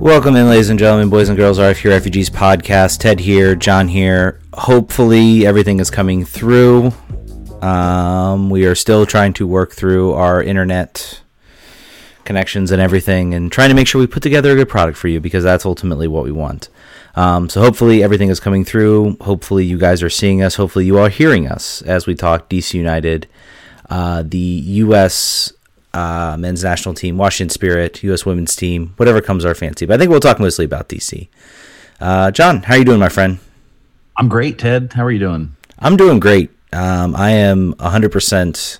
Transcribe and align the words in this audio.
Welcome 0.00 0.34
in, 0.34 0.48
ladies 0.48 0.68
and 0.68 0.80
gentlemen, 0.80 1.10
boys 1.10 1.28
and 1.28 1.36
girls, 1.36 1.60
RFK 1.60 1.90
Refugees 1.90 2.28
podcast. 2.28 2.98
Ted 2.98 3.20
here, 3.20 3.54
John 3.54 3.86
here. 3.86 4.40
Hopefully, 4.52 5.46
everything 5.46 5.78
is 5.78 5.92
coming 5.92 6.24
through. 6.24 6.92
Um, 7.62 8.50
we 8.50 8.66
are 8.66 8.74
still 8.74 9.06
trying 9.06 9.32
to 9.34 9.46
work 9.46 9.70
through 9.70 10.14
our 10.14 10.42
internet 10.42 11.22
connections 12.24 12.72
and 12.72 12.82
everything 12.82 13.32
and 13.32 13.52
trying 13.52 13.68
to 13.68 13.76
make 13.76 13.86
sure 13.86 14.00
we 14.00 14.08
put 14.08 14.24
together 14.24 14.50
a 14.50 14.56
good 14.56 14.68
product 14.68 14.98
for 14.98 15.06
you 15.06 15.20
because 15.20 15.44
that's 15.44 15.64
ultimately 15.64 16.08
what 16.08 16.24
we 16.24 16.32
want. 16.32 16.68
Um, 17.14 17.48
so, 17.48 17.60
hopefully, 17.60 18.02
everything 18.02 18.28
is 18.28 18.40
coming 18.40 18.64
through. 18.64 19.18
Hopefully, 19.20 19.64
you 19.64 19.78
guys 19.78 20.02
are 20.02 20.10
seeing 20.10 20.42
us. 20.42 20.56
Hopefully, 20.56 20.84
you 20.84 20.98
are 20.98 21.10
hearing 21.10 21.46
us 21.46 21.80
as 21.82 22.08
we 22.08 22.16
talk 22.16 22.50
DC 22.50 22.74
United, 22.74 23.28
uh, 23.88 24.22
the 24.26 24.38
U.S 24.38 25.52
uh, 25.96 26.36
men's 26.38 26.62
national 26.62 26.94
team, 26.94 27.16
Washington 27.16 27.48
Spirit, 27.48 28.02
U.S. 28.02 28.26
women's 28.26 28.54
team, 28.54 28.92
whatever 28.98 29.22
comes 29.22 29.44
our 29.44 29.54
fancy. 29.54 29.86
But 29.86 29.94
I 29.94 29.98
think 29.98 30.10
we'll 30.10 30.20
talk 30.20 30.38
mostly 30.38 30.66
about 30.66 30.88
DC. 30.90 31.28
Uh, 31.98 32.30
John, 32.30 32.62
how 32.64 32.74
are 32.74 32.78
you 32.78 32.84
doing, 32.84 33.00
my 33.00 33.08
friend? 33.08 33.38
I'm 34.18 34.28
great, 34.28 34.58
Ted. 34.58 34.92
How 34.92 35.04
are 35.04 35.10
you 35.10 35.18
doing? 35.18 35.56
I'm 35.78 35.96
doing 35.96 36.20
great. 36.20 36.50
Um, 36.72 37.16
I 37.16 37.30
am 37.30 37.72
100% 37.74 38.78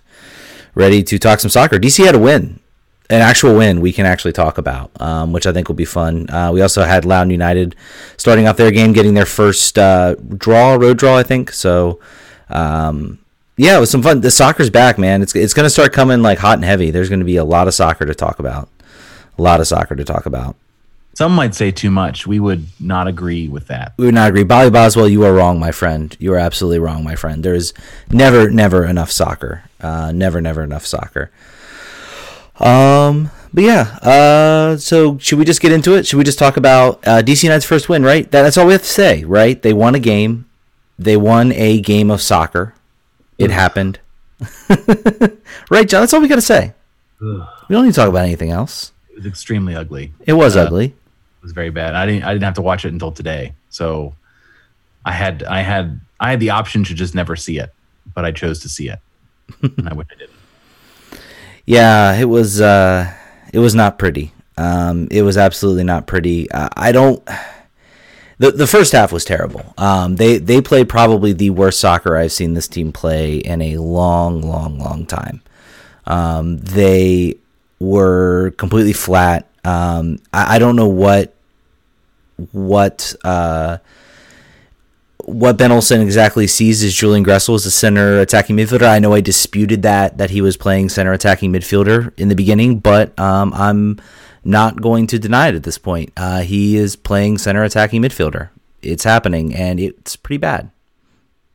ready 0.75 1.03
to 1.03 1.19
talk 1.19 1.41
some 1.41 1.51
soccer. 1.51 1.79
DC 1.79 2.05
had 2.05 2.15
a 2.15 2.19
win, 2.19 2.61
an 3.09 3.23
actual 3.23 3.57
win 3.57 3.81
we 3.81 3.95
can 3.95 4.05
actually 4.05 4.33
talk 4.33 4.59
about, 4.59 4.91
um, 5.01 5.33
which 5.33 5.47
I 5.47 5.53
think 5.53 5.69
will 5.69 5.75
be 5.75 5.87
fun. 5.87 6.29
Uh, 6.29 6.51
we 6.53 6.61
also 6.61 6.83
had 6.83 7.07
Loudoun 7.07 7.31
United 7.31 7.77
starting 8.19 8.47
off 8.47 8.59
their 8.59 8.71
game, 8.71 8.93
getting 8.93 9.15
their 9.15 9.25
first 9.25 9.79
uh, 9.79 10.17
draw, 10.37 10.75
road 10.75 10.99
draw, 10.99 11.17
I 11.17 11.23
think. 11.23 11.51
So, 11.53 11.99
um, 12.51 13.21
yeah, 13.57 13.77
it 13.77 13.81
was 13.81 13.91
some 13.91 14.03
fun. 14.03 14.21
The 14.21 14.31
soccer's 14.31 14.71
back, 14.71 14.99
man. 14.99 15.23
It's 15.23 15.35
it's 15.35 15.55
going 15.55 15.65
to 15.65 15.71
start 15.71 15.93
coming 15.93 16.23
like 16.23 16.39
hot 16.39 16.59
and 16.59 16.65
heavy. 16.65 16.91
There's 16.91 17.09
going 17.09 17.21
to 17.21 17.27
be 17.27 17.37
a 17.37 17.45
lot 17.45 17.69
of 17.69 17.75
soccer 17.75 18.05
to 18.05 18.15
talk 18.15 18.39
about. 18.39 18.69
A 19.39 19.43
lot 19.43 19.61
of 19.61 19.67
soccer 19.67 19.95
to 19.97 20.05
talk 20.05 20.27
about. 20.27 20.57
Some 21.17 21.35
might 21.35 21.55
say 21.55 21.71
too 21.71 21.91
much. 21.91 22.27
We 22.27 22.39
would 22.39 22.67
not 22.79 23.09
agree 23.09 23.49
with 23.49 23.69
that. 23.69 23.95
We 23.97 24.05
would 24.05 24.15
not 24.15 24.29
agree. 24.29 24.45
Bobby 24.45 24.69
Boswell, 24.69 25.09
you 25.09 25.25
are 25.25 25.33
wrong, 25.33 25.59
my 25.59 25.73
friend. 25.73 26.15
You 26.21 26.35
are 26.35 26.39
absolutely 26.39 26.79
wrong, 26.79 27.03
my 27.03 27.15
friend. 27.15 27.43
There 27.43 27.55
is 27.55 27.73
never, 28.11 28.51
never 28.51 28.85
enough 28.85 29.11
soccer. 29.11 29.63
Uh, 29.81 30.13
never, 30.13 30.43
never 30.43 30.63
enough 30.63 30.85
soccer. 30.85 31.31
Um, 32.61 33.31
but 33.55 33.65
yeah. 33.65 33.99
Uh, 34.03 34.77
so 34.77 35.17
should 35.17 35.39
we 35.39 35.47
just 35.47 35.63
get 35.63 35.73
into 35.73 35.95
it? 35.95 36.07
Should 36.07 36.19
we 36.19 36.25
just 36.25 36.39
talk 36.39 36.59
about 36.59 37.07
uh, 37.07 37.23
DC 37.23 37.45
United's 37.45 37.65
first 37.65 37.89
win? 37.89 38.03
Right. 38.03 38.31
That, 38.31 38.43
that's 38.43 38.59
all 38.59 38.67
we 38.67 38.75
have 38.75 38.83
to 38.83 38.87
say. 38.87 39.25
Right. 39.25 39.63
They 39.63 39.73
won 39.73 39.95
a 39.95 39.99
game. 39.99 40.45
They 40.99 41.17
won 41.17 41.51
a 41.53 41.81
game 41.81 42.11
of 42.11 42.21
soccer. 42.21 42.75
It 43.39 43.51
happened. 43.51 44.01
right, 45.71 45.89
John? 45.89 46.03
That's 46.03 46.13
all 46.15 46.21
we 46.21 46.29
got 46.29 46.37
to 46.37 46.41
say. 46.43 46.73
Ugh. 47.23 47.47
We 47.69 47.75
don't 47.75 47.85
need 47.85 47.93
to 47.93 47.97
talk 47.97 48.09
about 48.09 48.25
anything 48.25 48.51
else. 48.51 48.93
It 49.11 49.17
was 49.17 49.27
extremely 49.27 49.75
ugly. 49.75 50.13
It 50.27 50.35
was 50.35 50.57
uh, 50.57 50.63
ugly. 50.63 50.87
It 50.87 51.43
was 51.43 51.53
very 51.53 51.71
bad. 51.71 51.95
I 51.95 52.07
didn't. 52.07 52.25
I 52.25 52.33
didn't 52.33 52.45
have 52.45 52.55
to 52.55 52.63
watch 52.63 52.85
it 52.85 52.93
until 52.93 53.13
today. 53.13 53.55
So 53.71 54.15
I 55.05 55.13
had. 55.13 55.43
I 55.45 55.61
had. 55.61 56.01
I 56.19 56.31
had 56.31 56.41
the 56.41 56.51
option 56.51 56.85
to 56.85 56.95
just 56.95 57.15
never 57.15 57.37
see 57.37 57.59
it, 57.59 57.73
but 58.15 58.25
I 58.25 58.33
chose 58.33 58.61
to 58.61 58.69
see 58.69 58.89
it, 58.89 58.99
and 59.63 59.89
I 59.89 59.95
wish 59.95 60.09
I 60.11 60.19
didn't. 60.19 61.21
Yeah, 61.65 62.15
it 62.15 62.27
was. 62.27 62.61
Uh, 62.61 63.13
it 63.53 63.59
was 63.59 63.75
not 63.75 63.99
pretty. 63.99 64.33
Um, 64.59 65.09
it 65.11 65.23
was 65.23 65.37
absolutely 65.37 65.85
not 65.85 66.07
pretty. 66.07 66.51
Uh, 66.51 66.69
I 66.77 66.93
don't 66.93 67.23
the 68.39 68.51
the 68.51 68.67
first 68.67 68.93
half 68.93 69.13
was 69.13 69.25
terrible. 69.25 69.75
Um, 69.79 70.17
they 70.17 70.39
they 70.39 70.61
played 70.61 70.89
probably 70.89 71.33
the 71.33 71.51
worst 71.51 71.81
soccer 71.81 72.17
I've 72.17 72.33
seen 72.33 72.55
this 72.55 72.69
team 72.69 72.93
play 72.93 73.37
in 73.37 73.63
a 73.63 73.79
long, 73.79 74.43
long, 74.43 74.79
long 74.79 75.07
time. 75.07 75.41
Um, 76.07 76.59
they 76.59 77.37
were 77.81 78.53
completely 78.59 78.93
flat. 78.93 79.49
Um, 79.65 80.21
I, 80.33 80.57
I, 80.57 80.59
don't 80.61 80.77
know 80.77 80.87
what 80.87 81.35
what 82.53 83.17
uh, 83.25 83.79
what 85.25 85.57
Ben 85.57 85.73
Olsen 85.73 86.01
exactly 86.01 86.47
sees 86.47 86.85
as 86.85 86.95
Julian 86.95 87.25
Gressel 87.25 87.57
as 87.57 87.67
a 87.67 87.71
center 87.71 88.21
attacking 88.21 88.57
midfielder. 88.57 88.87
I 88.87 89.01
know 89.01 89.15
I 89.15 89.21
disputed 89.21 89.83
that 89.83 90.19
that 90.19 90.31
he 90.31 90.41
was 90.41 90.57
playing 90.57 90.91
center 90.91 91.13
attacking 91.13 91.53
midfielder 91.53 92.13
in 92.17 92.29
the 92.29 92.37
beginning, 92.37 92.79
but 92.79 93.19
um, 93.19 93.53
I'm 93.55 94.01
not 94.47 94.81
going 94.81 95.07
to 95.09 95.19
deny 95.19 95.49
it 95.49 95.55
at 95.55 95.65
this 95.65 95.79
point. 95.79 96.13
Uh, 96.17 96.41
he 96.41 96.77
is 96.77 96.95
playing 96.97 97.39
center 97.39 97.65
attacking 97.65 98.03
midfielder. 98.03 98.51
It's 98.81 99.05
happening, 99.05 99.55
and 99.55 99.81
it's 99.81 100.15
pretty 100.17 100.39
bad. 100.39 100.71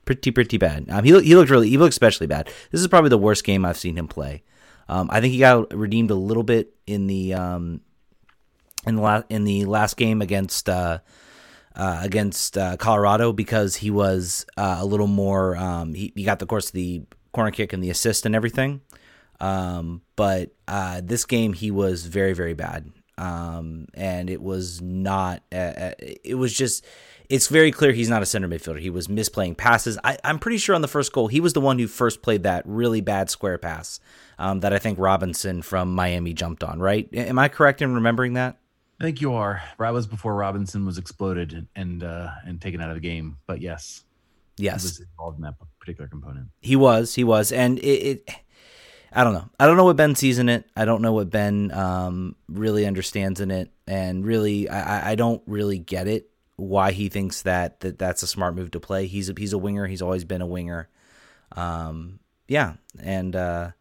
Pretty, 0.04 0.32
pretty 0.32 0.58
bad. 0.58 0.90
Um, 0.90 1.04
he, 1.04 1.12
he 1.22 1.36
looked 1.36 1.50
really, 1.50 1.70
he 1.70 1.78
looked 1.78 1.94
especially 1.94 2.28
bad. 2.28 2.50
This 2.72 2.82
is 2.82 2.88
probably 2.88 3.10
the 3.10 3.18
worst 3.18 3.44
game 3.44 3.64
I've 3.64 3.78
seen 3.78 3.98
him 3.98 4.08
play. 4.08 4.44
Um, 4.90 5.10
I 5.10 5.22
think 5.22 5.32
he 5.32 5.40
got 5.40 5.74
redeemed 5.74 6.12
a 6.12 6.16
little 6.16 6.44
bit 6.44 6.76
in 6.86 7.08
the 7.08 7.34
um, 7.34 7.80
in 8.86 8.96
the 8.96 9.02
last 9.02 9.26
in 9.30 9.46
the 9.46 9.66
last 9.66 9.96
game 9.96 10.22
against 10.22 10.68
uh, 10.68 11.00
uh, 11.76 12.00
against 12.04 12.58
uh, 12.58 12.76
Colorado 12.76 13.32
because 13.32 13.78
he 13.78 13.90
was 13.90 14.46
uh, 14.58 14.78
a 14.80 14.86
little 14.86 15.08
more. 15.08 15.56
Um, 15.56 15.94
he, 15.94 16.12
he 16.14 16.24
got 16.24 16.40
the 16.40 16.46
course 16.46 16.68
of 16.68 16.74
the 16.74 17.04
corner 17.32 17.52
kick 17.52 17.72
and 17.72 17.82
the 17.82 17.90
assist 17.90 18.26
and 18.26 18.36
everything. 18.36 18.82
Um, 19.42 20.04
but 20.16 20.52
uh, 20.68 21.02
this 21.04 21.26
game, 21.26 21.54
he 21.54 21.72
was 21.72 22.06
very, 22.06 22.34
very 22.34 22.54
bad. 22.54 22.92
Um, 23.18 23.88
and 23.94 24.30
it 24.30 24.42
was 24.42 24.82
not, 24.82 25.44
uh, 25.52 25.56
uh, 25.56 25.94
it 26.00 26.36
was 26.36 26.54
just, 26.54 26.86
it's 27.28 27.48
very 27.48 27.72
clear 27.72 27.92
he's 27.92 28.10
not 28.10 28.22
a 28.22 28.26
center 28.26 28.48
midfielder. 28.48 28.80
He 28.80 28.90
was 28.90 29.08
misplaying 29.08 29.58
passes. 29.58 29.98
I, 30.04 30.18
am 30.24 30.40
pretty 30.40 30.58
sure 30.58 30.76
on 30.76 30.82
the 30.82 30.88
first 30.88 31.12
goal, 31.12 31.28
he 31.28 31.40
was 31.40 31.54
the 31.54 31.62
one 31.62 31.80
who 31.80 31.88
first 31.88 32.22
played 32.22 32.44
that 32.44 32.64
really 32.66 33.02
bad 33.02 33.30
square 33.30 33.58
pass 33.58 34.00
um, 34.40 34.62
that 34.62 34.74
I 34.74 34.80
think 34.80 35.00
Robinson 35.00 35.62
from 35.62 35.94
Miami 35.94 36.34
jumped 36.34 36.64
on, 36.64 36.80
right? 36.80 37.10
Am 37.14 37.38
I 37.38 37.48
correct 37.48 37.82
in 37.82 37.94
remembering 37.94 38.34
that? 38.34 38.58
I 39.00 39.04
think 39.04 39.20
you 39.20 39.34
are. 39.34 39.64
That 39.80 39.94
was 39.94 40.06
before 40.06 40.36
Robinson 40.36 40.86
was 40.86 41.00
exploded 41.00 41.68
and 41.76 42.04
uh, 42.04 42.30
and 42.46 42.62
taken 42.62 42.82
out 42.82 42.90
of 42.90 42.96
the 42.96 43.02
game. 43.02 43.38
But 43.48 43.60
yes, 43.60 44.04
yes, 44.58 44.84
he 44.84 44.88
was 44.88 45.00
involved 45.00 45.38
in 45.38 45.44
that 45.44 45.56
particular 45.80 46.08
component. 46.08 46.50
He 46.60 46.76
was. 46.76 47.16
He 47.16 47.24
was, 47.24 47.52
and 47.52 47.80
it, 47.80 47.84
it 47.84 48.30
I 49.14 49.24
don't 49.24 49.34
know. 49.34 49.50
I 49.60 49.68
don't 49.68 49.78
know 49.78 49.84
what 49.84 49.98
Ben 49.98 50.16
sees 50.16 50.40
in 50.40 50.48
it. 50.48 50.66
I 50.76 50.86
don't 50.86 51.02
know 51.02 51.12
what 51.12 51.30
Ben 51.30 51.72
um, 51.72 52.36
really 52.48 52.86
understands 52.86 53.42
in 53.42 53.52
it, 53.52 53.70
and 53.86 54.26
really, 54.26 54.70
I, 54.70 55.12
I 55.12 55.16
don't 55.16 55.42
really 55.46 55.80
get 55.80 56.08
it. 56.08 56.30
Why 56.56 56.92
he 56.92 57.10
thinks 57.10 57.42
that, 57.42 57.80
that 57.82 57.98
that's 57.98 58.24
a 58.24 58.28
smart 58.28 58.56
move 58.56 58.72
to 58.72 58.80
play. 58.80 59.08
He's 59.08 59.30
a, 59.30 59.34
he's 59.38 59.52
a 59.52 59.58
winger. 59.58 59.88
He's 59.88 60.02
always 60.02 60.24
been 60.24 60.42
a 60.42 60.46
winger. 60.46 60.88
Um, 61.54 62.20
yeah, 62.48 62.76
and 63.02 63.36
uh, 63.36 63.72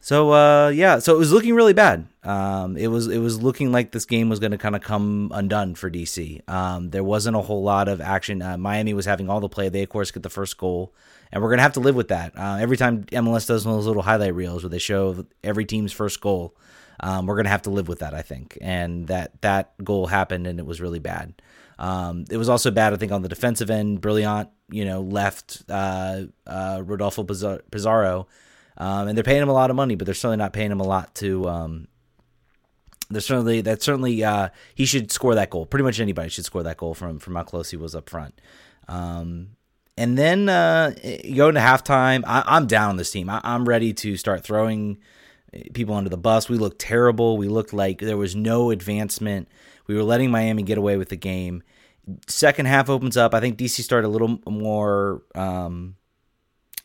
so 0.00 0.32
uh, 0.32 0.68
yeah, 0.68 0.98
so 0.98 1.14
it 1.14 1.18
was 1.18 1.32
looking 1.32 1.54
really 1.54 1.72
bad. 1.72 2.06
Um, 2.24 2.76
it 2.76 2.88
was 2.88 3.06
it 3.06 3.18
was 3.18 3.40
looking 3.40 3.72
like 3.72 3.92
this 3.92 4.04
game 4.04 4.28
was 4.28 4.40
going 4.40 4.52
to 4.52 4.58
kind 4.58 4.76
of 4.76 4.82
come 4.82 5.30
undone 5.32 5.76
for 5.76 5.90
DC. 5.90 6.46
Um, 6.48 6.90
there 6.90 7.04
wasn't 7.04 7.36
a 7.36 7.40
whole 7.40 7.62
lot 7.62 7.88
of 7.88 8.00
action. 8.00 8.42
Uh, 8.42 8.58
Miami 8.58 8.92
was 8.92 9.06
having 9.06 9.30
all 9.30 9.40
the 9.40 9.48
play. 9.48 9.68
They 9.68 9.82
of 9.82 9.88
course 9.88 10.10
get 10.10 10.22
the 10.22 10.28
first 10.30 10.58
goal 10.58 10.92
and 11.32 11.42
we're 11.42 11.50
gonna 11.50 11.62
have 11.62 11.72
to 11.74 11.80
live 11.80 11.96
with 11.96 12.08
that. 12.08 12.36
Uh, 12.36 12.58
every 12.60 12.76
time 12.76 13.04
MLS 13.04 13.46
does 13.46 13.64
one 13.64 13.74
of 13.74 13.78
those 13.78 13.86
little 13.86 14.02
highlight 14.02 14.34
reels 14.34 14.62
where 14.62 14.70
they 14.70 14.78
show 14.78 15.26
every 15.42 15.64
team's 15.64 15.92
first 15.92 16.20
goal, 16.20 16.56
um, 17.00 17.26
we're 17.26 17.36
gonna 17.36 17.48
have 17.48 17.62
to 17.62 17.70
live 17.70 17.88
with 17.88 18.00
that, 18.00 18.14
I 18.14 18.22
think. 18.22 18.58
And 18.60 19.06
that 19.08 19.40
that 19.42 19.72
goal 19.82 20.06
happened, 20.06 20.46
and 20.46 20.58
it 20.58 20.66
was 20.66 20.80
really 20.80 20.98
bad. 20.98 21.40
Um, 21.78 22.26
it 22.30 22.36
was 22.36 22.48
also 22.48 22.70
bad, 22.70 22.92
I 22.92 22.96
think, 22.96 23.12
on 23.12 23.22
the 23.22 23.28
defensive 23.28 23.70
end. 23.70 24.00
Brillant, 24.00 24.50
you 24.70 24.84
know, 24.84 25.00
left 25.00 25.62
uh, 25.68 26.22
uh, 26.46 26.82
Rodolfo 26.84 27.24
Pizarro, 27.24 28.28
um, 28.76 29.08
and 29.08 29.16
they're 29.16 29.24
paying 29.24 29.42
him 29.42 29.48
a 29.48 29.54
lot 29.54 29.70
of 29.70 29.76
money, 29.76 29.96
but 29.96 30.04
they're 30.04 30.14
certainly 30.14 30.36
not 30.36 30.52
paying 30.52 30.70
him 30.70 30.80
a 30.80 30.86
lot 30.86 31.14
to. 31.16 31.48
Um, 31.48 31.88
they're 33.10 33.20
certainly 33.20 33.60
that 33.62 33.82
certainly 33.82 34.22
uh, 34.22 34.50
he 34.74 34.86
should 34.86 35.10
score 35.10 35.34
that 35.34 35.50
goal. 35.50 35.66
Pretty 35.66 35.84
much 35.84 36.00
anybody 36.00 36.28
should 36.28 36.44
score 36.44 36.62
that 36.62 36.76
goal 36.76 36.94
from 36.94 37.18
from 37.18 37.34
how 37.34 37.42
close 37.42 37.70
he 37.70 37.76
was 37.76 37.94
up 37.94 38.08
front. 38.08 38.40
Um, 38.88 39.56
and 39.96 40.16
then 40.16 40.48
uh, 40.48 40.94
you 41.02 41.36
go 41.36 41.48
into 41.48 41.60
halftime. 41.60 42.22
I, 42.26 42.56
am 42.56 42.66
down 42.66 42.90
on 42.90 42.96
this 42.96 43.10
team. 43.10 43.28
I, 43.28 43.40
I'm 43.44 43.68
ready 43.68 43.92
to 43.94 44.16
start 44.16 44.42
throwing 44.42 44.98
people 45.74 45.94
under 45.94 46.10
the 46.10 46.16
bus. 46.16 46.48
We 46.48 46.58
looked 46.58 46.78
terrible. 46.78 47.36
We 47.36 47.48
looked 47.48 47.72
like 47.72 47.98
there 47.98 48.16
was 48.16 48.34
no 48.34 48.70
advancement. 48.70 49.48
We 49.86 49.94
were 49.94 50.02
letting 50.02 50.30
Miami 50.30 50.62
get 50.62 50.78
away 50.78 50.96
with 50.96 51.10
the 51.10 51.16
game. 51.16 51.62
Second 52.26 52.66
half 52.66 52.88
opens 52.88 53.16
up. 53.16 53.34
I 53.34 53.40
think 53.40 53.58
DC 53.58 53.82
started 53.82 54.06
a 54.06 54.10
little 54.10 54.40
more, 54.48 55.22
um, 55.34 55.96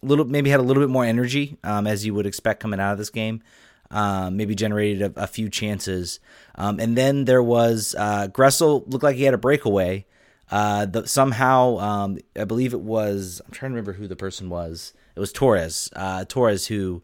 little 0.02 0.26
maybe 0.26 0.50
had 0.50 0.60
a 0.60 0.64
little 0.64 0.84
bit 0.84 0.90
more 0.90 1.06
energy 1.06 1.58
um, 1.64 1.88
as 1.88 2.06
you 2.06 2.14
would 2.14 2.26
expect 2.26 2.60
coming 2.60 2.80
out 2.80 2.92
of 2.92 2.98
this 2.98 3.10
game. 3.10 3.42
Um, 3.90 4.36
maybe 4.36 4.54
generated 4.54 5.18
a, 5.18 5.24
a 5.24 5.28
few 5.28 5.48
chances, 5.48 6.20
um, 6.56 6.78
and 6.78 6.98
then 6.98 7.24
there 7.24 7.42
was 7.42 7.96
uh, 7.98 8.28
Gressel 8.28 8.84
looked 8.92 9.04
like 9.04 9.16
he 9.16 9.24
had 9.24 9.34
a 9.34 9.38
breakaway. 9.38 10.06
Uh, 10.50 10.86
the, 10.86 11.08
somehow, 11.08 11.78
um, 11.78 12.18
I 12.36 12.46
believe 12.46 12.74
it 12.74 12.82
was. 12.82 13.42
I'm 13.46 13.52
trying 13.52 13.72
to 13.72 13.76
remember 13.76 13.94
who 13.94 14.08
the 14.08 14.16
person 14.16 14.50
was. 14.50 14.94
It 15.16 15.20
was 15.20 15.34
Torres. 15.34 15.90
Uh, 15.96 16.26
Torres 16.26 16.68
who 16.68 17.04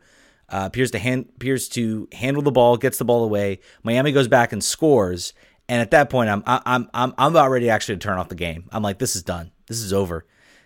uh, 0.49 0.63
appears 0.65 0.91
to 0.91 0.99
hand, 0.99 1.29
appears 1.35 1.67
to 1.69 2.07
handle 2.13 2.41
the 2.41 2.51
ball, 2.51 2.77
gets 2.77 2.97
the 2.97 3.05
ball 3.05 3.23
away. 3.23 3.59
Miami 3.83 4.11
goes 4.11 4.27
back 4.27 4.53
and 4.53 4.63
scores. 4.63 5.33
And 5.69 5.81
at 5.81 5.91
that 5.91 6.09
point, 6.09 6.29
I'm 6.29 6.43
I'm 6.45 6.89
I'm 6.93 7.13
I'm 7.17 7.31
about 7.31 7.49
ready 7.49 7.69
actually 7.69 7.95
to 7.95 7.99
turn 7.99 8.17
off 8.17 8.29
the 8.29 8.35
game. 8.35 8.69
I'm 8.71 8.83
like, 8.83 8.99
this 8.99 9.15
is 9.15 9.23
done. 9.23 9.51
This 9.67 9.79
is 9.79 9.93
over. 9.93 10.25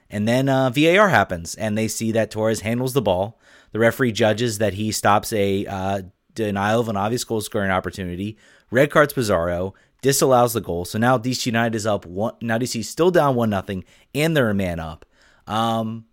And 0.09 0.27
then 0.27 0.49
uh, 0.49 0.69
VAR 0.69 1.09
happens, 1.09 1.53
and 1.55 1.77
they 1.77 1.87
see 1.87 2.11
that 2.13 2.31
Torres 2.31 2.61
handles 2.61 2.93
the 2.93 3.01
ball. 3.01 3.39
The 3.73 3.79
referee 3.79 4.13
judges 4.13 4.57
that 4.57 4.73
he 4.73 4.91
stops 4.91 5.31
a 5.33 5.65
uh, 5.65 6.01
denial 6.33 6.79
of 6.79 6.89
an 6.89 6.97
obvious 6.97 7.23
goal 7.23 7.41
scoring 7.41 7.71
opportunity. 7.71 8.37
Red 8.71 8.89
cards 8.89 9.13
Pizarro, 9.13 9.73
disallows 10.01 10.53
the 10.53 10.61
goal. 10.61 10.85
So 10.85 10.97
now 10.97 11.17
DC 11.17 11.45
United 11.45 11.75
is 11.75 11.85
up 11.85 12.05
one. 12.05 12.35
Now 12.41 12.57
DC 12.57 12.79
is 12.79 12.89
still 12.89 13.11
down 13.11 13.35
one 13.35 13.49
nothing, 13.49 13.83
and 14.13 14.35
they're 14.35 14.49
a 14.49 14.55
man 14.55 14.79
up. 14.79 15.05
Um, 15.47 16.05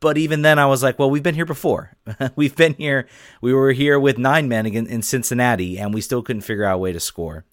but 0.00 0.18
even 0.18 0.42
then, 0.42 0.58
I 0.58 0.66
was 0.66 0.82
like, 0.82 0.98
well, 0.98 1.10
we've 1.10 1.22
been 1.22 1.34
here 1.34 1.46
before. 1.46 1.92
we've 2.36 2.54
been 2.54 2.74
here. 2.74 3.08
We 3.40 3.54
were 3.54 3.72
here 3.72 3.98
with 3.98 4.18
nine 4.18 4.48
men 4.48 4.66
in, 4.66 4.86
in 4.86 5.02
Cincinnati, 5.02 5.78
and 5.78 5.94
we 5.94 6.00
still 6.00 6.22
couldn't 6.22 6.42
figure 6.42 6.64
out 6.64 6.76
a 6.76 6.78
way 6.78 6.92
to 6.92 7.00
score. 7.00 7.44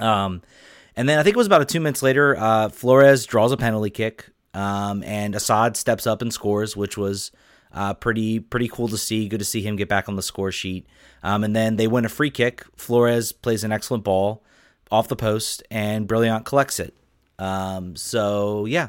Um, 0.00 0.42
and 0.96 1.08
then 1.08 1.18
I 1.18 1.22
think 1.22 1.34
it 1.34 1.38
was 1.38 1.46
about 1.46 1.62
a 1.62 1.66
two 1.66 1.80
minutes 1.80 2.02
later, 2.02 2.36
uh, 2.36 2.68
Flores 2.70 3.26
draws 3.26 3.52
a 3.52 3.56
penalty 3.56 3.90
kick, 3.90 4.30
um, 4.54 5.02
and 5.02 5.34
Asad 5.34 5.76
steps 5.76 6.06
up 6.06 6.22
and 6.22 6.32
scores, 6.32 6.76
which 6.76 6.96
was 6.96 7.30
uh, 7.72 7.92
pretty 7.92 8.40
pretty 8.40 8.68
cool 8.68 8.88
to 8.88 8.96
see. 8.96 9.28
Good 9.28 9.40
to 9.40 9.44
see 9.44 9.60
him 9.60 9.76
get 9.76 9.88
back 9.88 10.08
on 10.08 10.16
the 10.16 10.22
score 10.22 10.52
sheet. 10.52 10.86
Um, 11.22 11.44
and 11.44 11.54
then 11.54 11.76
they 11.76 11.86
win 11.86 12.04
a 12.04 12.08
free 12.08 12.30
kick. 12.30 12.64
Flores 12.76 13.32
plays 13.32 13.64
an 13.64 13.72
excellent 13.72 14.04
ball 14.04 14.42
off 14.90 15.08
the 15.08 15.16
post, 15.16 15.62
and 15.70 16.08
Brillant 16.08 16.44
collects 16.44 16.80
it. 16.80 16.94
Um, 17.38 17.96
so 17.96 18.64
yeah, 18.66 18.88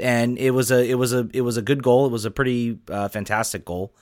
and 0.00 0.38
it 0.38 0.50
was 0.50 0.70
a 0.70 0.84
it 0.84 0.94
was 0.94 1.12
a 1.12 1.28
it 1.32 1.42
was 1.42 1.56
a 1.56 1.62
good 1.62 1.82
goal. 1.82 2.06
It 2.06 2.12
was 2.12 2.24
a 2.24 2.30
pretty 2.30 2.78
uh, 2.90 3.08
fantastic 3.08 3.64
goal. 3.64 3.94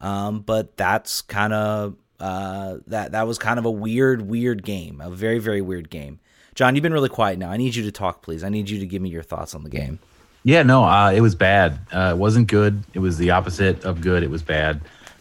Um, 0.00 0.40
but 0.40 0.76
that's 0.76 1.22
kind 1.22 1.52
of 1.52 1.96
uh, 2.20 2.78
that 2.86 3.12
that 3.12 3.26
was 3.26 3.38
kind 3.38 3.58
of 3.58 3.64
a 3.64 3.70
weird 3.70 4.22
weird 4.22 4.62
game, 4.62 5.00
a 5.00 5.10
very 5.10 5.38
very 5.38 5.60
weird 5.60 5.90
game. 5.90 6.20
John, 6.54 6.74
you've 6.74 6.82
been 6.82 6.92
really 6.92 7.08
quiet 7.08 7.38
now. 7.38 7.50
I 7.50 7.56
need 7.56 7.76
you 7.76 7.84
to 7.84 7.92
talk, 7.92 8.22
please. 8.22 8.42
I 8.42 8.48
need 8.48 8.68
you 8.68 8.80
to 8.80 8.86
give 8.86 9.00
me 9.00 9.10
your 9.10 9.22
thoughts 9.22 9.54
on 9.54 9.62
the 9.62 9.70
game. 9.70 10.00
Yeah, 10.42 10.62
no, 10.62 10.82
uh, 10.84 11.12
it 11.12 11.20
was 11.20 11.34
bad. 11.34 11.78
Uh, 11.92 12.12
it 12.14 12.18
wasn't 12.18 12.48
good. 12.48 12.82
It 12.94 13.00
was 13.00 13.18
the 13.18 13.30
opposite 13.30 13.84
of 13.84 14.00
good. 14.00 14.22
It 14.22 14.30
was 14.30 14.42
bad. 14.42 14.80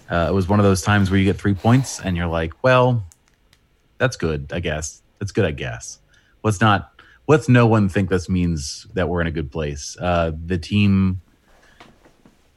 Uh, 0.09 0.27
it 0.29 0.33
was 0.33 0.47
one 0.47 0.59
of 0.59 0.63
those 0.63 0.81
times 0.81 1.11
where 1.11 1.19
you 1.19 1.25
get 1.25 1.37
three 1.37 1.53
points 1.53 1.99
and 1.99 2.15
you're 2.15 2.27
like, 2.27 2.53
well, 2.63 3.03
that's 3.97 4.15
good, 4.15 4.51
I 4.53 4.61
guess. 4.61 5.01
That's 5.19 5.31
good, 5.31 5.45
I 5.45 5.51
guess. 5.51 5.99
Let's 6.43 6.61
not 6.61 6.91
let's 7.27 7.49
no 7.49 7.67
one 7.67 7.89
think 7.89 8.09
this 8.09 8.29
means 8.29 8.87
that 8.93 9.09
we're 9.09 9.21
in 9.21 9.27
a 9.27 9.31
good 9.31 9.51
place. 9.51 9.97
Uh, 9.99 10.31
the 10.45 10.57
team 10.57 11.21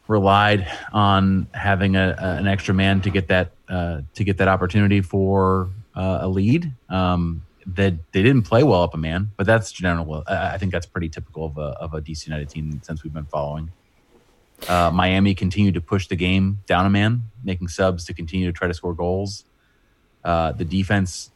relied 0.07 0.67
on 0.93 1.47
having 1.55 1.97
a, 1.97 2.17
a, 2.19 2.37
an 2.37 2.47
extra 2.47 2.75
man 2.75 3.01
to 3.01 3.11
get 3.11 3.29
that 3.29 3.53
uh, 3.69 4.03
to 4.15 4.25
get 4.25 4.39
that 4.39 4.49
opportunity 4.49 5.01
for 5.01 5.71
uh, 5.95 6.19
a 6.23 6.29
lead. 6.29 6.73
Um, 6.89 7.47
that 7.67 7.95
they 8.12 8.23
didn't 8.23 8.43
play 8.43 8.62
well 8.62 8.83
up 8.83 8.95
a 8.95 8.97
man, 8.97 9.31
but 9.37 9.47
that's 9.47 9.71
general. 9.71 10.25
I 10.27 10.59
think 10.59 10.73
that's 10.73 10.87
pretty 10.87 11.09
typical 11.09 11.45
of 11.45 11.59
a, 11.59 11.77
of 11.79 11.95
a 11.95 12.01
DC 12.01 12.27
United 12.27 12.49
team 12.49 12.81
since 12.83 13.05
we've 13.05 13.12
been 13.12 13.27
following. 13.27 13.71
Uh, 14.69 14.91
Miami 14.93 15.35
continued 15.35 15.75
to 15.75 15.81
push 15.81 16.09
the 16.09 16.17
game 16.17 16.59
down 16.67 16.87
a 16.87 16.91
man, 16.91 17.23
making 17.45 17.69
subs 17.69 18.05
to 18.07 18.15
continue 18.15 18.47
to 18.47 18.53
try 18.53 18.67
to 18.67 18.75
score 18.75 18.95
goals. 18.95 19.45
Uh, 20.25 20.53
the 20.53 20.65
defense 20.65 21.31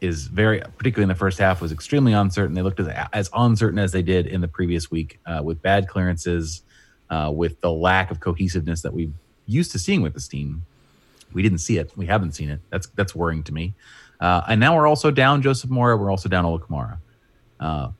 is 0.00 0.26
very, 0.26 0.60
particularly 0.60 1.04
in 1.04 1.08
the 1.08 1.14
first 1.14 1.38
half, 1.38 1.60
was 1.60 1.72
extremely 1.72 2.12
uncertain. 2.12 2.54
They 2.54 2.62
looked 2.62 2.80
as, 2.80 2.88
as 3.12 3.30
uncertain 3.34 3.78
as 3.78 3.92
they 3.92 4.02
did 4.02 4.26
in 4.26 4.40
the 4.40 4.48
previous 4.48 4.90
week, 4.90 5.20
uh, 5.26 5.40
with 5.42 5.60
bad 5.62 5.88
clearances, 5.88 6.62
uh, 7.10 7.30
with 7.34 7.60
the 7.60 7.70
lack 7.70 8.10
of 8.10 8.20
cohesiveness 8.20 8.82
that 8.82 8.92
we've 8.92 9.12
used 9.46 9.72
to 9.72 9.78
seeing 9.78 10.02
with 10.02 10.14
this 10.14 10.28
team. 10.28 10.64
We 11.32 11.42
didn't 11.42 11.58
see 11.58 11.78
it. 11.78 11.92
We 11.96 12.06
haven't 12.06 12.32
seen 12.32 12.50
it. 12.50 12.60
That's 12.70 12.88
that's 12.88 13.14
worrying 13.14 13.42
to 13.44 13.54
me. 13.54 13.74
Uh, 14.20 14.42
and 14.48 14.60
now 14.60 14.76
we're 14.76 14.86
also 14.86 15.10
down 15.10 15.42
Joseph 15.42 15.70
Mora. 15.70 15.96
We're 15.96 16.10
also 16.10 16.28
down 16.28 16.44
Ola 16.44 16.58
Kamara. 16.58 16.98
Uh, 17.58 17.90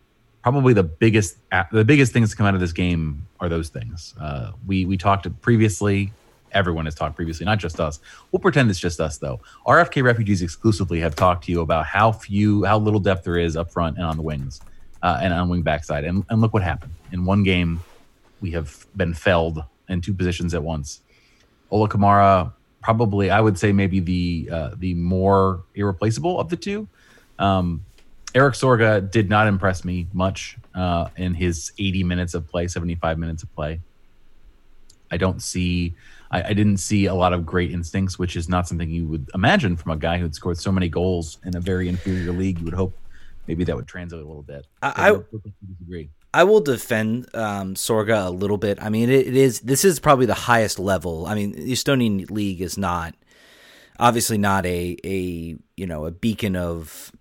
probably 0.42 0.72
the 0.72 0.82
biggest 0.82 1.36
the 1.72 1.84
biggest 1.84 2.12
things 2.12 2.30
to 2.30 2.36
come 2.36 2.46
out 2.46 2.54
of 2.54 2.60
this 2.60 2.72
game 2.72 3.26
are 3.40 3.48
those 3.48 3.68
things. 3.68 4.14
Uh, 4.20 4.52
we 4.66 4.84
we 4.84 4.96
talked 4.96 5.28
previously. 5.42 6.12
Everyone 6.52 6.84
has 6.84 6.94
talked 6.94 7.16
previously, 7.16 7.46
not 7.46 7.58
just 7.58 7.80
us. 7.80 8.00
We'll 8.30 8.40
pretend 8.40 8.70
it's 8.70 8.78
just 8.78 9.00
us 9.00 9.18
though. 9.18 9.40
RFK 9.66 10.02
refugees 10.02 10.42
exclusively 10.42 11.00
have 11.00 11.14
talked 11.14 11.44
to 11.44 11.52
you 11.52 11.60
about 11.60 11.86
how 11.86 12.12
few, 12.12 12.64
how 12.64 12.78
little 12.78 13.00
depth 13.00 13.24
there 13.24 13.38
is 13.38 13.56
up 13.56 13.70
front 13.70 13.96
and 13.96 14.04
on 14.04 14.16
the 14.16 14.22
wings, 14.22 14.60
uh, 15.02 15.18
and 15.22 15.32
on 15.32 15.48
wing 15.48 15.62
backside. 15.62 16.04
And 16.04 16.24
and 16.28 16.40
look 16.40 16.52
what 16.52 16.62
happened 16.62 16.92
in 17.12 17.24
one 17.24 17.42
game. 17.42 17.80
We 18.40 18.52
have 18.52 18.86
been 18.96 19.14
felled 19.14 19.62
in 19.88 20.00
two 20.00 20.14
positions 20.14 20.54
at 20.54 20.62
once. 20.62 21.00
Ola 21.70 21.88
Kamara 21.88 22.52
probably 22.82 23.30
I 23.30 23.40
would 23.40 23.58
say 23.58 23.72
maybe 23.72 24.00
the 24.00 24.48
uh, 24.52 24.70
the 24.76 24.94
more 24.94 25.62
irreplaceable 25.74 26.40
of 26.40 26.48
the 26.48 26.56
two. 26.56 26.88
Um, 27.38 27.84
Erik 28.34 28.54
Sorga 28.54 29.10
did 29.10 29.28
not 29.28 29.48
impress 29.48 29.84
me 29.84 30.06
much 30.12 30.56
uh, 30.74 31.08
in 31.16 31.34
his 31.34 31.72
80 31.78 32.04
minutes 32.04 32.34
of 32.34 32.46
play, 32.46 32.68
75 32.68 33.18
minutes 33.18 33.42
of 33.42 33.52
play. 33.54 33.80
I 35.10 35.16
don't 35.16 35.42
see, 35.42 35.94
I, 36.30 36.42
I, 36.42 36.52
didn't 36.52 36.78
see 36.78 37.06
a 37.06 37.14
lot 37.14 37.32
of 37.32 37.44
great 37.44 37.70
instincts, 37.70 38.18
which 38.18 38.36
is 38.36 38.48
not 38.48 38.68
something 38.68 38.88
you 38.88 39.06
would 39.06 39.30
imagine 39.34 39.76
from 39.76 39.92
a 39.92 39.96
guy 39.96 40.16
who 40.18 40.24
had 40.24 40.34
scored 40.34 40.58
so 40.58 40.70
many 40.70 40.88
goals 40.88 41.38
in 41.44 41.56
a 41.56 41.60
very 41.60 41.88
inferior 41.88 42.32
league. 42.32 42.58
You 42.58 42.66
would 42.66 42.74
hope 42.74 42.96
maybe 43.46 43.64
that 43.64 43.76
would 43.76 43.88
translate 43.88 44.22
a 44.22 44.26
little 44.26 44.42
bit. 44.42 44.66
I, 44.82 45.10
I 45.10 45.20
disagree. 45.68 46.10
I 46.32 46.44
will 46.44 46.60
defend 46.60 47.34
um, 47.34 47.74
Sorga 47.74 48.26
a 48.26 48.30
little 48.30 48.58
bit. 48.58 48.80
I 48.80 48.88
mean, 48.88 49.10
it, 49.10 49.26
it 49.26 49.36
is 49.36 49.60
this 49.60 49.84
is 49.84 49.98
probably 49.98 50.26
the 50.26 50.34
highest 50.34 50.78
level. 50.78 51.26
I 51.26 51.34
mean, 51.34 51.52
the 51.52 51.72
Estonian 51.72 52.30
league 52.30 52.60
is 52.60 52.78
not 52.78 53.14
obviously 54.00 54.38
not 54.38 54.66
a 54.66 54.96
a 55.04 55.56
you 55.76 55.86
know 55.86 56.06
a 56.06 56.10
beacon 56.10 56.56
of 56.56 57.12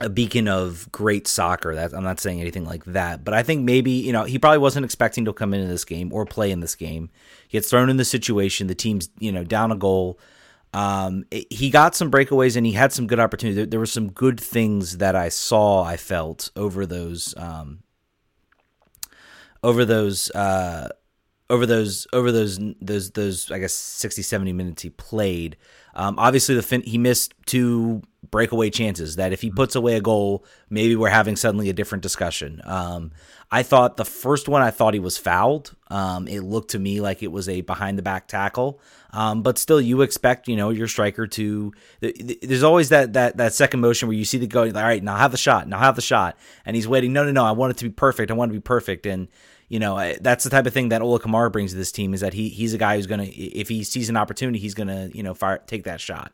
a 0.00 0.08
beacon 0.08 0.48
of 0.48 0.90
great 0.92 1.26
soccer. 1.26 1.74
That 1.74 1.92
I'm 1.92 2.04
not 2.04 2.20
saying 2.20 2.40
anything 2.40 2.64
like 2.64 2.84
that, 2.86 3.24
but 3.24 3.34
I 3.34 3.42
think 3.42 3.64
maybe 3.64 3.92
you 3.92 4.12
know 4.12 4.24
he 4.24 4.38
probably 4.38 4.58
wasn't 4.58 4.84
expecting 4.84 5.24
to 5.24 5.32
come 5.32 5.54
into 5.54 5.66
this 5.66 5.84
game 5.84 6.12
or 6.12 6.24
play 6.24 6.50
in 6.50 6.60
this 6.60 6.74
game. 6.74 7.10
He 7.48 7.58
gets 7.58 7.70
thrown 7.70 7.90
in 7.90 7.96
the 7.96 8.04
situation. 8.04 8.66
The 8.66 8.74
team's 8.74 9.10
you 9.18 9.32
know 9.32 9.44
down 9.44 9.72
a 9.72 9.76
goal. 9.76 10.18
Um, 10.74 11.24
it, 11.30 11.50
he 11.52 11.70
got 11.70 11.94
some 11.94 12.10
breakaways 12.10 12.56
and 12.56 12.66
he 12.66 12.72
had 12.72 12.92
some 12.92 13.06
good 13.06 13.18
opportunities. 13.18 13.56
There, 13.56 13.66
there, 13.66 13.80
were 13.80 13.86
some 13.86 14.12
good 14.12 14.38
things 14.38 14.98
that 14.98 15.16
I 15.16 15.30
saw. 15.30 15.82
I 15.82 15.96
felt 15.96 16.50
over 16.56 16.84
those 16.84 17.34
um, 17.38 17.80
over 19.62 19.84
those 19.84 20.30
uh, 20.32 20.90
over 21.50 21.66
those 21.66 22.06
over 22.12 22.30
those 22.30 22.60
those 22.80 23.10
those 23.12 23.50
I 23.50 23.58
guess 23.58 23.72
60 23.72 24.22
70 24.22 24.52
minutes 24.52 24.82
he 24.82 24.90
played. 24.90 25.56
Um, 25.94 26.18
obviously 26.18 26.54
the 26.54 26.62
fin- 26.62 26.82
he 26.82 26.98
missed 26.98 27.34
two 27.46 28.02
breakaway 28.30 28.70
chances 28.70 29.16
that 29.16 29.32
if 29.32 29.40
he 29.40 29.50
puts 29.50 29.74
away 29.74 29.96
a 29.96 30.00
goal, 30.00 30.44
maybe 30.70 30.96
we're 30.96 31.08
having 31.08 31.36
suddenly 31.36 31.68
a 31.68 31.72
different 31.72 32.02
discussion. 32.02 32.60
Um, 32.64 33.12
I 33.50 33.62
thought 33.62 33.96
the 33.96 34.04
first 34.04 34.48
one 34.48 34.60
I 34.60 34.70
thought 34.70 34.94
he 34.94 35.00
was 35.00 35.16
fouled. 35.16 35.74
Um, 35.88 36.28
it 36.28 36.40
looked 36.40 36.72
to 36.72 36.78
me 36.78 37.00
like 37.00 37.22
it 37.22 37.32
was 37.32 37.48
a 37.48 37.62
behind 37.62 37.96
the 37.96 38.02
back 38.02 38.28
tackle. 38.28 38.80
Um, 39.10 39.42
but 39.42 39.56
still, 39.56 39.80
you 39.80 40.02
expect 40.02 40.48
you 40.48 40.56
know 40.56 40.68
your 40.68 40.88
striker 40.88 41.26
to. 41.26 41.72
There's 42.00 42.62
always 42.62 42.90
that 42.90 43.14
that 43.14 43.38
that 43.38 43.54
second 43.54 43.80
motion 43.80 44.08
where 44.08 44.16
you 44.16 44.26
see 44.26 44.38
the 44.38 44.46
go. 44.46 44.64
All 44.64 44.72
right, 44.72 45.02
now 45.02 45.16
have 45.16 45.32
the 45.32 45.38
shot. 45.38 45.66
Now 45.66 45.78
have 45.78 45.96
the 45.96 46.02
shot, 46.02 46.36
and 46.66 46.76
he's 46.76 46.86
waiting. 46.86 47.14
No, 47.14 47.24
no, 47.24 47.30
no. 47.30 47.44
I 47.44 47.52
want 47.52 47.70
it 47.70 47.78
to 47.78 47.84
be 47.84 47.90
perfect. 47.90 48.30
I 48.30 48.34
want 48.34 48.50
it 48.50 48.54
to 48.54 48.60
be 48.60 48.64
perfect. 48.64 49.06
And 49.06 49.28
you 49.68 49.78
know 49.78 50.14
that's 50.20 50.44
the 50.44 50.50
type 50.50 50.66
of 50.66 50.72
thing 50.72 50.88
that 50.90 51.02
Ola 51.02 51.20
Kamara 51.20 51.52
brings 51.52 51.72
to 51.72 51.76
this 51.76 51.92
team 51.92 52.14
is 52.14 52.20
that 52.20 52.32
he 52.34 52.48
he's 52.48 52.74
a 52.74 52.78
guy 52.78 52.96
who's 52.96 53.06
gonna 53.06 53.26
if 53.26 53.68
he 53.68 53.84
sees 53.84 54.08
an 54.08 54.16
opportunity 54.16 54.58
he's 54.58 54.74
gonna 54.74 55.10
you 55.12 55.22
know 55.22 55.34
fire 55.34 55.58
take 55.66 55.84
that 55.84 56.00
shot, 56.00 56.32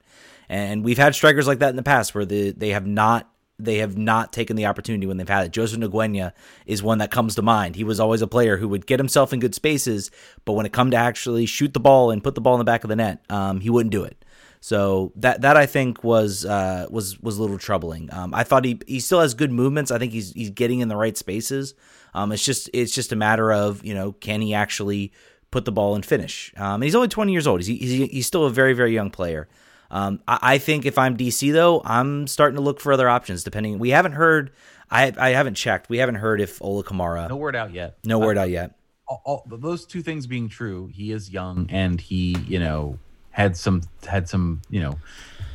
and 0.48 0.84
we've 0.84 0.98
had 0.98 1.14
strikers 1.14 1.46
like 1.46 1.60
that 1.60 1.70
in 1.70 1.76
the 1.76 1.82
past 1.82 2.14
where 2.14 2.24
the, 2.24 2.50
they 2.52 2.70
have 2.70 2.86
not 2.86 3.30
they 3.58 3.78
have 3.78 3.96
not 3.96 4.32
taken 4.32 4.56
the 4.56 4.66
opportunity 4.66 5.06
when 5.06 5.16
they've 5.16 5.28
had 5.28 5.46
it. 5.46 5.52
Joseph 5.52 5.78
Nguyen 5.78 6.32
is 6.66 6.82
one 6.82 6.98
that 6.98 7.12
comes 7.12 7.36
to 7.36 7.42
mind. 7.42 7.76
He 7.76 7.84
was 7.84 8.00
always 8.00 8.20
a 8.20 8.26
player 8.26 8.56
who 8.56 8.68
would 8.68 8.84
get 8.84 8.98
himself 8.98 9.32
in 9.32 9.38
good 9.38 9.54
spaces, 9.54 10.10
but 10.44 10.54
when 10.54 10.66
it 10.66 10.72
come 10.72 10.90
to 10.90 10.96
actually 10.96 11.46
shoot 11.46 11.72
the 11.72 11.80
ball 11.80 12.10
and 12.10 12.22
put 12.22 12.34
the 12.34 12.40
ball 12.40 12.54
in 12.54 12.58
the 12.58 12.64
back 12.64 12.82
of 12.82 12.88
the 12.88 12.96
net, 12.96 13.24
um, 13.30 13.60
he 13.60 13.70
wouldn't 13.70 13.92
do 13.92 14.02
it. 14.02 14.24
So 14.60 15.12
that 15.16 15.42
that 15.42 15.58
I 15.58 15.66
think 15.66 16.02
was 16.02 16.44
uh, 16.44 16.86
was 16.90 17.20
was 17.20 17.36
a 17.36 17.42
little 17.42 17.58
troubling. 17.58 18.12
Um, 18.12 18.34
I 18.34 18.44
thought 18.44 18.64
he 18.64 18.80
he 18.86 18.98
still 18.98 19.20
has 19.20 19.34
good 19.34 19.52
movements. 19.52 19.90
I 19.90 19.98
think 19.98 20.12
he's 20.12 20.32
he's 20.32 20.50
getting 20.50 20.80
in 20.80 20.88
the 20.88 20.96
right 20.96 21.16
spaces. 21.16 21.74
Um, 22.14 22.32
it's 22.32 22.44
just 22.44 22.70
it's 22.72 22.94
just 22.94 23.12
a 23.12 23.16
matter 23.16 23.52
of 23.52 23.84
you 23.84 23.92
know 23.92 24.12
can 24.12 24.40
he 24.40 24.54
actually 24.54 25.12
put 25.50 25.66
the 25.66 25.72
ball 25.72 25.94
and 25.94 26.04
finish. 26.04 26.50
Um, 26.56 26.74
and 26.74 26.84
he's 26.84 26.94
only 26.94 27.08
20 27.08 27.30
years 27.30 27.46
old. 27.46 27.62
He's, 27.62 27.78
he's 27.78 28.10
he's 28.10 28.26
still 28.26 28.46
a 28.46 28.50
very 28.50 28.72
very 28.72 28.94
young 28.94 29.10
player. 29.10 29.48
Um, 29.94 30.20
I, 30.26 30.38
I, 30.42 30.58
think 30.58 30.86
if 30.86 30.98
I'm 30.98 31.16
DC 31.16 31.52
though, 31.52 31.80
I'm 31.84 32.26
starting 32.26 32.56
to 32.56 32.62
look 32.62 32.80
for 32.80 32.92
other 32.92 33.08
options. 33.08 33.44
Depending, 33.44 33.78
we 33.78 33.90
haven't 33.90 34.12
heard. 34.12 34.50
I 34.90 35.12
I 35.16 35.30
haven't 35.30 35.54
checked. 35.54 35.88
We 35.88 35.98
haven't 35.98 36.16
heard 36.16 36.40
if 36.40 36.60
Ola 36.60 36.82
Kamara. 36.82 37.28
No 37.28 37.36
word 37.36 37.54
out 37.54 37.72
yet. 37.72 37.96
No 38.04 38.18
word 38.18 38.36
uh, 38.36 38.42
out 38.42 38.50
yet. 38.50 38.74
All, 39.06 39.22
all, 39.24 39.44
those 39.46 39.86
two 39.86 40.02
things 40.02 40.26
being 40.26 40.48
true, 40.48 40.88
he 40.88 41.12
is 41.12 41.30
young 41.30 41.68
and 41.70 42.00
he 42.00 42.36
you 42.48 42.58
know 42.58 42.98
had 43.30 43.56
some 43.56 43.82
had 44.04 44.28
some 44.28 44.62
you 44.68 44.80
know 44.80 44.98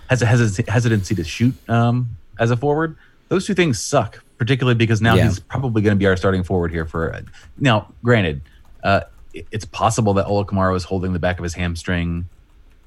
has 0.09 0.21
a 0.21 0.25
hesitancy 0.25 1.15
to 1.15 1.23
shoot 1.25 1.53
um, 1.69 2.17
as 2.39 2.49
a 2.49 2.55
forward. 2.55 2.95
Those 3.27 3.45
two 3.45 3.53
things 3.53 3.77
suck, 3.77 4.23
particularly 4.37 4.77
because 4.77 5.01
now 5.01 5.15
yeah. 5.15 5.25
he's 5.25 5.39
probably 5.39 5.81
going 5.81 5.95
to 5.95 5.99
be 5.99 6.07
our 6.07 6.15
starting 6.15 6.43
forward 6.43 6.71
here 6.71 6.85
for. 6.85 7.21
Now, 7.57 7.93
granted, 8.03 8.41
uh, 8.85 9.01
it's 9.33 9.65
possible 9.65 10.13
that 10.13 10.27
Ola 10.27 10.45
Kamara 10.45 10.71
was 10.71 10.85
holding 10.85 11.11
the 11.11 11.19
back 11.19 11.39
of 11.39 11.43
his 11.43 11.53
hamstring 11.53 12.29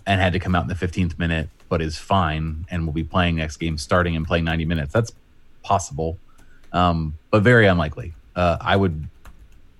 and 0.06 0.20
had 0.20 0.32
to 0.32 0.38
come 0.38 0.54
out 0.54 0.62
in 0.62 0.68
the 0.68 0.74
15th 0.74 1.18
minute, 1.18 1.48
but 1.68 1.80
is 1.80 1.98
fine 1.98 2.66
and 2.70 2.86
will 2.86 2.92
be 2.92 3.04
playing 3.04 3.36
next 3.36 3.56
game, 3.58 3.78
starting 3.78 4.16
and 4.16 4.26
playing 4.26 4.44
90 4.44 4.64
minutes. 4.64 4.92
That's 4.92 5.12
possible, 5.62 6.18
um, 6.72 7.14
but 7.30 7.42
very 7.42 7.66
unlikely. 7.66 8.14
Uh, 8.34 8.56
I 8.60 8.76
would 8.76 9.08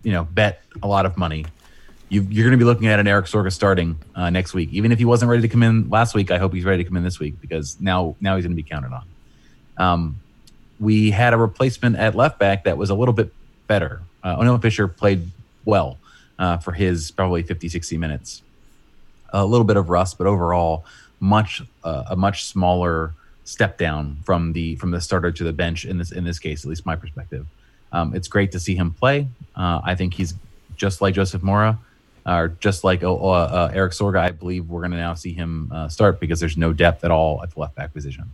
you 0.02 0.12
know 0.12 0.24
bet 0.24 0.62
a 0.82 0.86
lot 0.86 1.06
of 1.06 1.16
money, 1.16 1.44
you, 2.08 2.20
are 2.20 2.24
going 2.24 2.50
to 2.50 2.56
be 2.56 2.64
looking 2.64 2.88
at 2.88 3.00
an 3.00 3.08
Erik 3.08 3.26
Sorga 3.26 3.52
starting 3.52 3.98
uh, 4.14 4.30
next 4.30 4.52
week. 4.52 4.68
Even 4.72 4.92
if 4.92 4.98
he 4.98 5.04
wasn't 5.04 5.30
ready 5.30 5.42
to 5.42 5.48
come 5.48 5.62
in 5.62 5.88
last 5.88 6.14
week, 6.14 6.30
I 6.30 6.38
hope 6.38 6.52
he's 6.52 6.64
ready 6.64 6.82
to 6.82 6.88
come 6.88 6.96
in 6.96 7.04
this 7.04 7.18
week 7.18 7.40
because 7.40 7.80
now 7.80 8.16
now 8.20 8.36
he's 8.36 8.44
going 8.44 8.56
to 8.56 8.62
be 8.62 8.68
counted 8.68 8.92
on. 8.92 9.06
Um, 9.78 10.20
we 10.78 11.10
had 11.10 11.32
a 11.32 11.38
replacement 11.38 11.96
at 11.96 12.14
left 12.14 12.38
back 12.38 12.64
that 12.64 12.76
was 12.76 12.90
a 12.90 12.94
little 12.94 13.14
bit 13.14 13.32
better. 13.66 14.02
Uh, 14.22 14.36
Oniel 14.36 14.60
Fisher 14.60 14.88
played 14.88 15.30
well 15.64 15.98
uh, 16.38 16.58
for 16.58 16.72
his 16.72 17.10
probably 17.10 17.42
50, 17.42 17.68
60 17.68 17.96
minutes. 17.96 18.42
A 19.32 19.44
little 19.44 19.64
bit 19.64 19.76
of 19.76 19.88
rust, 19.88 20.18
but 20.18 20.26
overall, 20.26 20.84
much 21.20 21.62
uh, 21.84 22.04
a 22.10 22.16
much 22.16 22.44
smaller 22.44 23.14
step 23.44 23.78
down 23.78 24.18
from 24.24 24.52
the 24.52 24.76
from 24.76 24.90
the 24.90 25.00
starter 25.00 25.32
to 25.32 25.44
the 25.44 25.52
bench 25.52 25.84
in 25.84 25.98
this 25.98 26.12
in 26.12 26.24
this 26.24 26.38
case, 26.38 26.64
at 26.64 26.68
least 26.68 26.84
my 26.84 26.96
perspective. 26.96 27.46
Um, 27.92 28.14
it's 28.14 28.28
great 28.28 28.52
to 28.52 28.60
see 28.60 28.74
him 28.74 28.92
play. 28.92 29.28
Uh, 29.54 29.80
I 29.84 29.94
think 29.94 30.14
he's 30.14 30.34
just 30.76 31.00
like 31.00 31.14
Joseph 31.14 31.42
Mora, 31.42 31.78
or 32.26 32.48
just 32.60 32.84
like 32.84 33.02
uh, 33.02 33.14
uh, 33.14 33.70
Erik 33.72 33.92
Sorga. 33.92 34.18
I 34.18 34.30
believe 34.30 34.68
we're 34.68 34.80
going 34.80 34.92
to 34.92 34.96
now 34.96 35.14
see 35.14 35.32
him 35.32 35.70
uh, 35.72 35.88
start 35.88 36.20
because 36.20 36.40
there's 36.40 36.56
no 36.56 36.72
depth 36.72 37.04
at 37.04 37.10
all 37.10 37.42
at 37.42 37.52
the 37.52 37.60
left 37.60 37.74
back 37.74 37.92
position. 37.92 38.30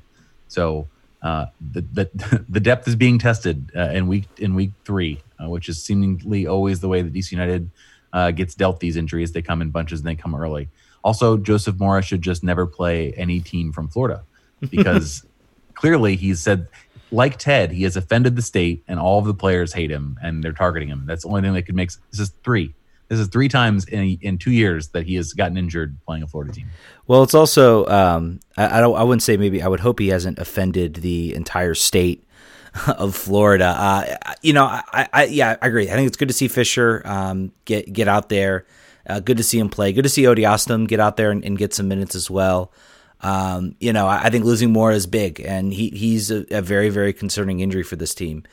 So 0.49 0.89
uh, 1.23 1.47
the, 1.73 1.81
the 1.81 2.45
the 2.49 2.61
depth 2.61 2.87
is 2.89 2.97
being 2.97 3.19
tested 3.19 3.71
uh, 3.77 3.91
in 3.91 4.07
week 4.07 4.27
in 4.39 4.55
week 4.55 4.73
three, 4.85 5.21
uh, 5.43 5.49
which 5.49 5.69
is 5.69 5.83
seemingly 5.83 6.47
always 6.47 6.81
the 6.81 6.89
way 6.89 7.03
that 7.03 7.13
DC 7.13 7.33
United 7.33 7.71
uh, 8.13 8.31
gets 8.31 8.55
dealt 8.55 8.81
these 8.81 8.97
injuries. 8.97 9.33
They 9.33 9.43
come 9.43 9.63
in 9.63 9.71
bunches 9.71 10.01
and 10.01 10.09
they 10.09 10.15
come 10.15 10.35
early. 10.35 10.69
Also, 11.05 11.37
Joseph 11.37 11.79
Mora 11.79 12.03
should 12.03 12.23
just 12.23 12.43
never 12.43 12.67
play 12.67 13.13
any 13.13 13.41
team 13.41 13.73
from 13.73 13.89
Florida 13.89 14.25
because 14.71 15.25
clearly 15.75 16.17
he's 16.17 16.41
said, 16.41 16.69
like 17.11 17.39
Ted, 17.39 17.73
he 17.73 17.85
has 17.85 17.97
offended 17.97 18.37
the 18.37 18.43
state 18.43 18.85
and 18.89 18.99
all 18.99 19.19
of 19.19 19.25
the 19.25 19.35
players 19.35 19.73
hate 19.73 19.91
him 19.91 20.19
and 20.23 20.43
they're 20.43 20.53
targeting 20.53 20.89
him. 20.89 21.05
That's 21.07 21.23
the 21.23 21.29
only 21.29 21.43
thing 21.43 21.55
that 21.55 21.63
could 21.63 21.75
make 21.75 21.91
this 22.11 22.21
is 22.21 22.33
three. 22.43 22.75
This 23.09 23.19
is 23.19 23.29
three 23.29 23.49
times 23.49 23.87
in 23.87 24.19
in 24.21 24.37
two 24.37 24.51
years 24.51 24.89
that 24.89 25.07
he 25.07 25.15
has 25.15 25.33
gotten 25.33 25.57
injured 25.57 25.97
playing 26.05 26.23
a 26.23 26.27
Florida 26.27 26.53
team. 26.53 26.69
Well, 27.07 27.23
it's 27.23 27.33
also 27.33 27.87
um, 27.87 28.41
I, 28.57 28.79
I 28.79 28.81
don't 28.81 28.97
I 28.97 29.03
wouldn't 29.03 29.23
say 29.23 29.39
maybe 29.39 29.63
I 29.63 29.69
would 29.69 29.81
hope 29.81 29.99
he 29.99 30.09
hasn't 30.09 30.39
offended 30.39 30.97
the 30.97 31.35
entire 31.35 31.75
state 31.75 32.25
of 32.87 33.17
Florida. 33.17 33.75
Uh, 33.79 34.35
you 34.43 34.53
know, 34.53 34.65
I, 34.65 35.09
I, 35.13 35.25
yeah, 35.25 35.57
I 35.61 35.67
agree. 35.67 35.89
I 35.89 35.95
think 35.95 36.07
it's 36.07 36.19
good 36.19 36.29
to 36.29 36.35
see 36.35 36.49
Fisher 36.49 37.03
um, 37.07 37.53
get 37.65 37.91
get 37.93 38.09
out 38.09 38.29
there. 38.29 38.67
Uh, 39.09 39.21
good 39.21 39.39
to 39.39 39.43
see 39.43 39.59
him 39.59 39.69
play. 39.69 39.93
Good 39.93 40.03
to 40.03 40.09
see 40.09 40.25
Odoi-Atsem 40.25 40.87
get 40.87 41.01
out 41.01 41.17
there 41.17 41.31
and, 41.31 41.45
and 41.45 41.57
get 41.57 41.73
some 41.73 41.89
minutes 41.89 42.15
as 42.15 42.31
well. 42.31 42.73
Um, 43.21 43.75
you 43.81 43.93
know, 43.93 44.07
I, 44.07 44.25
I, 44.25 44.31
think 44.31 44.45
losing 44.45 44.73
Mora 44.73 44.95
is 44.95 45.07
big, 45.07 45.41
and 45.41 45.73
he 45.73 45.89
he's 45.91 46.31
a, 46.31 46.45
a 46.51 46.63
very 46.63 46.89
very 46.89 47.13
concerning 47.13 47.59
injury 47.59 47.83
for 47.83 47.97
this 47.97 48.15
team. 48.15 48.45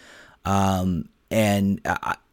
Um, 0.44 1.10
and 1.30 1.82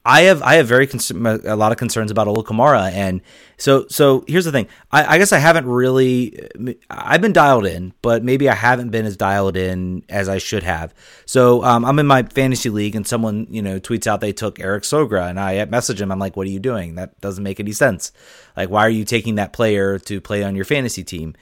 I 0.05 0.23
have 0.23 0.43
I 0.43 0.55
have 0.55 0.67
very 0.67 0.89
a 1.23 1.55
lot 1.55 1.71
of 1.71 1.79
concerns 1.79 2.11
about 2.11 2.27
Ola 2.27 2.43
Kamara, 2.43 2.91
and 2.91 3.21
so 3.57 3.87
so 3.89 4.25
here's 4.27 4.45
the 4.45 4.51
thing. 4.51 4.67
I, 4.91 5.15
I, 5.15 5.19
guess 5.19 5.33
I 5.33 5.39
haven't 5.39 5.67
really 5.67 6.49
I've 6.91 7.21
been 7.21 7.33
dialed 7.33 7.67
in, 7.67 7.95
but 8.03 8.25
maybe 8.25 8.49
I 8.49 8.55
haven't 8.55 8.91
been 8.91 9.07
as 9.07 9.17
dialed 9.17 9.57
in 9.57 10.03
as 10.09 10.29
I 10.29 10.39
should 10.39 10.65
have. 10.65 10.93
So 11.25 11.63
um, 11.63 11.85
I'm 11.85 12.01
in 12.01 12.07
my 12.07 12.25
fantasy 12.25 12.69
league, 12.69 12.97
and 12.97 13.07
someone 13.07 13.47
you 13.49 13.63
know 13.63 13.79
tweets 13.79 14.09
out 14.09 14.21
they 14.21 14.33
took 14.33 14.59
Erik 14.59 14.83
Sorga, 14.83 15.31
and 15.31 15.39
I 15.39 15.65
message 15.67 16.01
him. 16.01 16.11
I'm 16.11 16.19
like, 16.19 16.37
"What 16.37 16.49
are 16.49 16.51
you 16.51 16.61
doing? 16.61 16.97
That 16.97 17.21
doesn't 17.21 17.45
make 17.45 17.61
any 17.61 17.73
sense. 17.73 18.11
Like, 18.57 18.71
why 18.71 18.81
are 18.81 18.91
you 18.91 19.05
taking 19.05 19.37
that 19.37 19.53
player 19.53 20.01
to 20.01 20.21
play 20.21 20.43
on 20.43 20.57
your 20.57 20.65
fantasy 20.65 21.05
team?" 21.05 21.35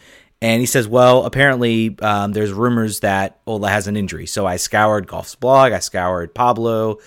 And 0.42 0.60
he 0.60 0.66
says, 0.66 0.88
well, 0.88 1.26
apparently 1.26 1.98
um, 2.00 2.32
there's 2.32 2.50
rumors 2.50 3.00
that 3.00 3.38
Ola 3.46 3.68
has 3.68 3.86
an 3.88 3.96
injury. 3.96 4.24
So 4.24 4.46
I 4.46 4.56
scoured 4.56 5.06
Goff's 5.06 5.34
blog, 5.34 5.72
I 5.72 5.80
scoured 5.80 6.34
Pablo, 6.34 6.98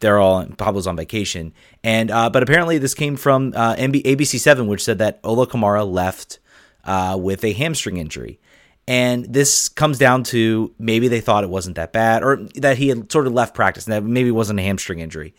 they're 0.00 0.18
all 0.18 0.44
Pablo's 0.46 0.86
on 0.86 0.96
vacation, 0.96 1.52
and 1.84 2.10
uh, 2.10 2.30
but 2.30 2.42
apparently 2.42 2.78
this 2.78 2.94
came 2.94 3.16
from 3.16 3.52
uh, 3.54 3.76
MB, 3.76 4.02
ABC 4.02 4.38
Seven, 4.38 4.66
which 4.66 4.82
said 4.82 4.98
that 4.98 5.20
Ola 5.22 5.46
Kamara 5.46 5.90
left 5.90 6.38
uh, 6.84 7.16
with 7.20 7.44
a 7.44 7.52
hamstring 7.52 7.98
injury, 7.98 8.40
and 8.88 9.24
this 9.26 9.68
comes 9.68 9.98
down 9.98 10.24
to 10.24 10.74
maybe 10.78 11.08
they 11.08 11.20
thought 11.20 11.44
it 11.44 11.50
wasn't 11.50 11.76
that 11.76 11.92
bad, 11.92 12.22
or 12.22 12.38
that 12.56 12.78
he 12.78 12.88
had 12.88 13.12
sort 13.12 13.26
of 13.26 13.32
left 13.32 13.54
practice, 13.54 13.86
and 13.86 13.92
that 13.92 14.02
maybe 14.02 14.30
it 14.30 14.32
wasn't 14.32 14.58
a 14.58 14.62
hamstring 14.62 15.00
injury. 15.00 15.34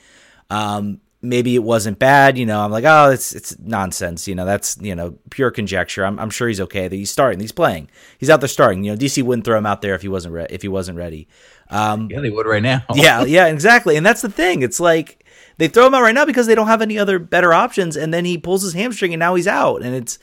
Um, 0.50 1.02
maybe 1.22 1.56
it 1.56 1.64
wasn't 1.64 2.00
bad. 2.00 2.38
You 2.38 2.46
know, 2.46 2.62
I'm 2.62 2.72
like, 2.72 2.84
oh, 2.86 3.12
it's 3.12 3.34
it's 3.34 3.58
nonsense. 3.60 4.28
You 4.28 4.36
know, 4.36 4.46
that's 4.46 4.78
you 4.82 4.96
know 4.96 5.18
pure 5.30 5.52
conjecture. 5.52 6.06
I'm, 6.06 6.20
I'm 6.20 6.30
sure 6.30 6.48
he's 6.48 6.62
okay. 6.62 6.88
That 6.88 6.96
he's 6.96 7.12
starting. 7.12 7.40
He's 7.40 7.52
playing. 7.52 7.90
He's 8.18 8.30
out 8.30 8.42
there 8.42 8.50
starting. 8.50 8.84
You 8.84 8.92
know, 8.92 8.98
DC 8.98 9.24
wouldn't 9.24 9.46
throw 9.46 9.58
him 9.58 9.66
out 9.66 9.82
there 9.82 9.96
if 9.96 10.02
he 10.02 10.08
wasn't 10.08 10.34
re- 10.34 10.48
if 10.50 10.62
he 10.62 10.68
wasn't 10.68 10.98
ready. 10.98 11.28
Um, 11.72 12.10
yeah, 12.12 12.20
they 12.20 12.30
would 12.30 12.46
right 12.46 12.62
now. 12.62 12.84
yeah, 12.94 13.24
yeah, 13.24 13.48
exactly. 13.48 13.96
And 13.96 14.06
that's 14.06 14.22
the 14.22 14.30
thing. 14.30 14.62
It's 14.62 14.80
like 14.80 15.26
they 15.58 15.68
throw 15.68 15.88
him 15.88 15.94
out 15.94 16.02
right 16.02 16.14
now 16.14 16.26
because 16.26 16.48
they 16.48 16.56
don't 16.56 16.68
have 16.68 16.82
any 16.82 17.00
other 17.00 17.18
better 17.18 17.54
options, 17.54 17.96
and 17.96 18.14
then 18.14 18.26
he 18.26 18.38
pulls 18.38 18.64
his 18.64 18.74
hamstring, 18.74 19.14
and 19.14 19.20
now 19.20 19.36
he's 19.36 19.48
out, 19.48 19.82
and 19.82 19.96
it's 19.96 20.20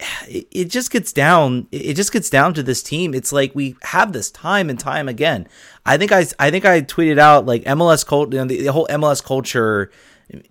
it, 0.28 0.48
it 0.50 0.64
just 0.66 0.90
gets 0.90 1.12
down. 1.12 1.68
It 1.70 1.94
just 1.94 2.12
gets 2.12 2.28
down 2.28 2.54
to 2.54 2.62
this 2.62 2.82
team. 2.82 3.14
It's 3.14 3.32
like 3.32 3.54
we 3.54 3.76
have 3.82 4.12
this 4.12 4.30
time 4.30 4.68
and 4.68 4.78
time 4.78 5.08
again. 5.08 5.48
I 5.86 5.96
think 5.96 6.12
I 6.12 6.26
I 6.38 6.50
think 6.50 6.64
I 6.64 6.82
tweeted 6.82 7.18
out 7.18 7.46
like 7.46 7.64
MLS 7.64 8.04
culture, 8.04 8.32
you 8.32 8.38
know, 8.38 8.46
the, 8.46 8.62
the 8.62 8.72
whole 8.72 8.86
MLS 8.88 9.22
culture 9.24 9.90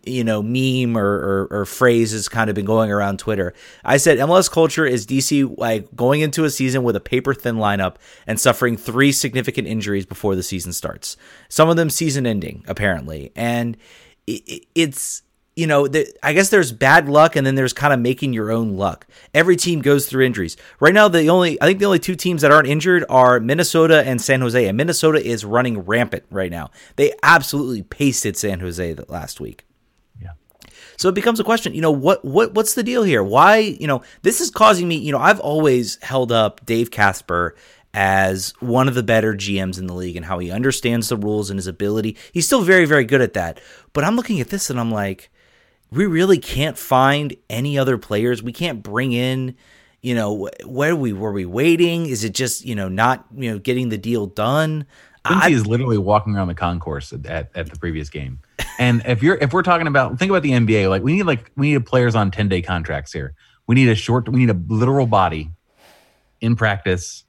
you 0.05 0.23
know 0.23 0.41
meme 0.41 0.97
or, 0.97 1.05
or, 1.05 1.47
or, 1.51 1.65
phrase 1.65 2.11
has 2.11 2.27
kind 2.27 2.49
of 2.49 2.55
been 2.55 2.65
going 2.65 2.91
around 2.91 3.19
Twitter. 3.19 3.53
I 3.83 3.97
said 3.97 4.17
MLS 4.19 4.51
culture 4.51 4.85
is 4.85 5.05
DC 5.05 5.57
like 5.57 5.95
going 5.95 6.21
into 6.21 6.43
a 6.43 6.49
season 6.49 6.83
with 6.83 6.95
a 6.95 6.99
paper 6.99 7.33
thin 7.33 7.55
lineup 7.55 7.95
and 8.27 8.39
suffering 8.39 8.77
three 8.77 9.11
significant 9.11 9.67
injuries 9.67 10.05
before 10.05 10.35
the 10.35 10.43
season 10.43 10.73
starts. 10.73 11.17
Some 11.47 11.69
of 11.69 11.77
them 11.77 11.89
season 11.89 12.25
ending 12.25 12.63
apparently, 12.67 13.31
and 13.35 13.77
it, 14.27 14.65
it's 14.75 15.23
you 15.55 15.67
know 15.67 15.87
the, 15.87 16.11
I 16.23 16.33
guess 16.33 16.49
there's 16.49 16.71
bad 16.71 17.09
luck 17.09 17.35
and 17.35 17.45
then 17.45 17.55
there's 17.55 17.73
kind 17.73 17.93
of 17.93 17.99
making 17.99 18.33
your 18.33 18.51
own 18.51 18.77
luck. 18.77 19.07
Every 19.33 19.55
team 19.55 19.81
goes 19.81 20.07
through 20.07 20.25
injuries. 20.25 20.57
Right 20.79 20.93
now, 20.93 21.07
the 21.07 21.27
only 21.29 21.61
I 21.61 21.65
think 21.65 21.79
the 21.79 21.85
only 21.85 21.99
two 21.99 22.15
teams 22.15 22.41
that 22.41 22.51
aren't 22.51 22.67
injured 22.67 23.05
are 23.09 23.39
Minnesota 23.39 24.03
and 24.05 24.21
San 24.21 24.41
Jose, 24.41 24.67
and 24.67 24.77
Minnesota 24.77 25.25
is 25.25 25.45
running 25.45 25.79
rampant 25.79 26.23
right 26.29 26.51
now. 26.51 26.71
They 26.95 27.13
absolutely 27.23 27.83
pasted 27.83 28.35
San 28.37 28.59
Jose 28.59 28.95
last 29.07 29.39
week. 29.39 29.65
So 30.99 31.07
it 31.07 31.15
becomes 31.15 31.39
a 31.39 31.45
question, 31.45 31.73
you 31.73 31.79
know, 31.79 31.91
what 31.91 32.25
what 32.25 32.53
what's 32.53 32.73
the 32.73 32.83
deal 32.83 33.03
here? 33.03 33.23
Why, 33.23 33.59
you 33.59 33.87
know, 33.87 34.03
this 34.23 34.41
is 34.41 34.51
causing 34.51 34.85
me, 34.85 34.97
you 34.97 35.13
know, 35.13 35.17
I've 35.17 35.39
always 35.39 35.97
held 36.01 36.29
up 36.29 36.65
Dave 36.65 36.91
Kasper 36.91 37.55
as 37.93 38.53
one 38.59 38.89
of 38.89 38.95
the 38.95 39.01
better 39.01 39.33
GMs 39.33 39.79
in 39.79 39.87
the 39.87 39.93
league 39.93 40.17
and 40.17 40.25
how 40.25 40.39
he 40.39 40.51
understands 40.51 41.07
the 41.07 41.15
rules 41.15 41.49
and 41.49 41.57
his 41.57 41.67
ability. 41.67 42.17
He's 42.33 42.45
still 42.45 42.63
very 42.63 42.83
very 42.83 43.05
good 43.05 43.21
at 43.21 43.31
that. 43.35 43.61
But 43.93 44.03
I'm 44.03 44.17
looking 44.17 44.41
at 44.41 44.49
this 44.49 44.69
and 44.69 44.77
I'm 44.77 44.91
like 44.91 45.29
we 45.89 46.05
really 46.05 46.37
can't 46.37 46.77
find 46.77 47.33
any 47.49 47.77
other 47.77 47.97
players. 47.97 48.43
We 48.43 48.51
can't 48.51 48.83
bring 48.83 49.13
in 49.13 49.55
you 50.01 50.15
know, 50.15 50.49
where 50.65 50.95
we 50.95 51.11
were 51.11 51.33
we 51.33 51.45
waiting? 51.45 52.05
Is 52.07 52.23
it 52.23 52.33
just 52.33 52.65
you 52.65 52.75
know 52.75 52.89
not 52.89 53.25
you 53.35 53.51
know 53.51 53.59
getting 53.59 53.87
the 53.87 53.97
deal 53.97 54.27
done? 54.27 54.85
Quincy 55.25 55.53
is 55.53 55.67
literally 55.67 55.97
walking 55.97 56.35
around 56.35 56.47
the 56.47 56.55
concourse 56.55 57.13
at, 57.13 57.49
at 57.53 57.69
the 57.69 57.77
previous 57.77 58.09
game. 58.09 58.39
And 58.79 59.03
if 59.05 59.21
you're 59.21 59.35
if 59.35 59.51
we're 59.51 59.61
talking 59.61 59.87
about 59.87 60.17
think 60.17 60.31
about 60.31 60.41
the 60.41 60.51
NBA, 60.51 60.89
like 60.89 61.03
we 61.03 61.17
need 61.17 61.23
like 61.23 61.51
we 61.57 61.73
need 61.73 61.85
players 61.85 62.15
on 62.15 62.31
10 62.31 62.47
day 62.47 62.61
contracts 62.61 63.11
here. 63.11 63.35
We 63.67 63.75
need 63.75 63.89
a 63.89 63.95
short 63.95 64.27
we 64.29 64.39
need 64.39 64.49
a 64.49 64.59
literal 64.73 65.05
body 65.05 65.51
in 66.39 66.55
practice 66.55 67.25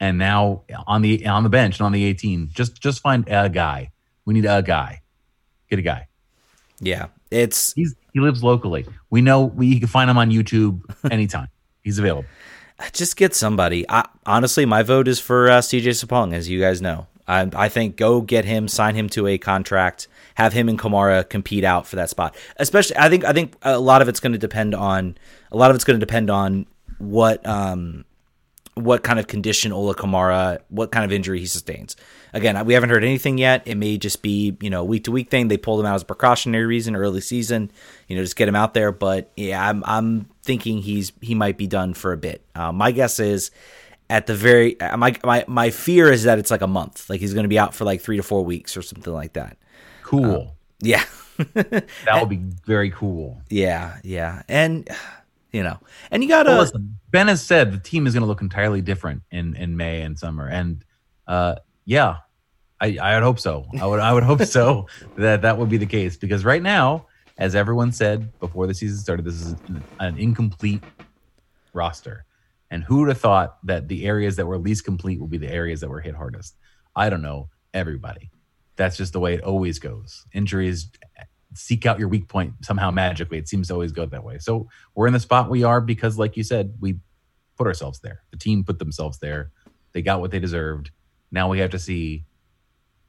and 0.00 0.18
now 0.18 0.64
on 0.86 1.02
the 1.02 1.24
on 1.26 1.44
the 1.44 1.48
bench 1.48 1.78
and 1.78 1.86
on 1.86 1.92
the 1.92 2.04
18. 2.04 2.50
Just 2.52 2.82
just 2.82 3.00
find 3.00 3.24
a 3.28 3.48
guy. 3.48 3.92
We 4.24 4.34
need 4.34 4.44
a 4.44 4.60
guy. 4.60 5.02
Get 5.70 5.78
a 5.78 5.82
guy. 5.82 6.08
Yeah. 6.80 7.06
It's 7.30 7.72
he's 7.74 7.94
he 8.12 8.18
lives 8.18 8.42
locally. 8.42 8.84
We 9.08 9.20
know 9.20 9.44
we 9.44 9.78
can 9.78 9.88
find 9.88 10.10
him 10.10 10.18
on 10.18 10.30
YouTube 10.30 10.82
anytime. 11.12 11.48
he's 11.84 12.00
available. 12.00 12.28
Just 12.92 13.16
get 13.16 13.34
somebody. 13.34 13.84
I, 13.88 14.08
honestly, 14.26 14.64
my 14.64 14.82
vote 14.82 15.08
is 15.08 15.18
for 15.18 15.48
uh, 15.48 15.58
CJ 15.58 16.04
Sapong, 16.04 16.32
as 16.32 16.48
you 16.48 16.60
guys 16.60 16.80
know. 16.80 17.06
I, 17.26 17.48
I 17.54 17.68
think 17.68 17.96
go 17.96 18.20
get 18.20 18.44
him, 18.44 18.68
sign 18.68 18.94
him 18.94 19.08
to 19.10 19.26
a 19.26 19.36
contract, 19.36 20.06
have 20.38 20.52
him 20.52 20.68
and 20.68 20.78
Kamara 20.78 21.28
compete 21.28 21.64
out 21.64 21.84
for 21.84 21.96
that 21.96 22.08
spot. 22.08 22.36
Especially, 22.58 22.96
I 22.96 23.08
think 23.08 23.24
I 23.24 23.32
think 23.32 23.56
a 23.62 23.80
lot 23.80 24.02
of 24.02 24.08
it's 24.08 24.20
going 24.20 24.32
to 24.32 24.38
depend 24.38 24.72
on 24.72 25.18
a 25.50 25.56
lot 25.56 25.70
of 25.70 25.74
it's 25.74 25.84
going 25.84 25.98
to 25.98 26.06
depend 26.06 26.30
on 26.30 26.66
what 26.98 27.44
um 27.44 28.04
what 28.74 29.02
kind 29.02 29.18
of 29.18 29.26
condition 29.26 29.72
Ola 29.72 29.96
Kamara, 29.96 30.60
what 30.68 30.92
kind 30.92 31.04
of 31.04 31.10
injury 31.10 31.40
he 31.40 31.46
sustains. 31.46 31.96
Again, 32.32 32.64
we 32.64 32.74
haven't 32.74 32.90
heard 32.90 33.02
anything 33.02 33.36
yet. 33.36 33.66
It 33.66 33.74
may 33.74 33.98
just 33.98 34.22
be 34.22 34.56
you 34.60 34.70
know 34.70 34.84
week 34.84 35.04
to 35.04 35.10
week 35.10 35.28
thing. 35.28 35.48
They 35.48 35.56
pulled 35.56 35.80
him 35.80 35.86
out 35.86 35.96
as 35.96 36.02
a 36.02 36.06
precautionary 36.06 36.66
reason 36.66 36.94
early 36.94 37.20
season, 37.20 37.72
you 38.06 38.14
know, 38.14 38.22
just 38.22 38.36
get 38.36 38.46
him 38.46 38.54
out 38.54 38.74
there. 38.74 38.92
But 38.92 39.32
yeah, 39.36 39.68
I'm 39.68 39.82
I'm 39.86 40.28
thinking 40.44 40.82
he's 40.82 41.10
he 41.20 41.34
might 41.34 41.58
be 41.58 41.66
done 41.66 41.94
for 41.94 42.12
a 42.12 42.16
bit. 42.16 42.44
Uh, 42.54 42.70
my 42.70 42.92
guess 42.92 43.18
is 43.18 43.50
at 44.08 44.28
the 44.28 44.36
very 44.36 44.76
my 44.96 45.16
my 45.24 45.44
my 45.48 45.70
fear 45.70 46.12
is 46.12 46.22
that 46.22 46.38
it's 46.38 46.52
like 46.52 46.62
a 46.62 46.68
month. 46.68 47.10
Like 47.10 47.18
he's 47.18 47.34
going 47.34 47.42
to 47.42 47.48
be 47.48 47.58
out 47.58 47.74
for 47.74 47.84
like 47.84 48.02
3 48.02 48.18
to 48.18 48.22
4 48.22 48.44
weeks 48.44 48.76
or 48.76 48.82
something 48.82 49.12
like 49.12 49.32
that. 49.32 49.58
Cool. 50.08 50.24
Um, 50.24 50.48
yeah. 50.80 51.04
that 51.36 52.18
would 52.18 52.30
be 52.30 52.40
very 52.64 52.90
cool. 52.90 53.42
Yeah, 53.50 53.98
yeah. 54.02 54.42
And 54.48 54.88
you 55.52 55.62
know, 55.62 55.78
and 56.10 56.22
you 56.22 56.30
got 56.30 56.44
to 56.44 56.50
well, 56.50 56.60
listen, 56.60 56.98
Ben 57.10 57.28
has 57.28 57.44
said 57.44 57.72
the 57.72 57.78
team 57.78 58.06
is 58.06 58.14
going 58.14 58.22
to 58.22 58.26
look 58.26 58.40
entirely 58.40 58.80
different 58.80 59.22
in 59.30 59.54
in 59.54 59.76
May 59.76 60.00
and 60.00 60.18
summer 60.18 60.48
and 60.48 60.82
uh 61.26 61.56
yeah. 61.84 62.16
I 62.80 62.96
I 62.96 63.14
would 63.16 63.22
hope 63.22 63.38
so. 63.38 63.66
I 63.78 63.86
would 63.86 64.00
I 64.00 64.14
would 64.14 64.22
hope 64.22 64.42
so 64.44 64.86
that 65.18 65.42
that 65.42 65.58
would 65.58 65.68
be 65.68 65.76
the 65.76 65.86
case 65.86 66.16
because 66.16 66.42
right 66.42 66.62
now 66.62 67.04
as 67.36 67.54
everyone 67.54 67.92
said 67.92 68.32
before 68.40 68.66
the 68.66 68.72
season 68.72 68.96
started, 68.96 69.26
this 69.26 69.34
is 69.34 69.52
an, 69.68 69.82
an 70.00 70.16
incomplete 70.16 70.82
roster. 71.74 72.24
And 72.70 72.82
who 72.82 73.00
would 73.00 73.08
have 73.08 73.20
thought 73.20 73.58
that 73.66 73.88
the 73.88 74.06
areas 74.06 74.36
that 74.36 74.46
were 74.46 74.56
least 74.58 74.86
complete 74.86 75.20
will 75.20 75.28
be 75.28 75.38
the 75.38 75.50
areas 75.50 75.80
that 75.80 75.90
were 75.90 76.00
hit 76.00 76.14
hardest? 76.14 76.56
I 76.96 77.10
don't 77.10 77.22
know. 77.22 77.50
Everybody. 77.74 78.30
That's 78.78 78.96
just 78.96 79.12
the 79.12 79.20
way 79.20 79.34
it 79.34 79.42
always 79.42 79.78
goes. 79.78 80.24
Injuries 80.32 80.88
seek 81.54 81.84
out 81.84 81.98
your 81.98 82.08
weak 82.08 82.28
point 82.28 82.54
somehow 82.62 82.90
magically. 82.90 83.36
It 83.36 83.48
seems 83.48 83.68
to 83.68 83.74
always 83.74 83.92
go 83.92 84.06
that 84.06 84.22
way. 84.22 84.38
So 84.38 84.68
we're 84.94 85.08
in 85.08 85.12
the 85.12 85.20
spot 85.20 85.50
we 85.50 85.64
are 85.64 85.80
because, 85.80 86.16
like 86.16 86.36
you 86.36 86.44
said, 86.44 86.74
we 86.80 86.98
put 87.56 87.66
ourselves 87.66 87.98
there. 88.00 88.22
The 88.30 88.36
team 88.36 88.64
put 88.64 88.78
themselves 88.78 89.18
there. 89.18 89.50
They 89.92 90.00
got 90.00 90.20
what 90.20 90.30
they 90.30 90.38
deserved. 90.38 90.92
Now 91.32 91.48
we 91.48 91.58
have 91.58 91.70
to 91.70 91.78
see 91.78 92.24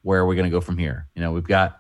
where 0.01 0.21
are 0.21 0.25
we 0.25 0.35
going 0.35 0.49
to 0.49 0.51
go 0.51 0.59
from 0.59 0.77
here. 0.77 1.07
You 1.13 1.21
know, 1.21 1.31
we've 1.31 1.43
got 1.43 1.79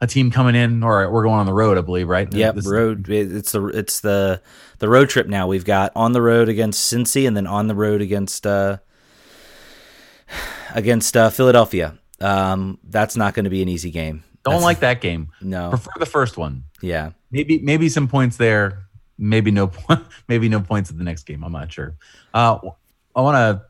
a 0.00 0.06
team 0.06 0.30
coming 0.30 0.56
in, 0.56 0.82
or 0.82 1.10
we're 1.10 1.22
going 1.22 1.38
on 1.38 1.46
the 1.46 1.54
road, 1.54 1.78
I 1.78 1.82
believe, 1.82 2.08
right? 2.08 2.30
Yeah, 2.32 2.52
road. 2.66 3.08
It's 3.08 3.52
the 3.52 3.66
it's 3.68 4.00
the 4.00 4.42
the 4.78 4.88
road 4.88 5.08
trip 5.08 5.28
now. 5.28 5.46
We've 5.46 5.64
got 5.64 5.92
on 5.94 6.12
the 6.12 6.20
road 6.20 6.48
against 6.48 6.92
Cincy, 6.92 7.26
and 7.26 7.36
then 7.36 7.46
on 7.46 7.68
the 7.68 7.74
road 7.74 8.02
against 8.02 8.46
uh, 8.46 8.78
against 10.74 11.16
uh, 11.16 11.30
Philadelphia. 11.30 11.98
Um, 12.20 12.78
that's 12.84 13.16
not 13.16 13.34
going 13.34 13.44
to 13.44 13.50
be 13.50 13.62
an 13.62 13.68
easy 13.68 13.90
game. 13.90 14.24
Don't 14.42 14.54
That's- 14.54 14.64
like 14.64 14.80
that 14.80 15.00
game. 15.00 15.32
No. 15.40 15.70
Prefer 15.70 15.90
the 15.98 16.06
first 16.06 16.36
one. 16.36 16.64
Yeah. 16.80 17.10
Maybe 17.30 17.58
maybe 17.58 17.88
some 17.88 18.08
points 18.08 18.36
there. 18.36 18.86
Maybe 19.18 19.50
no 19.50 19.66
point. 19.66 20.04
Maybe 20.28 20.48
no 20.48 20.60
points 20.60 20.90
at 20.90 20.98
the 20.98 21.04
next 21.04 21.24
game. 21.24 21.42
I'm 21.42 21.52
not 21.52 21.72
sure. 21.72 21.96
Uh, 22.34 22.58
I 23.14 23.20
want 23.22 23.36
to 23.36 23.62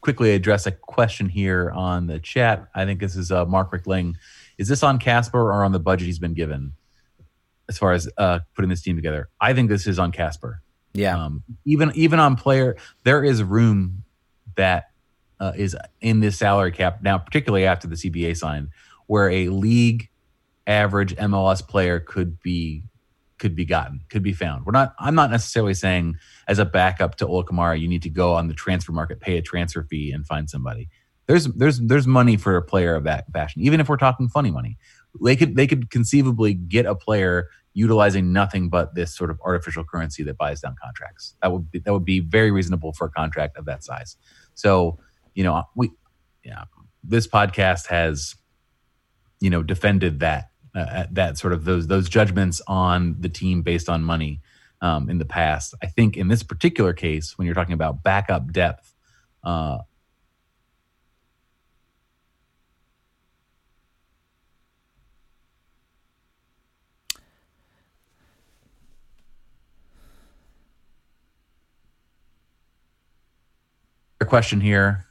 quickly 0.00 0.32
address 0.32 0.66
a 0.66 0.72
question 0.72 1.28
here 1.28 1.70
on 1.70 2.06
the 2.08 2.18
chat. 2.18 2.68
I 2.74 2.84
think 2.84 2.98
this 3.00 3.14
is 3.16 3.30
uh, 3.30 3.44
Mark 3.44 3.72
Rickling. 3.72 4.16
Is 4.58 4.66
this 4.68 4.82
on 4.82 4.98
Kasper 4.98 5.40
or 5.40 5.64
on 5.64 5.70
the 5.72 5.78
budget 5.78 6.06
he's 6.06 6.18
been 6.18 6.34
given 6.34 6.72
as 7.68 7.78
far 7.78 7.92
as 7.92 8.08
uh, 8.18 8.40
putting 8.54 8.68
this 8.68 8.82
team 8.82 8.96
together? 8.96 9.28
I 9.40 9.54
think 9.54 9.68
this 9.68 9.86
is 9.86 9.98
on 10.00 10.10
Kasper. 10.12 10.62
Yeah. 10.94 11.16
Um, 11.24 11.44
even 11.64 11.92
even 11.94 12.18
on 12.18 12.34
player, 12.36 12.76
there 13.04 13.22
is 13.22 13.42
room 13.42 14.02
that 14.56 14.90
uh, 15.40 15.52
is 15.56 15.76
in 16.00 16.20
this 16.20 16.38
salary 16.38 16.72
cap 16.72 17.02
now, 17.02 17.18
particularly 17.18 17.64
after 17.66 17.86
the 17.86 17.96
CBA 17.96 18.36
signed, 18.36 18.68
where 19.06 19.30
a 19.30 19.48
league 19.48 20.08
average 20.66 21.14
MLS 21.16 21.66
player 21.66 22.00
could 22.00 22.40
be 22.40 22.84
could 23.38 23.54
be 23.54 23.64
gotten, 23.64 24.00
could 24.10 24.22
be 24.22 24.32
found. 24.32 24.66
We're 24.66 24.72
not. 24.72 24.94
I'm 24.98 25.14
not 25.14 25.30
necessarily 25.30 25.74
saying 25.74 26.16
as 26.46 26.58
a 26.58 26.64
backup 26.64 27.16
to 27.16 27.26
Ola 27.26 27.44
Kamara, 27.44 27.80
you 27.80 27.88
need 27.88 28.02
to 28.02 28.10
go 28.10 28.34
on 28.34 28.48
the 28.48 28.54
transfer 28.54 28.92
market, 28.92 29.20
pay 29.20 29.38
a 29.38 29.42
transfer 29.42 29.82
fee, 29.84 30.12
and 30.12 30.26
find 30.26 30.50
somebody. 30.50 30.88
There's 31.26 31.46
there's 31.46 31.78
there's 31.78 32.06
money 32.06 32.36
for 32.36 32.56
a 32.56 32.62
player 32.62 32.94
of 32.94 33.04
that 33.04 33.30
fashion, 33.32 33.62
even 33.62 33.80
if 33.80 33.88
we're 33.88 33.96
talking 33.96 34.28
funny 34.28 34.50
money. 34.50 34.76
They 35.22 35.36
could 35.36 35.56
they 35.56 35.66
could 35.66 35.90
conceivably 35.90 36.54
get 36.54 36.86
a 36.86 36.94
player 36.94 37.48
utilizing 37.74 38.32
nothing 38.32 38.68
but 38.68 38.94
this 38.94 39.14
sort 39.14 39.30
of 39.30 39.40
artificial 39.44 39.84
currency 39.84 40.24
that 40.24 40.36
buys 40.36 40.60
down 40.60 40.74
contracts. 40.82 41.36
That 41.42 41.52
would 41.52 41.70
be, 41.70 41.78
that 41.78 41.92
would 41.92 42.04
be 42.04 42.18
very 42.18 42.50
reasonable 42.50 42.92
for 42.92 43.06
a 43.06 43.10
contract 43.10 43.56
of 43.56 43.66
that 43.66 43.84
size. 43.84 44.16
So 44.54 44.98
you 45.38 45.44
know 45.44 45.62
we 45.76 45.92
yeah 46.44 46.64
this 47.04 47.28
podcast 47.28 47.86
has 47.86 48.34
you 49.38 49.48
know 49.50 49.62
defended 49.62 50.18
that 50.18 50.50
uh, 50.74 51.06
that 51.12 51.38
sort 51.38 51.52
of 51.52 51.64
those 51.64 51.86
those 51.86 52.08
judgments 52.08 52.60
on 52.66 53.14
the 53.20 53.28
team 53.28 53.62
based 53.62 53.88
on 53.88 54.02
money 54.02 54.40
um, 54.80 55.08
in 55.08 55.18
the 55.18 55.24
past. 55.24 55.74
I 55.80 55.86
think 55.86 56.16
in 56.16 56.26
this 56.26 56.42
particular 56.42 56.92
case, 56.92 57.38
when 57.38 57.46
you're 57.46 57.54
talking 57.54 57.72
about 57.72 58.02
backup 58.02 58.52
depth, 58.52 58.92
uh, 59.44 59.78
question 74.26 74.60
here. 74.60 75.07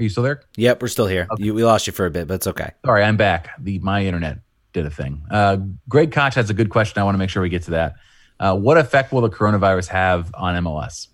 Are 0.00 0.02
you 0.02 0.08
still 0.08 0.22
there? 0.22 0.40
Yep. 0.56 0.80
We're 0.80 0.88
still 0.88 1.06
here. 1.06 1.28
You, 1.36 1.52
we 1.52 1.62
lost 1.62 1.86
you 1.86 1.92
for 1.92 2.06
a 2.06 2.10
bit, 2.10 2.26
but 2.26 2.34
it's 2.34 2.46
okay. 2.46 2.70
Sorry, 2.86 3.04
I'm 3.04 3.18
back. 3.18 3.50
The 3.58 3.80
my 3.80 4.02
internet 4.06 4.38
did 4.72 4.86
a 4.86 4.90
thing. 4.90 5.22
Uh, 5.30 5.58
Greg 5.90 6.10
Koch 6.10 6.32
has 6.36 6.48
a 6.48 6.54
good 6.54 6.70
question. 6.70 6.98
I 6.98 7.04
want 7.04 7.16
to 7.16 7.18
make 7.18 7.28
sure 7.28 7.42
we 7.42 7.50
get 7.50 7.64
to 7.64 7.72
that. 7.72 7.96
Uh, 8.38 8.56
what 8.56 8.78
effect 8.78 9.12
will 9.12 9.20
the 9.20 9.28
coronavirus 9.28 9.88
have 9.88 10.34
on 10.34 10.64
MLS? 10.64 11.08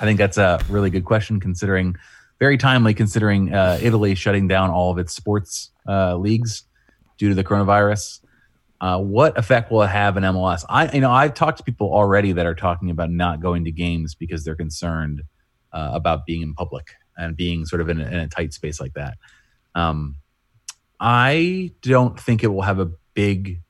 I 0.00 0.06
think 0.06 0.16
that's 0.16 0.38
a 0.38 0.60
really 0.70 0.88
good 0.88 1.04
question, 1.04 1.40
considering 1.40 1.94
very 2.38 2.56
timely, 2.56 2.94
considering 2.94 3.52
uh, 3.52 3.78
Italy 3.82 4.14
shutting 4.14 4.48
down 4.48 4.70
all 4.70 4.90
of 4.90 4.96
its 4.96 5.12
sports 5.12 5.70
uh, 5.86 6.16
leagues 6.16 6.62
due 7.18 7.28
to 7.28 7.34
the 7.34 7.44
coronavirus. 7.44 8.20
Uh, 8.80 8.98
what 8.98 9.36
effect 9.38 9.70
will 9.70 9.82
it 9.82 9.88
have 9.88 10.16
in 10.16 10.22
MLS? 10.22 10.64
I, 10.70 10.90
you 10.90 11.02
know, 11.02 11.10
I've 11.10 11.34
talked 11.34 11.58
to 11.58 11.64
people 11.64 11.92
already 11.92 12.32
that 12.32 12.46
are 12.46 12.54
talking 12.54 12.88
about 12.88 13.10
not 13.10 13.40
going 13.40 13.66
to 13.66 13.70
games 13.70 14.14
because 14.14 14.42
they're 14.42 14.56
concerned 14.56 15.20
uh, 15.74 15.90
about 15.92 16.24
being 16.24 16.40
in 16.40 16.54
public 16.54 16.86
and 17.16 17.36
being 17.36 17.64
sort 17.66 17.80
of 17.80 17.88
in 17.88 18.00
a, 18.00 18.04
in 18.06 18.14
a 18.14 18.28
tight 18.28 18.52
space 18.52 18.80
like 18.80 18.94
that. 18.94 19.18
Um, 19.74 20.16
I 21.00 21.72
don't 21.82 22.18
think 22.18 22.44
it 22.44 22.48
will 22.48 22.62
have 22.62 22.78
a 22.78 22.90
big 23.14 23.60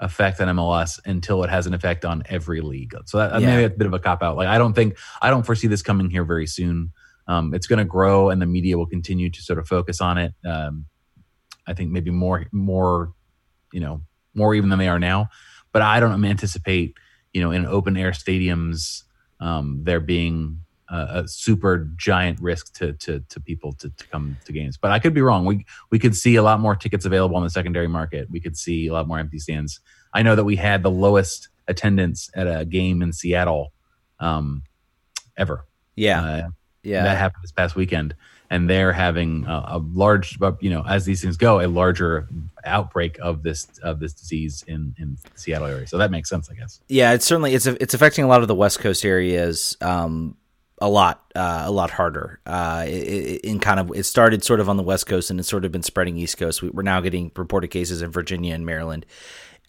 effect 0.00 0.40
on 0.40 0.48
MLS 0.56 1.00
until 1.06 1.44
it 1.44 1.50
has 1.50 1.66
an 1.66 1.74
effect 1.74 2.04
on 2.04 2.22
every 2.28 2.60
league. 2.60 2.94
So 3.06 3.18
that 3.18 3.40
Yeah. 3.40 3.46
maybe 3.46 3.62
that's 3.62 3.74
a 3.74 3.78
bit 3.78 3.86
of 3.86 3.94
a 3.94 3.98
cop 3.98 4.22
out. 4.22 4.36
Like 4.36 4.48
I 4.48 4.58
don't 4.58 4.74
think 4.74 4.96
I 5.22 5.30
don't 5.30 5.44
foresee 5.44 5.66
this 5.66 5.82
coming 5.82 6.10
here 6.10 6.24
very 6.24 6.46
soon. 6.46 6.92
Um, 7.26 7.54
it's 7.54 7.66
going 7.66 7.78
to 7.78 7.86
grow, 7.86 8.28
and 8.28 8.40
the 8.42 8.46
media 8.46 8.76
will 8.76 8.86
continue 8.86 9.30
to 9.30 9.40
sort 9.42 9.58
of 9.58 9.66
focus 9.66 10.02
on 10.02 10.18
it. 10.18 10.34
Um, 10.44 10.86
I 11.66 11.72
think 11.72 11.90
maybe 11.90 12.10
more, 12.10 12.44
more, 12.52 13.14
you 13.72 13.80
know, 13.80 14.02
more 14.34 14.54
even 14.54 14.68
than 14.68 14.78
they 14.78 14.88
are 14.88 14.98
now. 14.98 15.28
But 15.72 15.80
I 15.80 16.00
don't 16.00 16.22
anticipate, 16.22 16.98
you 17.32 17.40
know, 17.40 17.50
in 17.50 17.64
open 17.64 17.96
air 17.96 18.10
stadiums, 18.10 19.04
um, 19.40 19.80
there 19.84 20.00
being 20.00 20.63
a, 20.88 21.22
a 21.22 21.28
super 21.28 21.90
giant 21.96 22.40
risk 22.40 22.74
to 22.74 22.92
to 22.94 23.20
to 23.28 23.40
people 23.40 23.72
to, 23.74 23.88
to 23.90 24.06
come 24.08 24.36
to 24.44 24.52
games. 24.52 24.76
But 24.76 24.90
I 24.90 24.98
could 24.98 25.14
be 25.14 25.20
wrong. 25.20 25.44
We 25.44 25.64
we 25.90 25.98
could 25.98 26.16
see 26.16 26.36
a 26.36 26.42
lot 26.42 26.60
more 26.60 26.76
tickets 26.76 27.04
available 27.04 27.36
on 27.36 27.42
the 27.42 27.50
secondary 27.50 27.88
market. 27.88 28.30
We 28.30 28.40
could 28.40 28.56
see 28.56 28.86
a 28.88 28.92
lot 28.92 29.08
more 29.08 29.18
empty 29.18 29.38
stands. 29.38 29.80
I 30.12 30.22
know 30.22 30.36
that 30.36 30.44
we 30.44 30.56
had 30.56 30.82
the 30.82 30.90
lowest 30.90 31.48
attendance 31.66 32.30
at 32.34 32.46
a 32.46 32.64
game 32.64 33.02
in 33.02 33.12
Seattle 33.12 33.72
um, 34.20 34.62
ever. 35.36 35.66
Yeah. 35.96 36.22
Uh, 36.22 36.48
yeah. 36.84 37.02
that 37.02 37.16
happened 37.16 37.42
this 37.42 37.52
past 37.52 37.74
weekend, 37.74 38.14
and 38.50 38.68
they're 38.68 38.92
having 38.92 39.46
a, 39.46 39.64
a 39.68 39.78
large, 39.78 40.38
you 40.60 40.70
know, 40.70 40.84
as 40.86 41.04
these 41.04 41.22
things 41.22 41.36
go, 41.36 41.60
a 41.60 41.66
larger 41.66 42.28
outbreak 42.64 43.18
of 43.20 43.42
this 43.42 43.66
of 43.82 44.00
this 44.00 44.12
disease 44.12 44.64
in 44.68 44.94
in 44.98 45.16
the 45.22 45.38
Seattle 45.38 45.66
area. 45.66 45.86
So 45.86 45.98
that 45.98 46.10
makes 46.10 46.28
sense, 46.28 46.50
I 46.50 46.54
guess. 46.54 46.80
yeah, 46.88 47.12
it's 47.12 47.24
certainly 47.24 47.54
it's 47.54 47.66
it's 47.66 47.94
affecting 47.94 48.24
a 48.24 48.28
lot 48.28 48.42
of 48.42 48.48
the 48.48 48.54
West 48.54 48.80
Coast 48.80 49.04
areas 49.04 49.76
um, 49.80 50.36
a 50.84 50.88
lot 50.88 51.32
uh, 51.34 51.62
a 51.64 51.70
lot 51.70 51.90
harder. 51.90 52.40
Uh, 52.44 52.84
in 52.86 53.58
kind 53.58 53.80
of 53.80 53.90
it 53.94 54.04
started 54.04 54.44
sort 54.44 54.60
of 54.60 54.68
on 54.68 54.76
the 54.76 54.82
West 54.82 55.06
Coast 55.06 55.30
and 55.30 55.40
it's 55.40 55.48
sort 55.48 55.64
of 55.64 55.72
been 55.72 55.82
spreading 55.82 56.16
East 56.18 56.36
Coast. 56.36 56.60
We, 56.60 56.68
we're 56.68 56.82
now 56.82 57.00
getting 57.00 57.32
reported 57.34 57.68
cases 57.68 58.02
in 58.02 58.10
Virginia 58.10 58.54
and 58.54 58.66
Maryland. 58.66 59.06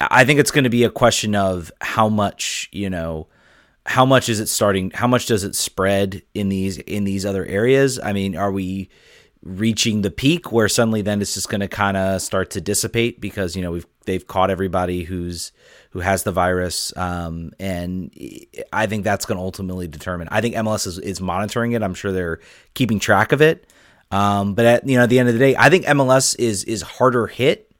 I 0.02 0.26
think 0.26 0.42
it's 0.42 0.52
going 0.52 0.66
to 0.66 0.70
be 0.70 0.84
a 0.84 0.90
question 0.90 1.34
of 1.34 1.72
how 1.80 2.10
much 2.10 2.70
you 2.74 2.90
know 2.90 3.28
how 3.86 4.06
much 4.06 4.28
is 4.28 4.42
it 4.42 4.48
starting 4.48 4.92
how 4.92 5.08
much 5.08 5.26
does 5.26 5.46
it 5.46 5.56
spread 5.56 6.22
in 6.34 6.50
these 6.50 6.80
in 6.80 7.04
these 7.04 7.24
other 7.24 7.46
areas 7.46 8.00
i 8.00 8.12
mean 8.14 8.36
are 8.36 8.52
we 8.52 8.90
reaching 9.46 10.02
the 10.02 10.10
peak 10.10 10.52
where 10.52 10.68
suddenly 10.68 11.04
then 11.04 11.22
it's 11.22 11.36
just 11.36 11.50
going 11.50 11.62
to 11.62 11.68
kind 11.68 11.96
of 11.96 12.20
start 12.20 12.50
to 12.50 12.60
dissipate 12.60 13.22
because 13.22 13.56
you 13.56 13.62
know 13.62 13.72
we've 13.72 13.86
they've 14.06 14.26
caught 14.26 14.50
everybody 14.50 15.04
who's 15.04 15.52
who 15.92 16.00
has 16.00 16.24
the 16.24 16.32
virus 16.32 16.96
um, 16.98 17.52
and 17.60 18.12
i 18.74 18.88
think 18.88 19.04
that's 19.04 19.26
going 19.26 19.38
to 19.38 19.44
ultimately 19.44 19.88
determine 19.88 20.28
i 20.32 20.42
think 20.42 20.56
mls 20.56 20.88
is, 20.88 20.98
is 20.98 21.22
monitoring 21.22 21.74
it 21.74 21.84
i'm 21.84 21.94
sure 21.94 22.12
they're 22.12 22.40
keeping 22.74 22.98
track 22.98 23.32
of 23.32 23.42
it 23.42 23.70
um, 24.10 24.56
but 24.56 24.66
at 24.66 24.88
you 24.88 24.98
know 24.98 25.04
at 25.04 25.10
the 25.10 25.20
end 25.20 25.30
of 25.30 25.36
the 25.36 25.40
day 25.40 25.56
i 25.60 25.70
think 25.70 25.86
mls 25.86 26.36
is 26.40 26.64
is 26.64 26.82
harder 26.82 27.28
hit 27.28 27.72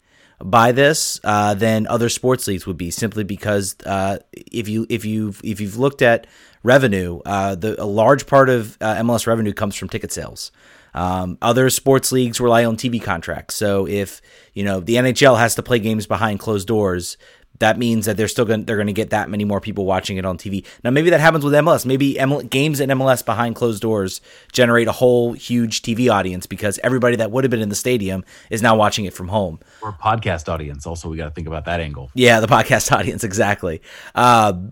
by 0.44 0.72
this 0.72 1.20
uh, 1.24 1.54
than 1.54 1.88
other 1.88 2.10
sports 2.10 2.48
leagues 2.48 2.68
would 2.68 2.78
be, 2.78 2.92
simply 2.92 3.24
because 3.24 3.76
uh, 3.86 4.18
if 4.34 4.68
you 4.68 4.86
if 4.90 5.06
you 5.06 5.34
if 5.44 5.62
you've 5.62 5.78
looked 5.78 6.02
at 6.02 6.28
revenue, 6.64 7.20
uh, 7.26 7.56
the 7.56 7.82
a 7.82 7.86
large 7.86 8.28
part 8.28 8.50
of 8.50 8.78
uh, 8.82 8.96
MLS 8.96 9.28
revenue 9.28 9.54
comes 9.54 9.76
from 9.76 9.90
ticket 9.90 10.12
sales. 10.12 10.52
Um, 10.96 11.38
other 11.42 11.70
sports 11.70 12.12
leagues 12.12 12.40
rely 12.40 12.64
on 12.66 12.78
TV 12.78 13.04
contracts. 13.04 13.56
So 13.56 13.86
if 13.86 14.22
you 14.54 14.64
know 14.64 14.80
the 14.80 14.96
NHL 14.96 15.38
has 15.38 15.54
to 15.56 15.64
play 15.64 15.78
games 15.78 16.08
behind 16.08 16.40
closed 16.40 16.68
doors, 16.68 17.18
that 17.60 17.78
means 17.78 18.06
that 18.06 18.18
they're 18.18 18.30
still 18.30 18.46
going 18.46 18.66
they're 18.66 18.78
going 18.78 18.88
to 18.88 18.94
get 18.94 19.10
that 19.10 19.30
many 19.30 19.44
more 19.44 19.60
people 19.60 19.86
watching 19.86 20.18
it 20.18 20.26
on 20.26 20.38
TV. 20.38 20.66
Now 20.84 20.92
maybe 20.92 21.10
that 21.10 21.20
happens 21.20 21.44
with 21.44 21.54
MLS. 21.54 21.86
Maybe 21.86 22.16
ML, 22.16 22.50
games 22.50 22.80
in 22.80 22.90
MLS 22.92 23.26
behind 23.26 23.56
closed 23.56 23.82
doors 23.82 24.22
generate 24.54 24.88
a 24.88 24.94
whole 24.94 25.34
huge 25.34 25.82
TV 25.82 26.10
audience 26.10 26.46
because 26.46 26.80
everybody 26.82 27.18
that 27.18 27.30
would 27.30 27.44
have 27.44 27.52
been 27.52 27.62
in 27.62 27.70
the 27.70 27.76
stadium 27.76 28.24
is 28.50 28.62
now 28.62 28.76
watching 28.78 29.06
it 29.06 29.14
from 29.14 29.28
home. 29.28 29.60
Or 29.82 29.92
podcast 29.92 30.48
audience. 30.48 30.88
Also, 30.88 31.10
we 31.10 31.18
got 31.18 31.26
to 31.26 31.32
think 31.32 31.48
about 31.48 31.66
that 31.66 31.82
angle. 31.82 32.10
Yeah, 32.14 32.40
the 32.40 32.48
podcast 32.56 32.92
audience 32.92 33.24
exactly. 33.24 33.82
Um, 34.16 34.72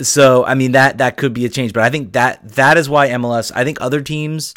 so 0.00 0.44
I 0.44 0.54
mean 0.54 0.72
that 0.72 0.98
that 0.98 1.16
could 1.16 1.32
be 1.32 1.44
a 1.44 1.48
change, 1.48 1.72
but 1.72 1.82
I 1.82 1.90
think 1.90 2.12
that 2.12 2.46
that 2.56 2.76
is 2.76 2.88
why 2.88 3.08
MLS. 3.08 3.52
I 3.54 3.64
think 3.64 3.80
other 3.80 4.00
teams, 4.00 4.54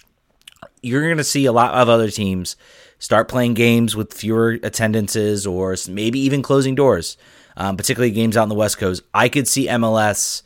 you're 0.86 1.02
going 1.02 1.18
to 1.18 1.24
see 1.24 1.46
a 1.46 1.52
lot 1.52 1.74
of 1.74 1.90
other 1.90 2.12
teams 2.12 2.56
start 3.00 3.28
playing 3.28 3.56
games 3.56 3.96
with 3.96 4.14
fewer 4.14 4.60
attendances 4.62 5.48
or 5.48 5.76
maybe 5.90 6.20
even 6.20 6.42
closing 6.42 6.76
doors, 6.76 7.18
um, 7.58 7.76
particularly 7.76 8.12
games 8.12 8.38
out 8.38 8.44
in 8.44 8.50
the 8.50 8.56
West 8.56 8.78
Coast. 8.78 9.02
I 9.14 9.28
could 9.28 9.48
see 9.48 9.68
MLS 9.68 10.44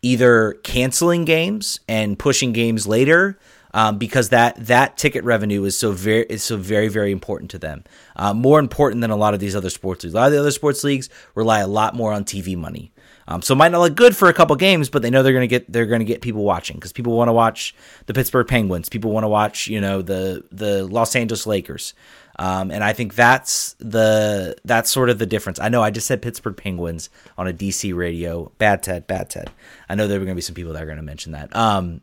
either 0.00 0.54
canceling 0.62 1.24
games 1.24 1.80
and 1.86 2.18
pushing 2.18 2.52
games 2.52 2.86
later 2.86 3.38
um, 3.74 3.98
because 3.98 4.30
that 4.30 4.56
that 4.66 4.96
ticket 4.96 5.24
revenue 5.24 5.64
is 5.64 5.78
so 5.78 5.92
very 5.92 6.24
is 6.30 6.42
so 6.42 6.56
very 6.56 6.88
very 6.88 7.12
important 7.12 7.50
to 7.50 7.58
them. 7.58 7.84
Uh, 8.16 8.32
more 8.32 8.58
important 8.58 9.02
than 9.02 9.10
a 9.10 9.16
lot 9.16 9.34
of 9.34 9.40
these 9.40 9.54
other 9.56 9.70
sports 9.70 10.04
leagues. 10.04 10.14
A 10.14 10.16
lot 10.16 10.26
of 10.26 10.32
the 10.32 10.40
other 10.40 10.50
sports 10.50 10.82
leagues 10.84 11.10
rely 11.34 11.60
a 11.60 11.66
lot 11.66 11.94
more 11.94 12.12
on 12.12 12.24
TV 12.24 12.56
money. 12.56 12.92
Um, 13.26 13.42
so 13.42 13.54
it 13.54 13.56
might 13.56 13.72
not 13.72 13.80
look 13.80 13.94
good 13.94 14.16
for 14.16 14.28
a 14.28 14.34
couple 14.34 14.54
games, 14.56 14.90
but 14.90 15.02
they 15.02 15.10
know 15.10 15.22
they're 15.22 15.38
to 15.40 15.46
get 15.46 15.70
they're 15.72 15.86
to 15.86 16.04
get 16.04 16.20
people 16.20 16.44
watching 16.44 16.76
because 16.76 16.92
people 16.92 17.16
want 17.16 17.28
to 17.28 17.32
watch 17.32 17.74
the 18.06 18.14
Pittsburgh 18.14 18.46
Penguins. 18.46 18.88
People 18.88 19.12
want 19.12 19.24
to 19.24 19.28
watch 19.28 19.66
you 19.66 19.80
know 19.80 20.02
the 20.02 20.44
the 20.52 20.84
Los 20.84 21.16
Angeles 21.16 21.46
Lakers. 21.46 21.94
Um, 22.36 22.72
and 22.72 22.82
I 22.82 22.92
think 22.92 23.14
that's 23.14 23.74
the 23.78 24.56
that's 24.64 24.90
sort 24.90 25.08
of 25.08 25.18
the 25.18 25.26
difference. 25.26 25.60
I 25.60 25.68
know 25.68 25.82
I 25.82 25.90
just 25.90 26.06
said 26.06 26.20
Pittsburgh 26.20 26.56
Penguins 26.56 27.08
on 27.38 27.46
a 27.46 27.52
DC 27.52 27.94
radio. 27.94 28.50
Bad 28.58 28.82
Ted, 28.82 29.06
bad 29.06 29.30
Ted. 29.30 29.50
I 29.88 29.94
know 29.94 30.08
there 30.08 30.16
are 30.16 30.24
going 30.24 30.30
to 30.30 30.34
be 30.34 30.40
some 30.40 30.54
people 30.54 30.72
that 30.72 30.82
are 30.82 30.86
going 30.86 30.96
to 30.96 31.02
mention 31.02 31.32
that. 31.32 31.54
Um, 31.54 32.00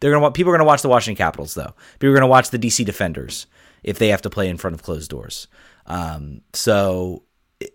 they're 0.00 0.12
to 0.12 0.20
want 0.20 0.34
people 0.34 0.50
are 0.52 0.56
going 0.56 0.66
to 0.66 0.70
watch 0.70 0.82
the 0.82 0.88
Washington 0.88 1.22
Capitals 1.22 1.54
though. 1.54 1.74
People 1.98 2.10
are 2.10 2.18
going 2.18 2.22
to 2.22 2.26
watch 2.28 2.50
the 2.50 2.58
DC 2.58 2.84
Defenders 2.84 3.46
if 3.82 3.98
they 3.98 4.08
have 4.08 4.22
to 4.22 4.30
play 4.30 4.48
in 4.48 4.56
front 4.56 4.74
of 4.74 4.82
closed 4.82 5.10
doors. 5.10 5.48
Um, 5.86 6.40
so 6.54 7.22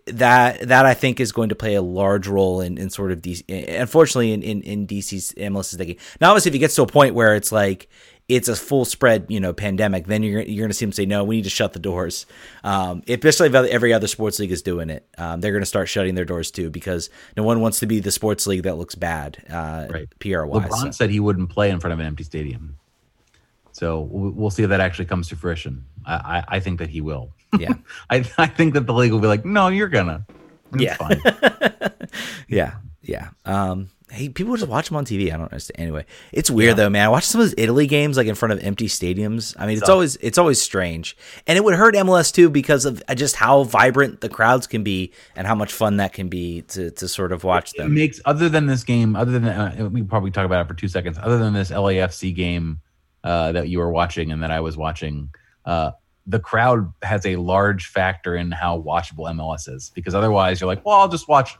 that 0.06 0.68
that 0.68 0.86
I 0.86 0.94
think 0.94 1.20
is 1.20 1.32
going 1.32 1.48
to 1.48 1.54
play 1.54 1.74
a 1.74 1.82
large 1.82 2.28
role 2.28 2.60
in, 2.60 2.78
in 2.78 2.90
sort 2.90 3.12
of 3.12 3.20
DC. 3.20 3.44
Unfortunately, 3.48 4.32
in 4.32 4.42
in, 4.42 4.62
in 4.62 4.86
DC's 4.86 5.32
MLS's 5.36 5.76
thinking. 5.76 5.96
Now, 6.20 6.30
obviously, 6.30 6.50
if 6.50 6.54
it 6.54 6.58
gets 6.58 6.74
to 6.76 6.82
a 6.82 6.86
point 6.86 7.14
where 7.14 7.34
it's 7.34 7.52
like 7.52 7.88
it's 8.28 8.48
a 8.48 8.54
full 8.54 8.84
spread, 8.84 9.26
you 9.28 9.40
know, 9.40 9.52
pandemic, 9.52 10.06
then 10.06 10.22
you're 10.22 10.42
you're 10.42 10.62
going 10.62 10.70
to 10.70 10.74
see 10.74 10.84
them 10.84 10.92
say, 10.92 11.06
no, 11.06 11.24
we 11.24 11.36
need 11.36 11.44
to 11.44 11.50
shut 11.50 11.72
the 11.72 11.80
doors. 11.80 12.26
Um, 12.62 13.02
especially 13.08 13.48
if 13.48 13.54
every 13.54 13.92
other 13.92 14.06
sports 14.06 14.38
league 14.38 14.52
is 14.52 14.62
doing 14.62 14.90
it, 14.90 15.06
um, 15.18 15.40
they're 15.40 15.52
going 15.52 15.62
to 15.62 15.66
start 15.66 15.88
shutting 15.88 16.14
their 16.14 16.24
doors 16.24 16.50
too 16.50 16.70
because 16.70 17.10
no 17.36 17.42
one 17.42 17.60
wants 17.60 17.80
to 17.80 17.86
be 17.86 17.98
the 18.00 18.12
sports 18.12 18.46
league 18.46 18.62
that 18.62 18.76
looks 18.76 18.94
bad. 18.94 19.42
Uh, 19.50 19.88
right. 19.90 20.08
PR 20.20 20.44
wise. 20.44 20.68
LeBron 20.68 20.82
so. 20.82 20.90
said 20.92 21.10
he 21.10 21.20
wouldn't 21.20 21.50
play 21.50 21.70
in 21.70 21.80
front 21.80 21.92
of 21.92 21.98
an 21.98 22.06
empty 22.06 22.22
stadium, 22.22 22.76
so 23.72 24.00
we'll 24.00 24.50
see 24.50 24.62
if 24.62 24.68
that 24.68 24.80
actually 24.80 25.06
comes 25.06 25.28
to 25.28 25.36
fruition. 25.36 25.84
I, 26.06 26.14
I, 26.14 26.44
I 26.56 26.60
think 26.60 26.78
that 26.78 26.90
he 26.90 27.00
will. 27.00 27.32
Yeah, 27.58 27.74
I 28.10 28.24
I 28.38 28.46
think 28.46 28.74
that 28.74 28.86
the 28.86 28.94
league 28.94 29.12
will 29.12 29.20
be 29.20 29.26
like, 29.26 29.44
no, 29.44 29.68
you're 29.68 29.88
gonna. 29.88 30.26
It's 30.74 30.96
yeah. 31.00 31.88
yeah. 32.48 32.74
Yeah. 33.02 33.30
Um, 33.44 33.90
hey, 34.10 34.28
people 34.28 34.56
just 34.56 34.68
watch 34.68 34.88
them 34.88 34.96
on 34.96 35.04
TV. 35.04 35.32
I 35.32 35.36
don't 35.36 35.50
understand. 35.50 35.80
Anyway, 35.80 36.04
it's 36.32 36.50
weird 36.50 36.70
yeah. 36.70 36.74
though, 36.74 36.90
man. 36.90 37.06
I 37.06 37.08
watch 37.08 37.24
some 37.24 37.40
of 37.40 37.46
those 37.46 37.54
Italy 37.56 37.86
games 37.86 38.16
like 38.16 38.26
in 38.26 38.34
front 38.34 38.52
of 38.52 38.62
empty 38.62 38.86
stadiums. 38.86 39.56
I 39.58 39.66
mean, 39.66 39.78
it's 39.78 39.86
so, 39.86 39.94
always 39.94 40.16
it's 40.16 40.38
always 40.38 40.60
strange, 40.60 41.16
and 41.46 41.56
it 41.56 41.64
would 41.64 41.74
hurt 41.74 41.94
MLS 41.94 42.32
too 42.32 42.50
because 42.50 42.84
of 42.84 43.02
just 43.16 43.36
how 43.36 43.64
vibrant 43.64 44.20
the 44.20 44.28
crowds 44.28 44.66
can 44.66 44.82
be 44.82 45.12
and 45.34 45.46
how 45.46 45.54
much 45.54 45.72
fun 45.72 45.96
that 45.96 46.12
can 46.12 46.28
be 46.28 46.62
to 46.62 46.90
to 46.92 47.08
sort 47.08 47.32
of 47.32 47.44
watch 47.44 47.72
them. 47.72 47.92
It 47.92 47.94
makes 47.94 48.20
other 48.24 48.48
than 48.48 48.66
this 48.66 48.84
game, 48.84 49.16
other 49.16 49.32
than 49.32 49.46
uh, 49.46 49.88
we 49.90 50.02
probably 50.02 50.30
talk 50.30 50.44
about 50.44 50.64
it 50.64 50.68
for 50.68 50.74
two 50.74 50.88
seconds. 50.88 51.18
Other 51.20 51.38
than 51.38 51.54
this 51.54 51.70
LAFC 51.70 52.34
game 52.34 52.80
uh, 53.24 53.52
that 53.52 53.68
you 53.68 53.78
were 53.78 53.90
watching 53.90 54.30
and 54.30 54.42
that 54.42 54.50
I 54.50 54.60
was 54.60 54.76
watching. 54.76 55.30
Uh, 55.64 55.92
the 56.30 56.40
crowd 56.40 56.92
has 57.02 57.26
a 57.26 57.36
large 57.36 57.86
factor 57.86 58.36
in 58.36 58.52
how 58.52 58.80
watchable 58.80 59.30
MLS 59.34 59.68
is 59.68 59.90
because 59.94 60.14
otherwise 60.14 60.60
you're 60.60 60.68
like, 60.68 60.84
well, 60.84 60.96
I'll 60.96 61.08
just 61.08 61.28
watch 61.28 61.56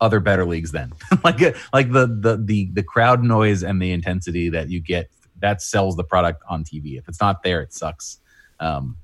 other 0.00 0.20
better 0.20 0.44
leagues 0.44 0.72
then 0.72 0.92
like 1.24 1.40
like 1.72 1.92
the, 1.92 2.06
the 2.06 2.36
the 2.44 2.68
the 2.72 2.82
crowd 2.82 3.22
noise 3.22 3.62
and 3.62 3.80
the 3.80 3.92
intensity 3.92 4.48
that 4.48 4.68
you 4.68 4.80
get 4.80 5.08
that 5.38 5.62
sells 5.62 5.96
the 5.96 6.02
product 6.02 6.42
on 6.48 6.64
tv 6.64 6.98
if 6.98 7.08
it's 7.08 7.20
not 7.20 7.42
there 7.44 7.62
it 7.62 7.72
sucks 7.72 8.18
um, 8.58 8.96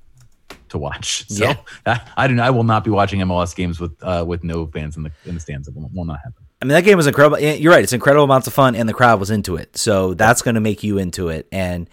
to 0.67 0.77
watch 0.77 1.25
so 1.29 1.45
yeah. 1.45 1.55
I, 1.85 2.01
I 2.17 2.27
do 2.27 2.37
I 2.39 2.49
will 2.49 2.65
not 2.65 2.83
be 2.83 2.91
watching 2.91 3.21
mls 3.21 3.55
games 3.55 3.79
with 3.79 3.95
uh, 4.01 4.25
with 4.27 4.43
no 4.43 4.67
fans 4.67 4.97
in 4.97 5.03
the 5.03 5.11
in 5.25 5.33
the 5.33 5.41
stands 5.41 5.67
it 5.67 5.75
will, 5.75 5.89
will 5.93 6.05
not 6.05 6.19
happen 6.19 6.43
I 6.61 6.65
mean, 6.65 6.75
that 6.75 6.83
game 6.83 6.95
was 6.95 7.07
incredible. 7.07 7.39
You're 7.39 7.73
right; 7.73 7.81
it's 7.81 7.91
incredible 7.91 8.25
amounts 8.25 8.45
of 8.45 8.53
fun, 8.53 8.75
and 8.75 8.87
the 8.87 8.93
crowd 8.93 9.19
was 9.19 9.31
into 9.31 9.55
it. 9.55 9.75
So 9.75 10.13
that's 10.13 10.43
going 10.43 10.53
to 10.53 10.61
make 10.61 10.83
you 10.83 10.99
into 10.99 11.29
it. 11.29 11.47
And 11.51 11.89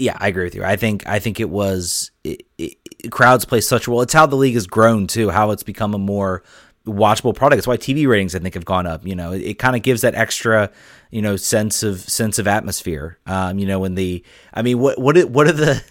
yeah, 0.00 0.16
I 0.18 0.28
agree 0.28 0.44
with 0.44 0.54
you. 0.54 0.64
I 0.64 0.76
think 0.76 1.06
I 1.06 1.18
think 1.18 1.40
it 1.40 1.50
was 1.50 2.10
it, 2.24 2.46
it, 2.58 2.76
crowds 3.10 3.44
play 3.44 3.60
such 3.60 3.86
a 3.86 3.90
role. 3.90 4.02
It's 4.02 4.12
how 4.12 4.26
the 4.26 4.36
league 4.36 4.54
has 4.54 4.66
grown 4.66 5.06
too. 5.06 5.30
How 5.30 5.50
it's 5.50 5.62
become 5.62 5.94
a 5.94 5.98
more 5.98 6.42
watchable 6.86 7.34
product. 7.34 7.58
It's 7.58 7.66
why 7.66 7.76
TV 7.76 8.08
ratings 8.08 8.34
I 8.34 8.38
think 8.38 8.54
have 8.54 8.64
gone 8.64 8.86
up. 8.86 9.06
You 9.06 9.14
know, 9.14 9.32
it, 9.32 9.42
it 9.42 9.58
kind 9.58 9.76
of 9.76 9.82
gives 9.82 10.00
that 10.00 10.14
extra, 10.14 10.70
you 11.10 11.20
know, 11.20 11.36
sense 11.36 11.82
of 11.82 12.00
sense 12.00 12.38
of 12.38 12.48
atmosphere. 12.48 13.18
Um, 13.26 13.58
you 13.58 13.66
know, 13.66 13.80
when 13.80 13.94
the 13.94 14.24
I 14.52 14.62
mean, 14.62 14.78
what 14.78 14.98
what 14.98 15.22
what 15.30 15.46
are 15.46 15.52
the 15.52 15.82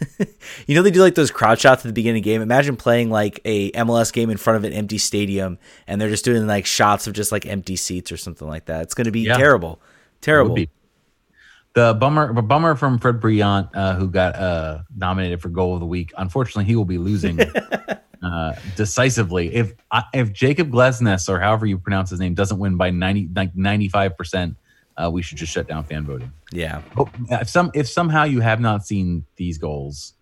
you 0.67 0.75
know 0.75 0.81
they 0.81 0.91
do 0.91 1.01
like 1.01 1.15
those 1.15 1.31
crowd 1.31 1.59
shots 1.59 1.85
at 1.85 1.87
the 1.87 1.93
beginning 1.93 2.21
of 2.21 2.23
the 2.23 2.31
game. 2.31 2.41
Imagine 2.41 2.75
playing 2.75 3.09
like 3.09 3.39
a 3.45 3.71
MLS 3.71 4.11
game 4.11 4.29
in 4.29 4.37
front 4.37 4.57
of 4.57 4.63
an 4.63 4.73
empty 4.73 4.97
stadium 4.97 5.59
and 5.87 6.01
they're 6.01 6.09
just 6.09 6.25
doing 6.25 6.47
like 6.47 6.65
shots 6.65 7.07
of 7.07 7.13
just 7.13 7.31
like 7.31 7.45
empty 7.45 7.75
seats 7.75 8.11
or 8.11 8.17
something 8.17 8.47
like 8.47 8.65
that. 8.65 8.83
It's 8.83 8.93
going 8.93 9.05
to 9.05 9.11
be 9.11 9.21
yeah. 9.21 9.37
terrible, 9.37 9.81
terrible. 10.21 10.55
The 11.73 11.93
bummer, 11.93 12.33
the 12.33 12.41
bummer 12.41 12.75
from 12.75 12.97
Fred 12.97 13.19
Brillant, 13.19 13.69
uh, 13.75 13.95
who 13.95 14.09
got 14.09 14.35
uh, 14.35 14.79
nominated 14.95 15.41
for 15.41 15.49
Goal 15.49 15.75
of 15.75 15.79
the 15.79 15.85
Week. 15.85 16.11
Unfortunately, 16.17 16.65
he 16.65 16.75
will 16.75 16.85
be 16.85 16.97
losing 16.97 17.39
uh, 18.23 18.53
decisively. 18.75 19.53
If 19.53 19.73
if 20.13 20.33
Jakob 20.33 20.71
Glesnes 20.71 21.29
or 21.29 21.39
however 21.39 21.65
you 21.65 21.77
pronounce 21.77 22.09
his 22.09 22.19
name 22.19 22.33
doesn't 22.33 22.57
win 22.57 22.75
by 22.75 22.89
95 22.89 24.17
percent, 24.17 24.55
uh, 24.97 25.09
we 25.09 25.21
should 25.21 25.37
just 25.37 25.51
shut 25.51 25.67
down 25.67 25.83
fan 25.83 26.05
voting. 26.05 26.31
Yeah. 26.51 26.81
Oh, 26.97 27.09
if 27.29 27.49
some 27.49 27.71
if 27.73 27.87
somehow 27.87 28.23
you 28.23 28.41
have 28.41 28.59
not 28.59 28.85
seen 28.85 29.25
these 29.37 29.57
goals, 29.57 30.13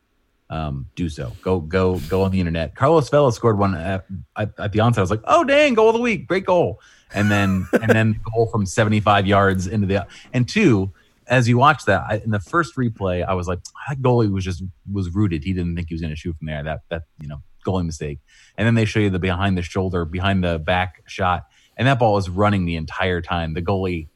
um, 0.49 0.87
do 0.95 1.09
so. 1.09 1.33
Go 1.41 1.59
go 1.59 1.99
go 2.09 2.23
on 2.23 2.31
the 2.31 2.39
internet. 2.39 2.75
Carlos 2.75 3.09
Vela 3.09 3.31
scored 3.33 3.57
one 3.57 3.75
at, 3.75 4.05
at, 4.37 4.51
at, 4.59 4.71
the 4.71 4.79
onset. 4.79 4.99
I 4.99 5.01
was 5.01 5.11
like, 5.11 5.23
oh 5.25 5.43
dang, 5.43 5.73
goal 5.73 5.89
of 5.89 5.95
the 5.95 6.01
week, 6.01 6.27
great 6.27 6.45
goal. 6.45 6.79
And 7.13 7.31
then 7.31 7.67
and 7.73 7.89
then 7.89 8.19
goal 8.33 8.47
from 8.47 8.65
75 8.65 9.25
yards 9.25 9.67
into 9.67 9.87
the 9.87 10.07
and 10.33 10.47
two. 10.47 10.91
As 11.29 11.49
you 11.49 11.57
watch 11.57 11.85
that 11.85 12.03
I, 12.07 12.21
in 12.23 12.31
the 12.31 12.39
first 12.39 12.75
replay, 12.75 13.25
I 13.25 13.33
was 13.33 13.47
like, 13.47 13.59
that 13.89 14.01
goalie 14.01 14.31
was 14.31 14.43
just 14.43 14.63
was 14.91 15.09
rooted. 15.13 15.43
He 15.43 15.53
didn't 15.53 15.75
think 15.75 15.89
he 15.89 15.93
was 15.93 16.01
going 16.01 16.13
to 16.13 16.17
shoot 16.17 16.35
from 16.37 16.47
there. 16.47 16.63
That 16.63 16.81
that 16.89 17.03
you 17.21 17.27
know 17.27 17.41
goalie 17.65 17.85
mistake. 17.85 18.19
And 18.57 18.65
then 18.65 18.75
they 18.75 18.85
show 18.85 18.99
you 18.99 19.09
the 19.09 19.19
behind 19.19 19.57
the 19.57 19.61
shoulder, 19.61 20.05
behind 20.05 20.43
the 20.43 20.57
back 20.59 21.03
shot, 21.07 21.45
and 21.75 21.87
that 21.87 21.99
ball 21.99 22.17
is 22.17 22.29
running 22.29 22.65
the 22.65 22.75
entire 22.75 23.21
time. 23.21 23.53
The 23.53 23.61
goalie 23.61 24.07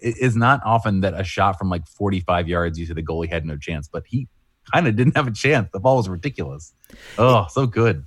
is 0.00 0.36
not 0.36 0.60
often 0.64 1.00
that 1.00 1.18
a 1.18 1.24
shot 1.24 1.58
from 1.58 1.70
like 1.70 1.86
45 1.88 2.48
yards 2.48 2.78
you 2.78 2.86
see 2.86 2.92
the 2.92 3.02
goalie 3.02 3.28
had 3.28 3.44
no 3.44 3.56
chance, 3.56 3.88
but 3.88 4.04
he 4.06 4.28
kind 4.72 4.86
of 4.86 4.96
didn't 4.96 5.16
have 5.16 5.26
a 5.26 5.32
chance. 5.32 5.68
The 5.72 5.80
ball 5.80 5.96
was 5.96 6.08
ridiculous. 6.08 6.72
Oh, 7.16 7.46
so 7.50 7.66
good. 7.66 8.04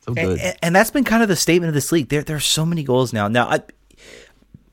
So 0.00 0.14
good. 0.14 0.38
And, 0.38 0.56
and, 0.62 0.76
that's 0.76 0.90
been 0.90 1.04
kind 1.04 1.22
of 1.22 1.28
the 1.28 1.36
statement 1.36 1.68
of 1.68 1.74
this 1.74 1.92
league. 1.92 2.08
There, 2.08 2.22
there 2.22 2.36
are 2.36 2.40
so 2.40 2.64
many 2.64 2.82
goals 2.82 3.12
now. 3.12 3.28
Now, 3.28 3.48
I, 3.48 3.60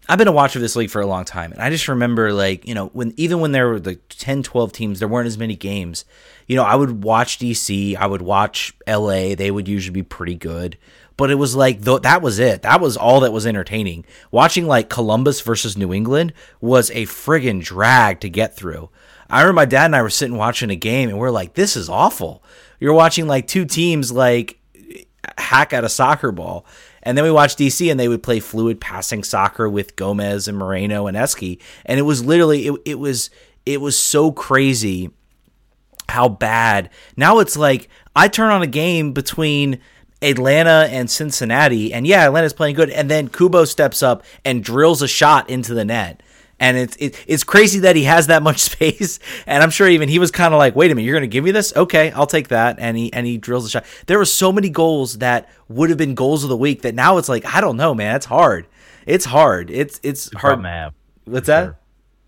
I've 0.09 0.17
been 0.17 0.27
a 0.27 0.33
watcher 0.33 0.59
of 0.59 0.61
this 0.61 0.75
league 0.75 0.89
for 0.89 1.01
a 1.01 1.05
long 1.05 1.25
time, 1.25 1.51
and 1.51 1.61
I 1.61 1.69
just 1.69 1.87
remember 1.87 2.31
like 2.31 2.65
you 2.65 2.73
know 2.73 2.87
when 2.87 3.13
even 3.17 3.39
when 3.39 3.51
there 3.51 3.67
were 3.67 3.79
the 3.79 3.95
10, 3.95 4.43
12 4.43 4.71
teams, 4.71 4.99
there 4.99 5.07
weren't 5.07 5.27
as 5.27 5.37
many 5.37 5.55
games. 5.55 6.05
You 6.47 6.55
know, 6.55 6.63
I 6.63 6.75
would 6.75 7.03
watch 7.03 7.39
DC, 7.39 7.95
I 7.95 8.07
would 8.07 8.21
watch 8.21 8.73
LA. 8.87 9.35
They 9.35 9.51
would 9.51 9.67
usually 9.67 9.93
be 9.93 10.03
pretty 10.03 10.35
good, 10.35 10.77
but 11.17 11.29
it 11.29 11.35
was 11.35 11.55
like 11.55 11.83
th- 11.83 12.03
that 12.03 12.21
was 12.21 12.39
it. 12.39 12.61
That 12.61 12.79
was 12.79 12.95
all 12.95 13.19
that 13.19 13.33
was 13.33 13.45
entertaining. 13.45 14.05
Watching 14.31 14.65
like 14.65 14.89
Columbus 14.89 15.41
versus 15.41 15.77
New 15.77 15.93
England 15.93 16.31
was 16.61 16.89
a 16.91 17.05
friggin' 17.05 17.61
drag 17.61 18.21
to 18.21 18.29
get 18.29 18.55
through. 18.55 18.89
I 19.29 19.41
remember 19.41 19.57
my 19.57 19.65
dad 19.65 19.85
and 19.85 19.95
I 19.95 20.01
were 20.01 20.09
sitting 20.09 20.37
watching 20.37 20.69
a 20.69 20.75
game, 20.77 21.09
and 21.09 21.19
we're 21.19 21.31
like, 21.31 21.55
"This 21.55 21.75
is 21.75 21.89
awful." 21.89 22.43
You're 22.79 22.93
watching 22.93 23.27
like 23.27 23.47
two 23.47 23.65
teams 23.65 24.11
like 24.11 24.57
hack 25.37 25.73
at 25.73 25.83
a 25.83 25.89
soccer 25.89 26.31
ball 26.31 26.65
and 27.07 27.17
then 27.17 27.23
we 27.23 27.31
watched 27.31 27.57
DC 27.57 27.89
and 27.89 27.97
they 27.97 28.09
would 28.09 28.21
play 28.21 28.41
fluid 28.41 28.81
passing 28.81 29.23
soccer 29.23 29.69
with 29.69 29.95
Gomez 29.95 30.49
and 30.49 30.57
Moreno 30.57 31.07
and 31.07 31.15
Eski. 31.15 31.57
And 31.85 31.97
it 31.97 32.03
was 32.03 32.25
literally, 32.25 32.67
it, 32.67 32.73
it 32.83 32.99
was, 32.99 33.29
it 33.65 33.79
was 33.79 33.97
so 33.97 34.29
crazy 34.33 35.11
how 36.09 36.27
bad. 36.27 36.89
Now 37.15 37.39
it's 37.39 37.55
like 37.55 37.87
I 38.13 38.27
turn 38.27 38.51
on 38.51 38.61
a 38.61 38.67
game 38.67 39.13
between 39.13 39.79
Atlanta 40.21 40.89
and 40.91 41.09
Cincinnati, 41.09 41.93
and 41.93 42.05
yeah, 42.05 42.25
Atlanta's 42.25 42.51
playing 42.51 42.75
good, 42.75 42.89
and 42.89 43.09
then 43.09 43.29
Kubo 43.29 43.63
steps 43.63 44.03
up 44.03 44.23
and 44.43 44.61
drills 44.61 45.01
a 45.01 45.07
shot 45.07 45.49
into 45.49 45.73
the 45.73 45.85
net 45.85 46.21
and 46.59 46.77
it's 46.77 46.95
it, 46.97 47.23
it's 47.27 47.43
crazy 47.43 47.79
that 47.79 47.95
he 47.95 48.03
has 48.03 48.27
that 48.27 48.41
much 48.43 48.59
space. 48.71 49.19
And 49.45 49.61
I'm 49.63 49.69
sure 49.69 49.87
even 49.87 50.09
he 50.09 50.19
was 50.19 50.31
kind 50.31 50.53
of 50.53 50.57
like, 50.57 50.75
"Wait 50.75 50.91
a 50.91 50.95
minute, 50.95 51.05
you're 51.05 51.13
going 51.15 51.29
to 51.29 51.33
give 51.33 51.43
me 51.43 51.51
this? 51.51 51.75
Okay, 51.75 52.11
I'll 52.11 52.27
take 52.27 52.47
that." 52.49 52.77
And 52.79 52.97
he 52.97 53.11
and 53.13 53.25
he 53.27 53.37
drills 53.37 53.65
a 53.65 53.69
shot. 53.69 53.85
There 54.07 54.17
were 54.17 54.25
so 54.25 54.51
many 54.51 54.69
goals 54.69 55.19
that 55.19 55.49
would 55.69 55.89
have 55.89 55.97
been 55.97 56.15
goals 56.15 56.43
of 56.43 56.49
the 56.49 56.57
week 56.57 56.81
that 56.81 56.95
now 56.95 57.17
it's 57.17 57.29
like 57.29 57.45
I 57.45 57.61
don't 57.61 57.77
know, 57.77 57.93
man. 57.93 58.15
It's 58.15 58.25
hard. 58.25 58.67
It's 59.05 59.25
hard. 59.25 59.69
It's 59.69 59.99
it's 60.03 60.29
Good 60.29 60.39
hard. 60.39 60.63
to 60.63 60.69
have. 60.69 60.93
What's 61.25 61.47
that? 61.47 61.63
Sure. 61.65 61.77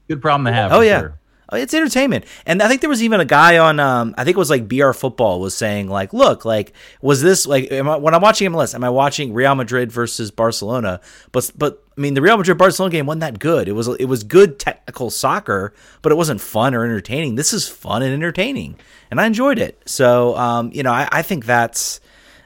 Good 0.07 0.21
problem 0.21 0.45
to 0.45 0.53
have. 0.53 0.71
Oh 0.71 0.81
yeah. 0.81 0.99
Sure. 0.99 1.19
It's 1.53 1.73
entertainment. 1.73 2.25
And 2.45 2.61
I 2.61 2.67
think 2.67 2.81
there 2.81 2.89
was 2.89 3.03
even 3.03 3.19
a 3.19 3.25
guy 3.25 3.57
on, 3.57 3.79
um, 3.79 4.13
I 4.17 4.23
think 4.23 4.35
it 4.35 4.39
was 4.39 4.49
like 4.49 4.67
BR 4.67 4.91
Football 4.91 5.39
was 5.39 5.55
saying 5.55 5.87
like, 5.87 6.13
look, 6.13 6.45
like, 6.45 6.73
was 7.01 7.21
this 7.21 7.47
like 7.47 7.71
I, 7.71 7.81
when 7.81 8.13
I'm 8.13 8.21
watching 8.21 8.51
MLS? 8.51 8.75
Am 8.75 8.83
I 8.83 8.89
watching 8.89 9.33
Real 9.33 9.55
Madrid 9.55 9.91
versus 9.91 10.31
Barcelona? 10.31 11.01
But 11.31 11.51
but 11.57 11.83
I 11.97 12.01
mean, 12.01 12.13
the 12.13 12.21
Real 12.21 12.37
Madrid 12.37 12.57
Barcelona 12.57 12.91
game 12.91 13.05
wasn't 13.05 13.21
that 13.21 13.39
good. 13.39 13.67
It 13.67 13.73
was 13.73 13.87
it 13.87 14.05
was 14.05 14.23
good 14.23 14.59
technical 14.59 15.09
soccer, 15.09 15.73
but 16.01 16.11
it 16.11 16.15
wasn't 16.15 16.39
fun 16.39 16.73
or 16.73 16.85
entertaining. 16.85 17.35
This 17.35 17.51
is 17.51 17.67
fun 17.67 18.03
and 18.03 18.13
entertaining, 18.13 18.79
and 19.11 19.19
I 19.19 19.25
enjoyed 19.25 19.59
it. 19.59 19.81
So 19.85 20.37
um, 20.37 20.71
you 20.73 20.83
know, 20.83 20.91
I, 20.93 21.09
I 21.11 21.21
think 21.23 21.45
that's 21.45 21.99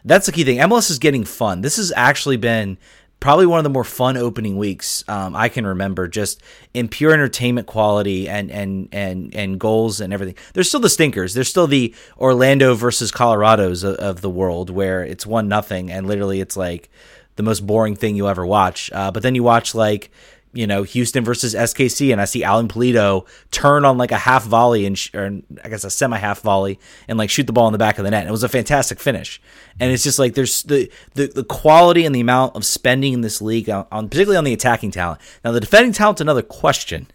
that's 0.06 0.26
the 0.26 0.32
key 0.32 0.44
thing. 0.44 0.58
MLS 0.58 0.90
is 0.90 1.00
getting 1.00 1.24
fun. 1.24 1.62
This 1.62 1.78
has 1.78 1.94
actually 1.96 2.38
been 2.38 2.78
probably 3.24 3.46
one 3.46 3.58
of 3.58 3.64
the 3.64 3.70
more 3.70 3.86
fun 3.86 4.18
opening 4.18 4.58
weeks 4.58 5.02
um, 5.08 5.34
I 5.34 5.48
can 5.48 5.66
remember, 5.66 6.10
just 6.10 6.44
in 6.74 6.90
pure 6.90 7.14
entertainment 7.14 7.68
quality 7.68 8.28
and 8.28 8.52
and 8.52 8.90
and 8.92 9.34
and 9.34 9.58
goals 9.58 10.02
and 10.02 10.12
everything. 10.12 10.36
There's 10.54 10.68
still 10.68 10.82
the 10.82 10.90
stinkers. 10.90 11.34
There's 11.34 11.48
still 11.48 11.66
the 11.66 11.96
Orlando 12.18 12.76
versus 12.76 13.12
Colorado's 13.12 13.84
of, 13.84 13.96
of 13.96 14.20
the 14.20 14.30
world 14.30 14.70
where 14.70 15.06
it's 15.06 15.26
one 15.26 15.48
nothing 15.48 15.90
and 15.90 16.06
literally 16.06 16.42
it's 16.42 16.58
like 16.58 16.90
the 17.38 17.44
most 17.44 17.66
boring 17.66 17.96
thing 17.96 18.18
you 18.18 18.28
ever 18.28 18.46
watch. 18.46 18.92
Uh, 18.92 19.10
but 19.10 19.24
then 19.24 19.36
you 19.36 19.44
watch 19.44 19.74
like 19.74 20.12
you 20.54 20.68
know 20.68 20.84
Houston 20.84 21.24
versus 21.24 21.54
SKC, 21.56 22.12
and 22.12 22.22
I 22.22 22.26
see 22.26 22.44
Alan 22.44 22.68
Pulido 22.68 23.28
turn 23.52 23.86
on 23.86 23.98
like 23.98 24.12
a 24.12 24.18
half 24.18 24.46
volley 24.46 24.86
and 24.86 24.98
sh- 24.98 25.14
or 25.14 25.42
I 25.64 25.70
guess 25.70 25.84
a 25.84 25.90
semi 25.90 26.18
half 26.18 26.42
volley 26.42 26.80
and 27.08 27.18
like 27.18 27.30
shoot 27.30 27.48
the 27.48 27.54
ball 27.54 27.68
in 27.68 27.74
the 27.74 27.80
back 27.80 27.98
of 27.98 28.06
the 28.06 28.12
net. 28.12 28.22
And 28.22 28.30
it 28.30 28.32
was 28.32 28.44
a 28.44 28.50
fantastic 28.50 29.00
finish, 29.00 29.42
and 29.80 29.92
it's 29.92 30.04
just 30.04 30.20
like 30.20 30.36
there's 30.36 30.64
the 30.64 30.90
the, 31.16 31.28
the 31.28 31.44
quality 31.44 32.06
and 32.06 32.16
the 32.16 32.22
amount 32.22 32.56
of 32.56 32.66
spending 32.66 33.14
in 33.14 33.22
this 33.22 33.42
league 33.42 33.70
on, 33.70 33.86
on 33.92 34.10
particularly 34.10 34.38
on 34.38 34.44
the 34.44 34.54
attacking 34.54 34.92
talent. 34.92 35.20
Now 35.44 35.52
the 35.52 35.60
defending 35.60 35.92
talent's 35.92 36.22
another 36.22 36.44
question. 36.44 37.08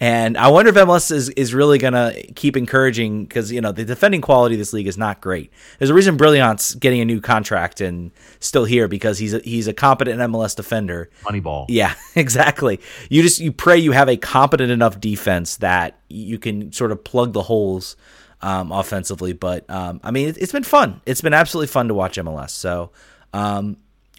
And 0.00 0.36
I 0.36 0.48
wonder 0.48 0.70
if 0.70 0.74
MLS 0.74 1.10
is, 1.10 1.28
is 1.30 1.54
really 1.54 1.78
going 1.78 1.94
to 1.94 2.32
keep 2.34 2.56
encouraging 2.56 3.24
because, 3.24 3.50
you 3.52 3.60
know, 3.60 3.72
the 3.72 3.84
defending 3.84 4.20
quality 4.20 4.54
of 4.54 4.58
this 4.58 4.72
league 4.72 4.86
is 4.86 4.98
not 4.98 5.20
great. 5.20 5.52
There's 5.78 5.90
a 5.90 5.94
reason 5.94 6.16
Brillant's 6.16 6.74
getting 6.74 7.00
a 7.00 7.04
new 7.04 7.20
contract 7.20 7.80
and 7.80 8.10
still 8.40 8.64
here 8.64 8.88
because 8.88 9.18
he's 9.18 9.34
a, 9.34 9.38
he's 9.40 9.68
a 9.68 9.72
competent 9.72 10.20
MLS 10.20 10.56
defender. 10.56 11.10
Moneyball. 11.22 11.66
Yeah, 11.68 11.94
exactly. 12.14 12.80
You 13.08 13.22
just, 13.22 13.40
you 13.40 13.52
pray 13.52 13.78
you 13.78 13.92
have 13.92 14.08
a 14.08 14.16
competent 14.16 14.70
enough 14.70 15.00
defense 15.00 15.56
that 15.58 15.98
you 16.08 16.38
can 16.38 16.72
sort 16.72 16.92
of 16.92 17.02
plug 17.04 17.32
the 17.32 17.42
holes 17.42 17.96
um, 18.42 18.72
offensively. 18.72 19.32
But, 19.32 19.68
um, 19.70 20.00
I 20.02 20.10
mean, 20.10 20.28
it, 20.28 20.36
has 20.38 20.52
been 20.52 20.64
fun. 20.64 21.00
It's 21.06 21.20
been 21.20 21.34
absolutely 21.34 21.68
fun 21.68 21.88
to 21.88 21.94
watch 21.94 22.16
MLS. 22.18 22.50
So, 22.50 22.90
um, 23.32 23.76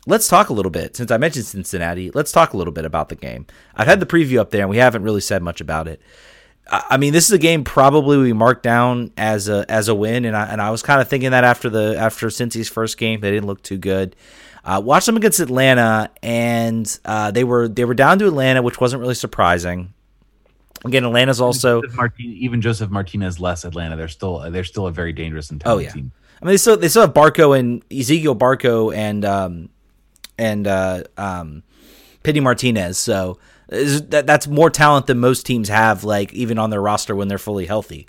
let's 0.08 0.28
talk 0.28 0.50
a 0.50 0.54
little 0.54 0.72
bit. 0.72 0.96
Since 0.96 1.12
I 1.12 1.17
mentioned 1.17 1.46
Cincinnati, 1.46 2.10
let's 2.12 2.32
talk 2.32 2.54
a 2.54 2.58
little 2.58 2.74
bit 2.74 2.86
about 2.86 3.10
the 3.10 3.15
game. 3.15 3.46
I've 3.76 3.88
had 3.88 4.00
the 4.00 4.08
preview 4.08 4.39
up 4.39 4.50
there, 4.50 4.62
and 4.62 4.70
we 4.70 4.78
haven't 4.78 5.04
really 5.04 5.22
said 5.22 5.43
much 5.43 5.62
about 5.62 5.88
it. 5.88 6.02
I 6.70 6.98
mean, 6.98 7.13
this 7.13 7.26
is 7.26 7.32
a 7.32 7.38
game 7.38 7.63
probably 7.63 8.17
we 8.17 8.34
marked 8.34 8.63
down 8.63 9.12
as 9.15 9.48
a 9.48 9.65
as 9.70 9.88
a 9.88 9.96
win, 9.96 10.26
and 10.26 10.36
I 10.36 10.48
and 10.48 10.62
I 10.62 10.72
was 10.72 10.82
kind 10.82 11.00
of 11.00 11.08
thinking 11.08 11.32
that 11.32 11.43
after 11.43 11.70
the 11.70 11.96
after 11.98 12.28
Cincy's 12.28 12.67
first 12.67 12.98
game, 12.98 13.22
they 13.22 13.32
didn't 13.32 13.46
look 13.46 13.62
too 13.62 13.78
good. 13.78 14.15
Uh, 14.65 14.82
watched 14.84 15.06
them 15.06 15.15
against 15.15 15.39
Atlanta, 15.39 16.10
and 16.22 17.00
uh, 17.06 17.32
they 17.32 17.46
were 17.46 17.70
they 17.70 17.86
were 17.86 17.93
down 17.93 18.20
to 18.20 18.28
Atlanta, 18.28 18.62
which 18.62 18.82
wasn't 18.82 19.00
really 19.02 19.15
surprising. 19.15 19.93
Again, 20.84 21.06
Atlanta's 21.06 21.39
also 21.39 21.82
even 22.20 22.62
Josef 22.62 22.89
Martinez 22.89 23.39
less 23.39 23.63
Atlanta. 23.63 23.96
They're 23.96 24.10
still 24.10 24.52
they're 24.52 24.65
still 24.65 24.88
a 24.88 24.91
very 24.91 25.13
dangerous 25.13 25.50
and 25.50 25.62
talented 25.62 25.86
oh, 25.86 25.88
yeah. 25.88 25.93
team. 25.93 26.12
I 26.41 26.46
mean, 26.46 26.54
they 26.54 26.58
still 26.58 26.76
they 26.76 26.89
still 26.89 27.04
have 27.04 27.13
Barco 27.13 27.58
and 27.58 27.88
Ezequiel 27.89 28.38
Barco 28.38 28.93
and 28.93 29.24
um, 29.24 29.70
and 30.38 30.67
uh, 30.67 31.04
um, 31.17 31.63
Pity 32.23 32.39
Martinez. 32.39 32.97
So 32.97 33.39
that, 33.69 34.23
that's 34.26 34.47
more 34.47 34.69
talent 34.69 35.08
than 35.08 35.19
most 35.19 35.45
teams 35.45 35.69
have, 35.69 36.04
like 36.04 36.34
even 36.34 36.58
on 36.58 36.69
their 36.69 36.82
roster 36.82 37.15
when 37.15 37.28
they're 37.28 37.38
fully 37.38 37.65
healthy. 37.65 38.08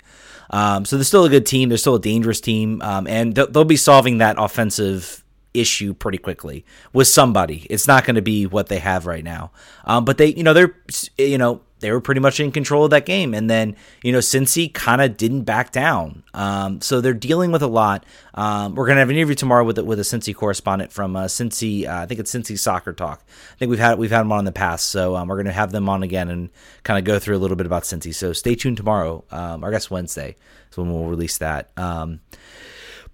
Um, 0.49 0.85
so 0.85 0.97
they're 0.97 1.03
still 1.03 1.25
a 1.25 1.29
good 1.29 1.45
team. 1.45 1.69
They're 1.69 1.77
still 1.77 1.95
a 1.95 2.01
dangerous 2.01 2.41
team, 2.41 2.81
um, 2.81 3.05
and 3.07 3.35
th- 3.35 3.49
they'll 3.49 3.65
be 3.65 3.77
solving 3.77 4.17
that 4.17 4.35
offensive 4.39 5.23
issue 5.59 5.93
pretty 5.93 6.17
quickly 6.17 6.65
with 6.93 7.07
somebody. 7.07 7.67
It's 7.69 7.87
not 7.87 8.05
going 8.05 8.15
to 8.15 8.21
be 8.21 8.45
what 8.45 8.67
they 8.67 8.79
have 8.79 9.05
right 9.05 9.23
now. 9.23 9.51
Um, 9.85 10.05
but 10.05 10.17
they, 10.17 10.27
you 10.27 10.43
know, 10.43 10.53
they're, 10.53 10.75
you 11.17 11.37
know, 11.37 11.61
they 11.79 11.91
were 11.91 12.01
pretty 12.01 12.19
much 12.19 12.39
in 12.39 12.51
control 12.51 12.83
of 12.83 12.89
that 12.91 13.05
game. 13.05 13.33
And 13.33 13.49
then, 13.49 13.75
you 14.03 14.11
know, 14.11 14.19
Cincy 14.19 14.73
kind 14.73 15.01
of 15.01 15.15
didn't 15.15 15.43
back 15.43 15.71
down. 15.71 16.23
Um, 16.33 16.81
so 16.81 16.99
they're 16.99 17.13
dealing 17.13 17.51
with 17.51 17.61
a 17.61 17.67
lot. 17.67 18.05
Um, 18.33 18.75
we're 18.75 18.85
going 18.85 18.97
to 18.97 18.99
have 18.99 19.09
an 19.09 19.15
interview 19.15 19.35
tomorrow 19.35 19.63
with, 19.63 19.79
with 19.79 19.99
a 19.99 20.03
Cincy 20.03 20.35
correspondent 20.35 20.91
from 20.91 21.15
uh, 21.15 21.25
Cincy. 21.25 21.87
Uh, 21.87 22.01
I 22.01 22.05
think 22.05 22.19
it's 22.19 22.33
Cincy 22.33 22.59
Soccer 22.59 22.93
Talk. 22.93 23.23
I 23.27 23.55
think 23.55 23.69
we've 23.69 23.79
had 23.79 23.97
we've 23.97 24.11
had 24.11 24.21
them 24.21 24.31
on 24.31 24.39
in 24.39 24.45
the 24.45 24.51
past. 24.51 24.89
So 24.89 25.15
um, 25.15 25.29
we're 25.29 25.37
going 25.37 25.45
to 25.45 25.51
have 25.53 25.71
them 25.71 25.87
on 25.87 26.03
again 26.03 26.29
and 26.29 26.49
kind 26.83 26.99
of 26.99 27.05
go 27.05 27.17
through 27.17 27.37
a 27.37 27.39
little 27.39 27.57
bit 27.57 27.65
about 27.65 27.83
Cincy. 27.83 28.13
So 28.13 28.33
stay 28.33 28.55
tuned 28.55 28.77
tomorrow, 28.77 29.23
um, 29.31 29.63
or 29.63 29.69
I 29.69 29.71
guess 29.71 29.89
Wednesday 29.89 30.35
is 30.71 30.77
when 30.77 30.91
we'll 30.91 31.05
release 31.05 31.37
that. 31.37 31.69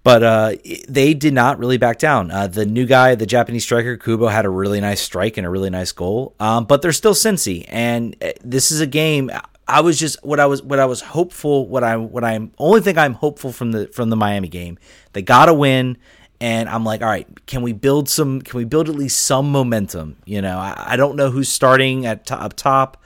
But 0.06 0.22
uh, 0.22 0.52
they 0.88 1.14
did 1.14 1.34
not 1.34 1.58
really 1.58 1.78
back 1.78 1.98
down. 1.98 2.30
Uh, 2.30 2.46
the 2.46 2.64
new 2.64 2.86
guy, 2.86 3.16
the 3.16 3.26
Japanese 3.26 3.64
striker 3.64 3.96
Kubo, 3.96 4.28
had 4.28 4.44
a 4.44 4.48
really 4.48 4.80
nice 4.80 5.00
strike 5.00 5.36
and 5.36 5.44
a 5.44 5.50
really 5.50 5.68
nice 5.68 5.90
goal. 5.90 6.32
Um, 6.38 6.64
but 6.64 6.80
they're 6.80 6.92
still 6.92 7.12
Cincy, 7.12 7.64
and 7.66 8.14
uh, 8.22 8.30
this 8.44 8.70
is 8.70 8.80
a 8.80 8.86
game. 8.86 9.32
I 9.66 9.80
was 9.80 9.98
just 9.98 10.24
what 10.24 10.38
I 10.38 10.46
was 10.46 10.62
what 10.62 10.78
I 10.78 10.86
was 10.86 11.00
hopeful. 11.00 11.66
What 11.66 11.82
I 11.82 11.96
what 11.96 12.22
I'm 12.22 12.52
only 12.56 12.82
thing 12.82 12.96
I'm 12.96 13.14
hopeful 13.14 13.50
from 13.50 13.72
the 13.72 13.88
from 13.88 14.10
the 14.10 14.14
Miami 14.14 14.46
game. 14.46 14.78
They 15.12 15.22
got 15.22 15.46
to 15.46 15.54
win, 15.54 15.98
and 16.40 16.68
I'm 16.68 16.84
like, 16.84 17.02
all 17.02 17.08
right, 17.08 17.26
can 17.46 17.62
we 17.62 17.72
build 17.72 18.08
some? 18.08 18.42
Can 18.42 18.58
we 18.58 18.64
build 18.64 18.88
at 18.88 18.94
least 18.94 19.24
some 19.24 19.50
momentum? 19.50 20.18
You 20.24 20.40
know, 20.40 20.56
I, 20.56 20.92
I 20.92 20.96
don't 20.96 21.16
know 21.16 21.32
who's 21.32 21.48
starting 21.48 22.06
at 22.06 22.30
up 22.30 22.54
top. 22.54 23.02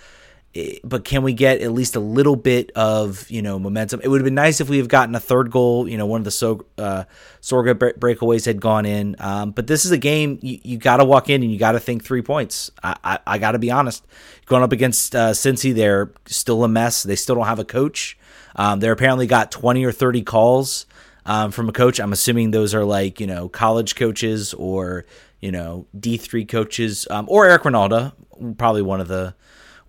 Eh, 0.55 0.79
but 0.83 1.05
can 1.05 1.23
we 1.23 1.33
get 1.33 1.61
at 1.61 1.73
least 1.73 1.95
a 1.95 2.01
little 2.01 2.35
bit 2.35 2.73
of 2.75 3.31
you 3.31 3.41
know 3.41 3.59
momentum? 3.59 4.01
It 4.03 4.09
would 4.09 4.21
have 4.21 4.25
been 4.25 4.35
nice 4.35 4.61
if 4.61 4.69
we 4.69 4.79
have 4.79 4.89
gotten 4.89 5.15
a 5.15 5.21
third 5.21 5.51
goal. 5.51 5.89
You 5.89 5.97
know, 5.97 6.07
one 6.07 6.21
of 6.21 6.25
the 6.25 6.31
so 6.31 6.67
uh, 6.77 7.05
Sorga 7.41 7.75
breakaways 7.75 8.47
had 8.47 8.61
gone 8.61 8.85
in. 8.85 9.15
Um, 9.19 9.53
but 9.53 9.67
this 9.69 9.85
is 9.85 9.93
a 9.93 9.99
game 9.99 10.39
you, 10.43 10.59
you 10.63 10.79
got 10.79 10.97
to 10.97 11.05
walk 11.05 11.29
in 11.31 11.43
and 11.43 11.53
you 11.53 11.59
got 11.59 11.73
to 11.73 11.81
think 11.81 12.05
three 12.05 12.23
points. 12.23 12.71
I, 12.83 12.97
I, 13.05 13.19
I 13.27 13.39
got 13.39 13.53
to 13.53 13.59
be 13.59 13.71
honest. 13.71 14.05
Going 14.47 14.65
up 14.65 14.73
against 14.73 15.15
uh, 15.15 15.31
Cincy, 15.31 15.73
they're 15.73 16.13
still 16.27 16.65
a 16.65 16.69
mess. 16.69 17.05
They 17.05 17.17
still 17.17 17.37
don't 17.37 17.47
have 17.47 17.61
a 17.61 17.65
coach. 17.65 18.19
Um, 18.57 18.81
they're 18.81 18.93
apparently 18.93 19.29
got 19.29 19.53
twenty 19.53 19.85
or 19.85 19.93
thirty 19.93 20.23
calls 20.23 20.87
um, 21.27 21.53
from 21.53 21.69
a 21.69 21.73
coach. 21.73 22.01
I'm 22.01 22.13
assuming 22.13 22.51
those 22.51 22.75
are 22.75 22.85
like 22.85 23.21
you 23.21 23.29
know 23.29 23.49
college 23.49 23.95
coaches 23.95 24.53
or 24.55 25.07
you 25.41 25.53
know 25.53 25.87
D 25.99 26.17
three 26.17 26.45
coaches 26.45 27.07
um, 27.09 27.27
or 27.29 27.47
Eric 27.47 27.63
Ronaldo, 27.63 28.13
probably 28.59 28.83
one 28.83 29.01
of 29.01 29.07
the 29.07 29.37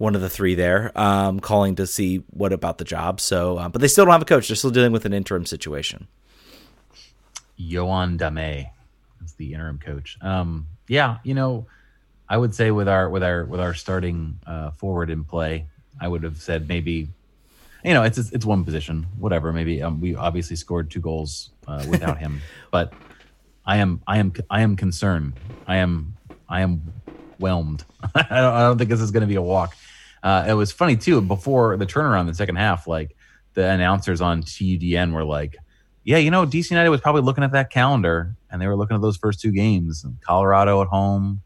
one 0.01 0.15
of 0.15 0.21
the 0.21 0.29
three 0.29 0.55
there, 0.55 0.91
um, 0.99 1.39
calling 1.39 1.75
to 1.75 1.85
see 1.85 2.23
what 2.31 2.51
about 2.51 2.79
the 2.79 2.83
job. 2.83 3.21
So, 3.21 3.57
uh, 3.57 3.69
but 3.69 3.81
they 3.81 3.87
still 3.87 4.03
don't 4.03 4.11
have 4.11 4.23
a 4.23 4.25
coach. 4.25 4.47
They're 4.47 4.55
still 4.55 4.71
dealing 4.71 4.91
with 4.91 5.05
an 5.05 5.13
interim 5.13 5.45
situation. 5.45 6.07
Yoann 7.59 8.17
Damet 8.17 8.71
is 9.23 9.33
the 9.33 9.53
interim 9.53 9.77
coach. 9.77 10.17
Um, 10.21 10.65
yeah, 10.87 11.19
you 11.23 11.35
know, 11.35 11.67
I 12.27 12.35
would 12.35 12.55
say 12.55 12.71
with 12.71 12.87
our 12.87 13.09
with 13.09 13.21
our 13.21 13.45
with 13.45 13.59
our 13.59 13.75
starting 13.75 14.39
uh, 14.47 14.71
forward 14.71 15.11
in 15.11 15.23
play, 15.23 15.67
I 15.99 16.07
would 16.07 16.23
have 16.23 16.41
said 16.41 16.67
maybe, 16.67 17.07
you 17.85 17.93
know, 17.93 18.01
it's 18.01 18.17
it's 18.17 18.45
one 18.45 18.65
position, 18.65 19.05
whatever. 19.19 19.53
Maybe 19.53 19.83
um, 19.83 20.01
we 20.01 20.15
obviously 20.15 20.55
scored 20.55 20.89
two 20.89 20.99
goals 20.99 21.51
uh, 21.67 21.85
without 21.87 22.17
him, 22.17 22.41
but 22.71 22.91
I 23.67 23.77
am 23.77 24.01
I 24.07 24.17
am 24.17 24.33
I 24.49 24.61
am 24.61 24.75
concerned. 24.75 25.33
I 25.67 25.77
am 25.77 26.17
I 26.49 26.61
am 26.61 26.91
whelmed. 27.37 27.85
I 28.15 28.23
don't, 28.23 28.53
I 28.53 28.61
don't 28.61 28.79
think 28.79 28.89
this 28.89 29.01
is 29.01 29.11
going 29.11 29.21
to 29.21 29.27
be 29.27 29.35
a 29.35 29.41
walk. 29.41 29.75
Uh, 30.23 30.45
it 30.47 30.53
was 30.53 30.71
funny 30.71 30.95
too. 30.95 31.21
Before 31.21 31.77
the 31.77 31.85
turnaround, 31.85 32.21
in 32.21 32.27
the 32.27 32.33
second 32.33 32.57
half, 32.57 32.87
like 32.87 33.15
the 33.53 33.67
announcers 33.67 34.21
on 34.21 34.43
TUDN 34.43 35.13
were 35.13 35.23
like, 35.23 35.57
"Yeah, 36.03 36.17
you 36.17 36.31
know, 36.31 36.45
DC 36.45 36.69
United 36.71 36.89
was 36.89 37.01
probably 37.01 37.21
looking 37.21 37.43
at 37.43 37.51
that 37.53 37.69
calendar, 37.69 38.35
and 38.49 38.61
they 38.61 38.67
were 38.67 38.75
looking 38.75 38.95
at 38.95 39.01
those 39.01 39.17
first 39.17 39.39
two 39.39 39.51
games: 39.51 40.05
Colorado 40.21 40.81
at 40.81 40.87
home. 40.87 41.41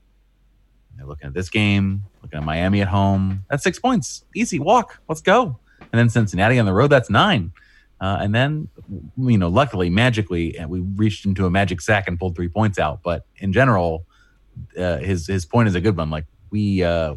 They're 0.98 1.06
looking 1.06 1.28
at 1.28 1.34
this 1.34 1.50
game, 1.50 2.04
looking 2.22 2.40
at 2.40 2.46
Miami 2.46 2.82
at 2.82 2.88
home. 2.88 3.44
That's 3.50 3.64
six 3.64 3.80
points, 3.80 4.24
easy 4.34 4.60
walk. 4.60 5.00
Let's 5.08 5.22
go. 5.22 5.60
And 5.80 6.00
then 6.00 6.10
Cincinnati 6.10 6.58
on 6.58 6.66
the 6.66 6.74
road, 6.74 6.90
that's 6.90 7.10
nine. 7.10 7.52
Uh, 8.00 8.18
and 8.22 8.36
then, 8.36 8.68
you 9.18 9.38
know, 9.38 9.48
luckily, 9.48 9.90
magically, 9.90 10.58
we 10.68 10.80
reached 10.82 11.26
into 11.26 11.46
a 11.46 11.50
magic 11.50 11.82
sack 11.82 12.08
and 12.08 12.20
pulled 12.20 12.36
three 12.36 12.50
points 12.50 12.78
out. 12.78 13.02
But 13.04 13.26
in 13.38 13.54
general, 13.54 14.06
uh, 14.78 14.98
his 14.98 15.28
his 15.28 15.46
point 15.46 15.68
is 15.68 15.76
a 15.76 15.82
good 15.82 15.96
one. 15.96 16.10
Like 16.10 16.26
we 16.50 16.84
uh, 16.84 17.16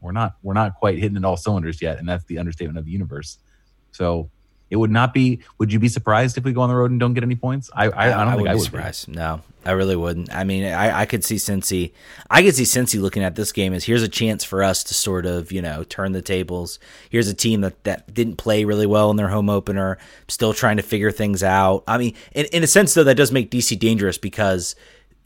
we're 0.00 0.12
not 0.12 0.36
we're 0.42 0.54
not 0.54 0.74
quite 0.76 0.98
hitting 0.98 1.16
it 1.16 1.24
all 1.24 1.36
cylinders 1.36 1.80
yet, 1.82 1.98
and 1.98 2.08
that's 2.08 2.24
the 2.24 2.38
understatement 2.38 2.78
of 2.78 2.84
the 2.84 2.90
universe. 2.90 3.38
So 3.92 4.30
it 4.70 4.76
would 4.76 4.90
not 4.90 5.12
be. 5.12 5.40
Would 5.58 5.72
you 5.72 5.80
be 5.80 5.88
surprised 5.88 6.38
if 6.38 6.44
we 6.44 6.52
go 6.52 6.60
on 6.60 6.68
the 6.68 6.76
road 6.76 6.92
and 6.92 7.00
don't 7.00 7.12
get 7.12 7.24
any 7.24 7.34
points? 7.34 7.70
I 7.74 7.86
I, 7.86 7.88
I 7.88 8.08
don't 8.10 8.28
I 8.28 8.36
think 8.36 8.48
I 8.48 8.54
would 8.54 8.60
be 8.60 8.64
surprised. 8.64 9.06
Be. 9.06 9.12
No, 9.12 9.40
I 9.64 9.72
really 9.72 9.96
wouldn't. 9.96 10.32
I 10.32 10.44
mean, 10.44 10.64
I, 10.64 11.00
I 11.00 11.06
could 11.06 11.24
see 11.24 11.36
Cincy. 11.36 11.92
I 12.30 12.42
could 12.42 12.54
see 12.54 12.62
Cincy 12.62 13.00
looking 13.00 13.24
at 13.24 13.34
this 13.34 13.50
game 13.50 13.72
as 13.74 13.84
here's 13.84 14.04
a 14.04 14.08
chance 14.08 14.44
for 14.44 14.62
us 14.62 14.84
to 14.84 14.94
sort 14.94 15.26
of 15.26 15.50
you 15.50 15.60
know 15.60 15.82
turn 15.82 16.12
the 16.12 16.22
tables. 16.22 16.78
Here's 17.10 17.28
a 17.28 17.34
team 17.34 17.62
that 17.62 17.82
that 17.82 18.14
didn't 18.14 18.36
play 18.36 18.64
really 18.64 18.86
well 18.86 19.10
in 19.10 19.16
their 19.16 19.28
home 19.28 19.50
opener, 19.50 19.98
still 20.28 20.54
trying 20.54 20.76
to 20.76 20.84
figure 20.84 21.10
things 21.10 21.42
out. 21.42 21.82
I 21.88 21.98
mean, 21.98 22.14
in 22.32 22.46
in 22.46 22.62
a 22.62 22.68
sense 22.68 22.94
though, 22.94 23.04
that 23.04 23.16
does 23.16 23.32
make 23.32 23.50
DC 23.50 23.76
dangerous 23.78 24.18
because 24.18 24.76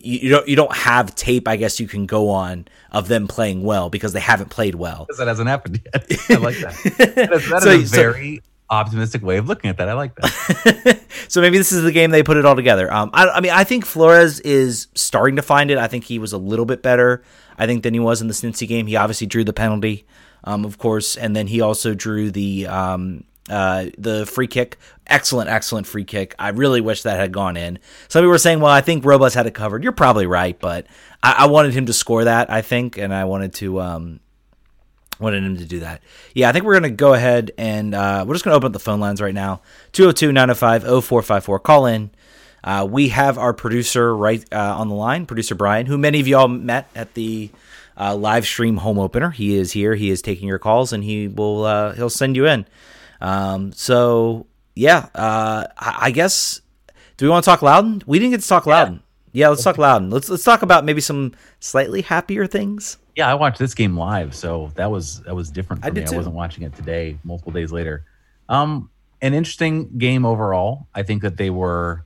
you, 0.05 0.19
you 0.21 0.31
don't 0.31 0.49
you 0.49 0.57
don't 0.57 0.75
have 0.75 1.15
tape, 1.15 1.49
I 1.49 1.57
guess 1.57 1.81
you 1.81 1.89
can 1.89 2.07
go 2.07 2.31
on 2.31 2.67
of 2.91 3.09
them 3.09 3.27
playing 3.27 3.63
well 3.63 3.91
because 3.91 4.13
they 4.13 4.21
haven't 4.21 4.51
played 4.51 4.75
well. 4.75 5.05
Because 5.07 5.19
that 5.19 5.29
hasn't 5.29 5.49
happened 5.49 5.81
yet. 5.85 6.07
I 6.31 6.35
like 6.35 6.57
that. 6.59 7.15
that 7.17 7.33
is, 7.33 7.49
that 7.49 7.63
so, 7.63 7.71
is 7.71 7.93
a 7.93 7.97
very 7.97 8.37
so, 8.37 8.43
optimistic 8.71 9.23
way 9.23 9.37
of 9.39 9.49
looking 9.49 9.71
at 9.71 9.79
that. 9.79 9.89
I 9.89 9.95
like 9.95 10.15
that. 10.17 11.01
so 11.29 11.41
maybe 11.41 11.59
this 11.59 11.73
is 11.73 11.83
the 11.83 11.93
game 11.93 12.11
they 12.11 12.23
put 12.23 12.37
it 12.37 12.45
all 12.45 12.57
together. 12.57 12.93
Um, 12.93 13.11
I, 13.13 13.29
I, 13.29 13.41
mean, 13.41 13.53
I 13.53 13.65
think 13.65 13.85
Flores 13.85 14.41
is 14.41 14.89
starting 14.95 15.37
to 15.37 15.43
find 15.43 15.71
it. 15.71 15.79
I 15.79 15.89
think 15.89 16.05
he 16.05 16.19
was 16.19 16.33
a 16.33 16.39
little 16.39 16.67
bit 16.67 16.83
better, 16.83 17.23
I 17.59 17.67
think, 17.67 17.83
than 17.83 17.95
he 17.95 18.01
was 18.01 18.21
in 18.21 18.29
the 18.29 18.35
Cincy 18.35 18.69
game. 18.69 18.87
He 18.87 18.97
obviously 18.97 19.27
drew 19.27 19.45
the 19.45 19.53
penalty, 19.53 20.07
um, 20.45 20.65
of 20.65 20.79
course, 20.79 21.17
and 21.17 21.35
then 21.35 21.47
he 21.47 21.61
also 21.61 21.95
drew 21.95 22.31
the 22.31 22.67
um, 22.67 23.25
uh, 23.51 23.87
the 23.99 24.27
free 24.27 24.47
kick. 24.47 24.79
Excellent, 25.07 25.51
excellent 25.51 25.87
free 25.87 26.05
kick. 26.05 26.35
I 26.39 26.49
really 26.49 26.81
wish 26.81 27.03
that 27.03 27.19
had 27.19 27.33
gone 27.33 27.57
in. 27.57 27.79
Some 28.09 28.21
people 28.21 28.31
were 28.31 28.39
saying, 28.39 28.61
well, 28.61 28.73
I 28.73 28.81
think 28.81 29.05
Robles 29.05 29.35
had 29.35 29.47
it 29.47 29.55
covered. 29.55 29.83
You're 29.83 29.93
probably 29.93 30.27
right, 30.27 30.59
but 30.59 30.87
I, 31.23 31.35
I 31.41 31.47
wanted 31.47 31.75
him 31.75 31.87
to 31.87 31.93
score 31.93 32.25
that, 32.25 32.51
I 32.51 32.63
think, 32.63 32.97
and 32.97 33.13
I 33.13 33.25
wanted 33.25 33.53
to 33.55 33.81
um, 33.81 34.21
wanted 35.21 35.45
him 35.45 35.57
to 35.59 35.65
do 35.65 35.81
that. 35.81 36.03
Yeah, 36.35 36.49
I 36.49 36.53
think 36.53 36.65
we're 36.65 36.79
going 36.79 36.91
to 36.91 36.97
go 36.97 37.15
ahead 37.15 37.53
and 37.59 37.95
uh, 37.95 38.25
we're 38.27 38.35
just 38.35 38.45
going 38.45 38.53
to 38.53 38.57
open 38.57 38.69
up 38.69 38.73
the 38.73 38.79
phone 38.79 39.01
lines 39.01 39.21
right 39.21 39.35
now 39.35 39.61
202 39.93 40.33
905 40.33 40.83
0454. 40.83 41.59
Call 41.61 41.87
in. 41.87 42.11
Uh, 42.63 42.87
we 42.91 43.09
have 43.09 43.37
our 43.37 43.53
producer 43.53 44.17
right 44.17 44.43
uh, 44.51 44.77
on 44.79 44.89
the 44.89 44.95
line, 44.95 45.27
producer 45.27 45.55
Brian, 45.55 45.85
who 45.85 45.99
many 45.99 46.21
of 46.21 46.27
y'all 46.27 46.49
met 46.49 46.89
at 46.95 47.13
the 47.13 47.51
uh, 47.99 48.17
live 48.17 48.47
stream 48.47 48.79
home 48.79 48.99
opener. 48.99 49.31
He 49.31 49.55
is 49.55 49.73
here. 49.73 49.95
He 49.95 50.11
is 50.11 50.23
taking 50.23 50.49
your 50.49 50.59
calls, 50.59 50.93
and 50.93 51.05
he 51.05 51.29
will 51.29 51.65
uh, 51.65 51.93
he'll 51.93 52.09
send 52.09 52.37
you 52.37 52.47
in. 52.47 52.67
Um, 53.25 53.73
so 53.73 54.47
yeah, 54.75 55.09
uh, 55.15 55.67
I, 55.79 55.99
I, 56.03 56.11
guess. 56.11 56.61
Do 57.17 57.25
we 57.25 57.31
want 57.31 57.43
to 57.45 57.51
talk 57.51 57.63
Loudoun? 57.63 58.03
We 58.07 58.19
didn't 58.19 58.33
get 58.33 58.43
to 58.43 58.49
talk 58.49 58.67
Loudoun. 58.67 59.03
Yeah, 59.33 59.47
yeah 59.47 59.49
let's 59.49 59.65
talk 59.65 59.79
Loudoun. 59.79 60.11
Let's 60.11 60.29
let's 60.29 60.45
talk 60.45 60.61
about 60.61 60.85
maybe 60.85 61.01
some 61.01 61.33
slightly 61.59 62.03
happier 62.03 62.47
things. 62.47 62.99
Yeah, 63.17 63.31
I 63.31 63.35
watched 63.35 63.59
this 63.59 63.73
game 63.73 63.97
live, 63.97 64.35
so 64.35 64.73
that 64.75 64.91
was 64.91 65.23
that 65.23 65.35
was 65.35 65.51
different 65.51 65.83
for 65.83 65.89
I 65.89 65.93
me. 65.93 66.05
I 66.05 66.15
wasn't 66.15 66.35
watching 66.35 66.65
it 66.65 66.75
today, 66.75 67.19
multiple 67.25 67.53
days 67.53 67.73
later. 67.73 68.05
Um, 68.51 68.91
an 69.23 69.33
interesting 69.33 69.97
game 69.97 70.27
overall. 70.27 70.87
I 70.95 71.03
think 71.03 71.23
that 71.23 71.39
they 71.39 71.49
were. 71.49 72.05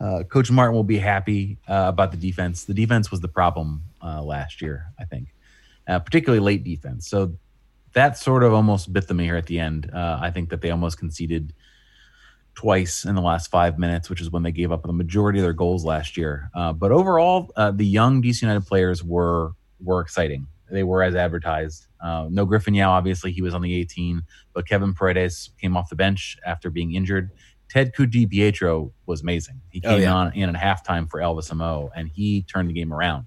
Uh, 0.00 0.22
Coach 0.22 0.50
Martin 0.50 0.74
will 0.74 0.82
be 0.84 0.98
happy 0.98 1.58
uh, 1.68 1.84
about 1.88 2.10
the 2.10 2.16
defense. 2.16 2.64
The 2.64 2.74
defense 2.74 3.10
was 3.10 3.20
the 3.20 3.28
problem 3.28 3.82
uh, 4.02 4.22
last 4.22 4.62
year, 4.62 4.86
I 4.98 5.04
think, 5.04 5.28
uh, 5.86 5.98
particularly 5.98 6.40
late 6.40 6.64
defense. 6.64 7.08
So 7.08 7.34
that 7.94 8.18
sort 8.18 8.42
of 8.42 8.52
almost 8.52 8.92
bit 8.92 9.08
them 9.08 9.18
here 9.18 9.36
at 9.36 9.46
the 9.46 9.58
end. 9.58 9.90
Uh, 9.92 10.18
I 10.20 10.30
think 10.30 10.50
that 10.50 10.60
they 10.60 10.70
almost 10.70 10.98
conceded 10.98 11.54
twice 12.54 13.04
in 13.04 13.14
the 13.14 13.20
last 13.20 13.50
five 13.50 13.78
minutes, 13.78 14.08
which 14.08 14.20
is 14.20 14.30
when 14.30 14.42
they 14.42 14.52
gave 14.52 14.70
up 14.70 14.82
the 14.84 14.92
majority 14.92 15.38
of 15.38 15.44
their 15.44 15.52
goals 15.52 15.84
last 15.84 16.16
year. 16.16 16.50
Uh, 16.54 16.72
but 16.72 16.92
overall, 16.92 17.50
uh, 17.56 17.70
the 17.70 17.86
young 17.86 18.22
DC 18.22 18.42
United 18.42 18.66
players 18.66 19.02
were 19.02 19.52
were 19.80 20.00
exciting. 20.00 20.46
They 20.70 20.82
were 20.82 21.02
as 21.02 21.14
advertised. 21.14 21.86
Uh, 22.00 22.28
no 22.30 22.44
Griffin 22.46 22.74
Yow, 22.74 22.90
obviously, 22.90 23.32
he 23.32 23.42
was 23.42 23.54
on 23.54 23.60
the 23.60 23.74
18, 23.74 24.22
but 24.54 24.66
Kevin 24.66 24.94
Paredes 24.94 25.50
came 25.60 25.76
off 25.76 25.90
the 25.90 25.96
bench 25.96 26.38
after 26.44 26.70
being 26.70 26.94
injured. 26.94 27.30
Ted 27.68 27.92
DiPietro 27.94 28.92
was 29.06 29.22
amazing. 29.22 29.60
He 29.70 29.82
oh, 29.84 29.90
came 29.90 29.98
oh, 29.98 30.02
yeah. 30.02 30.14
on 30.14 30.32
in 30.32 30.54
at 30.54 30.56
halftime 30.56 31.08
for 31.08 31.20
Elvis 31.20 31.52
Amoh, 31.52 31.90
and 31.94 32.08
he 32.08 32.42
turned 32.42 32.70
the 32.70 32.72
game 32.72 32.92
around. 32.92 33.26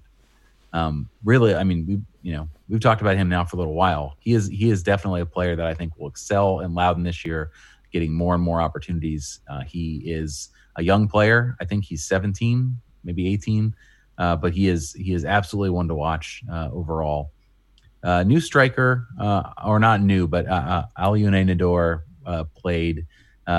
Um, 0.72 1.08
really, 1.24 1.54
I 1.54 1.64
mean, 1.64 1.86
we 1.86 2.00
you 2.22 2.36
know 2.36 2.48
we've 2.68 2.80
talked 2.80 3.00
about 3.00 3.16
him 3.16 3.28
now 3.28 3.44
for 3.44 3.56
a 3.56 3.58
little 3.58 3.74
while. 3.74 4.16
He 4.20 4.34
is 4.34 4.48
he 4.48 4.70
is 4.70 4.82
definitely 4.82 5.20
a 5.20 5.26
player 5.26 5.56
that 5.56 5.66
I 5.66 5.74
think 5.74 5.96
will 5.98 6.08
excel 6.08 6.60
in 6.60 6.74
Loudoun 6.74 7.02
this 7.02 7.24
year, 7.24 7.50
getting 7.92 8.12
more 8.12 8.34
and 8.34 8.42
more 8.42 8.60
opportunities. 8.60 9.40
Uh, 9.48 9.62
he 9.62 10.02
is 10.04 10.50
a 10.76 10.82
young 10.82 11.08
player. 11.08 11.56
I 11.60 11.64
think 11.64 11.84
he's 11.84 12.04
17, 12.04 12.78
maybe 13.04 13.28
18, 13.28 13.74
uh, 14.18 14.36
but 14.36 14.52
he 14.52 14.68
is 14.68 14.92
he 14.92 15.12
is 15.12 15.24
absolutely 15.24 15.70
one 15.70 15.88
to 15.88 15.94
watch 15.94 16.42
uh, 16.50 16.68
overall. 16.72 17.32
Uh, 18.02 18.22
new 18.22 18.40
striker, 18.40 19.08
uh, 19.18 19.42
or 19.64 19.80
not 19.80 20.00
new, 20.00 20.28
but 20.28 20.46
uh, 20.46 20.84
Alioune 20.96 21.50
Nador 21.50 22.02
played. 22.54 23.06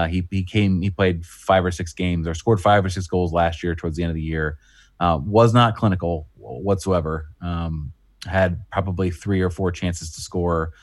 he 0.09 0.25
he 0.29 0.43
came 0.43 0.81
he 0.81 0.89
played 0.89 1.25
five 1.25 1.65
or 1.65 1.71
six 1.71 1.91
games 1.93 2.27
or 2.27 2.33
scored 2.33 2.61
five 2.61 2.85
or 2.85 2.89
six 2.89 3.07
goals 3.07 3.33
last 3.33 3.63
year 3.63 3.75
towards 3.75 3.97
the 3.97 4.03
end 4.03 4.11
of 4.11 4.15
the 4.15 4.21
year. 4.21 4.57
Was 4.99 5.53
not 5.53 5.75
clinical 5.75 6.27
whatsoever. 6.35 7.29
Um, 7.41 7.93
had 8.25 8.69
probably 8.69 9.11
three 9.11 9.41
or 9.41 9.49
four 9.49 9.71
chances 9.71 10.11
to 10.11 10.21
score, 10.21 10.73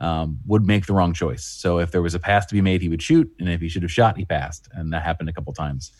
um, 0.00 0.38
would 0.46 0.66
make 0.66 0.86
the 0.86 0.92
wrong 0.92 1.12
choice. 1.12 1.44
So 1.44 1.78
if 1.78 1.90
there 1.90 2.02
was 2.02 2.14
a 2.14 2.18
pass 2.18 2.46
to 2.46 2.54
be 2.54 2.60
made, 2.60 2.82
he 2.82 2.88
would 2.88 3.02
shoot, 3.02 3.30
and 3.38 3.48
if 3.48 3.60
he 3.60 3.68
should 3.68 3.82
have 3.82 3.92
shot, 3.92 4.16
he 4.16 4.24
passed, 4.24 4.68
and 4.72 4.92
that 4.92 5.02
happened 5.02 5.28
a 5.28 5.32
couple 5.32 5.52
times. 5.52 5.92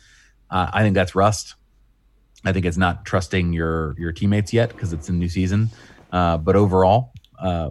Uh, 0.50 0.70
I 0.72 0.82
think 0.82 0.94
that's 0.94 1.14
rust. 1.14 1.54
I 2.44 2.52
think 2.52 2.66
it's 2.66 2.76
not 2.76 3.04
trusting 3.04 3.52
your 3.52 3.94
your 3.98 4.12
teammates 4.12 4.52
yet 4.52 4.70
because 4.70 4.92
it's 4.92 5.08
a 5.08 5.12
new 5.12 5.28
season. 5.28 5.70
Uh, 6.12 6.36
but 6.36 6.54
overall, 6.54 7.12
uh, 7.38 7.70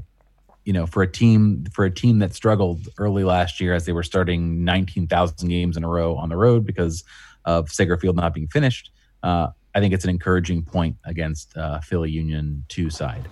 you 0.66 0.74
know, 0.74 0.86
for 0.86 1.04
a 1.04 1.08
team 1.08 1.66
for 1.72 1.86
a 1.86 1.92
team 1.92 2.20
that 2.20 2.34
struggled 2.34 2.90
early 2.98 3.24
last 3.24 3.62
year 3.62 3.74
as 3.74 3.86
they 3.86 3.94
were 3.94 4.04
starting 4.04 4.66
19,000 4.66 5.48
games 5.48 5.78
in 5.78 5.84
a 5.84 5.88
row 5.88 6.16
on 6.16 6.30
the 6.30 6.36
road 6.36 6.66
because 6.66 7.04
of 7.46 7.70
Segra 7.70 8.00
Field 8.00 8.16
not 8.16 8.34
being 8.34 8.48
finished, 8.48 8.92
uh, 9.24 9.50
I 9.76 9.80
think 9.82 9.94
it's 9.94 10.06
an 10.06 10.10
encouraging 10.10 10.64
point 10.64 10.96
against 11.04 11.56
uh, 11.58 11.82
Philly 11.82 12.10
Union 12.10 12.64
two 12.70 12.90
side. 12.90 13.28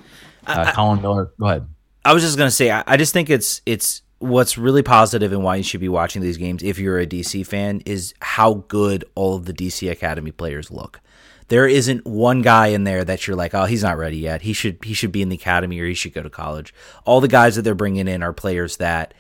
Uh, 0.46 0.66
I, 0.68 0.72
Colin 0.74 1.02
Miller, 1.02 1.32
go 1.40 1.46
ahead. 1.46 1.68
I 2.06 2.14
was 2.14 2.22
just 2.22 2.38
gonna 2.38 2.52
say, 2.52 2.70
I, 2.70 2.84
I 2.86 2.98
just 2.98 3.14
think 3.14 3.30
it's 3.30 3.62
it's 3.66 4.02
what's 4.20 4.58
really 4.58 4.84
positive 4.84 5.32
and 5.32 5.44
why 5.44 5.56
you 5.56 5.64
should 5.64 5.82
be 5.82 5.90
watching 5.90 6.22
these 6.22 6.38
games 6.38 6.64
if 6.64 6.78
you're 6.78 7.00
a 7.00 7.08
DC 7.08 7.46
fan 7.46 7.82
is 7.86 8.14
how 8.22 8.66
good 8.68 9.04
all 9.16 9.36
of 9.36 9.46
the 9.46 9.54
DC 9.54 9.90
Academy 9.90 10.32
players 10.32 10.70
look. 10.70 11.02
There 11.50 11.68
isn't 11.68 12.06
one 12.06 12.42
guy 12.42 12.68
in 12.68 12.86
there 12.86 13.04
that 13.04 13.28
you're 13.28 13.36
like, 13.36 13.54
oh, 13.54 13.66
he's 13.66 13.84
not 13.84 13.98
ready 13.98 14.18
yet. 14.18 14.42
He 14.42 14.54
should 14.54 14.84
he 14.84 14.94
should 14.94 15.12
be 15.12 15.22
in 15.22 15.30
the 15.30 15.36
academy 15.36 15.80
or 15.80 15.86
he 15.86 15.94
should 15.94 16.14
go 16.14 16.24
to 16.24 16.30
college. 16.30 16.74
All 17.06 17.22
the 17.22 17.28
guys 17.28 17.56
that 17.56 17.64
they're 17.64 17.76
bringing 17.76 18.08
in 18.08 18.22
are 18.22 18.34
players 18.34 18.78
that 18.78 19.14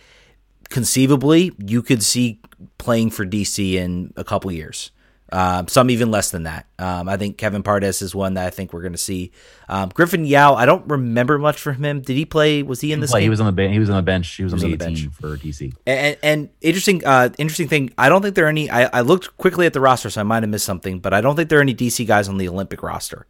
conceivably 0.70 1.52
you 1.60 1.82
could 1.82 2.02
see 2.02 2.42
playing 2.78 3.12
for 3.12 3.26
DC 3.26 3.74
in 3.74 4.14
a 4.16 4.24
couple 4.24 4.52
years. 4.52 4.92
Um, 5.34 5.68
some 5.68 5.90
even 5.90 6.12
less 6.12 6.30
than 6.30 6.44
that. 6.44 6.68
Um, 6.78 7.10
I 7.10 7.18
think 7.18 7.40
Kevin 7.40 7.64
Paredes 7.64 8.04
is 8.04 8.14
one 8.14 8.36
that 8.36 8.46
I 8.46 8.52
think 8.52 8.72
we're 8.72 8.84
going 8.84 8.94
to 8.94 9.00
see. 9.00 9.32
Um, 9.68 9.90
Griffin 9.90 10.26
Yow, 10.26 10.54
I 10.54 10.68
don't 10.68 10.88
remember 10.88 11.40
much 11.40 11.60
from 11.60 11.84
him. 11.84 12.02
Did 12.02 12.16
he 12.16 12.24
play? 12.24 12.62
Was 12.62 12.82
he 12.82 12.94
in 12.94 13.00
this? 13.00 13.10
Play. 13.10 13.24
He 13.24 13.30
was 13.30 13.40
on 13.40 13.48
the 13.48 13.52
bench. 13.52 13.74
He 13.74 13.80
was 13.80 13.90
on 13.90 13.96
the 13.96 14.04
bench. 14.04 14.30
He 14.36 14.44
was, 14.44 14.52
he 14.52 14.56
was 14.56 14.64
on, 14.64 14.70
the, 14.70 14.86
on 14.86 14.94
the 14.94 15.02
bench 15.02 15.16
for 15.20 15.36
DC. 15.36 15.74
And, 15.88 16.18
and 16.22 16.50
interesting, 16.62 17.04
uh, 17.04 17.30
interesting 17.40 17.68
thing. 17.68 17.92
I 17.98 18.10
don't 18.10 18.22
think 18.22 18.36
there 18.36 18.46
are 18.46 18.50
any. 18.50 18.70
I, 18.70 18.84
I, 19.00 19.02
looked 19.02 19.36
quickly 19.38 19.66
at 19.66 19.74
the 19.74 19.82
roster, 19.82 20.12
so 20.12 20.22
I 20.22 20.24
might 20.24 20.44
have 20.44 20.52
missed 20.52 20.66
something, 20.66 21.00
but 21.00 21.16
I 21.16 21.22
don't 21.22 21.36
think 21.36 21.50
there 21.50 21.58
are 21.58 21.64
any 21.64 21.74
DC 21.74 22.06
guys 22.06 22.30
on 22.30 22.38
the 22.38 22.48
Olympic 22.48 22.84
roster. 22.84 23.26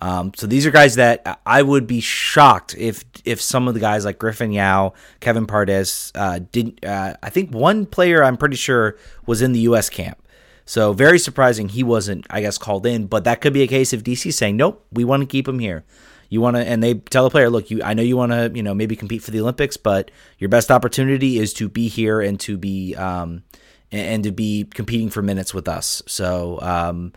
Um, 0.00 0.30
so 0.36 0.46
these 0.46 0.66
are 0.66 0.70
guys 0.70 0.94
that 0.94 1.40
I 1.44 1.62
would 1.62 1.88
be 1.88 2.00
shocked 2.00 2.76
if 2.78 3.04
if 3.24 3.40
some 3.40 3.66
of 3.66 3.74
the 3.74 3.80
guys 3.80 4.04
like 4.04 4.20
Griffin 4.20 4.52
Yow, 4.52 4.94
Kevin 5.18 5.46
Paredes 5.46 6.12
uh, 6.14 6.38
didn't. 6.52 6.84
Uh, 6.84 7.14
I 7.24 7.30
think 7.30 7.52
one 7.52 7.86
player 7.86 8.22
I'm 8.22 8.36
pretty 8.36 8.56
sure 8.56 8.96
was 9.26 9.42
in 9.42 9.52
the 9.52 9.60
U.S. 9.60 9.90
camp. 9.90 10.22
So 10.64 10.92
very 10.92 11.18
surprising 11.18 11.68
he 11.68 11.82
wasn't, 11.82 12.26
I 12.30 12.40
guess, 12.40 12.58
called 12.58 12.86
in. 12.86 13.06
But 13.06 13.24
that 13.24 13.40
could 13.40 13.52
be 13.52 13.62
a 13.62 13.66
case 13.66 13.92
of 13.92 14.02
DC 14.02 14.32
saying, 14.32 14.56
nope, 14.56 14.86
we 14.92 15.04
want 15.04 15.22
to 15.22 15.26
keep 15.26 15.48
him 15.48 15.58
here. 15.58 15.84
You 16.28 16.40
want 16.40 16.56
to, 16.56 16.62
and 16.64 16.82
they 16.82 16.94
tell 16.94 17.24
the 17.24 17.30
player, 17.30 17.50
look, 17.50 17.70
you, 17.70 17.82
I 17.82 17.92
know 17.92 18.02
you 18.02 18.16
want 18.16 18.30
to, 18.30 18.52
you 18.54 18.62
know, 18.62 18.72
maybe 18.72 18.94
compete 18.94 19.22
for 19.22 19.32
the 19.32 19.40
Olympics, 19.40 19.76
but 19.76 20.12
your 20.38 20.48
best 20.48 20.70
opportunity 20.70 21.38
is 21.38 21.52
to 21.54 21.68
be 21.68 21.88
here 21.88 22.20
and 22.20 22.38
to 22.40 22.56
be, 22.56 22.94
um, 22.94 23.42
and, 23.90 24.06
and 24.06 24.24
to 24.24 24.32
be 24.32 24.64
competing 24.64 25.10
for 25.10 25.22
minutes 25.22 25.52
with 25.52 25.66
us. 25.66 26.02
So, 26.06 26.60
um, 26.62 27.12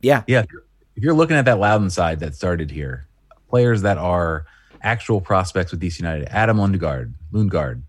yeah, 0.00 0.24
yeah. 0.26 0.42
If 0.96 1.04
you're 1.04 1.14
looking 1.14 1.36
at 1.36 1.44
that 1.44 1.60
Loudoun 1.60 1.90
side 1.90 2.18
that 2.20 2.34
started 2.34 2.70
here, 2.72 3.06
players 3.48 3.82
that 3.82 3.98
are 3.98 4.46
actual 4.82 5.20
prospects 5.20 5.70
with 5.70 5.80
DC 5.80 6.00
United, 6.00 6.28
Adam 6.30 6.56
Lundgaard, 6.56 7.12
Lundgaard, 7.32 7.82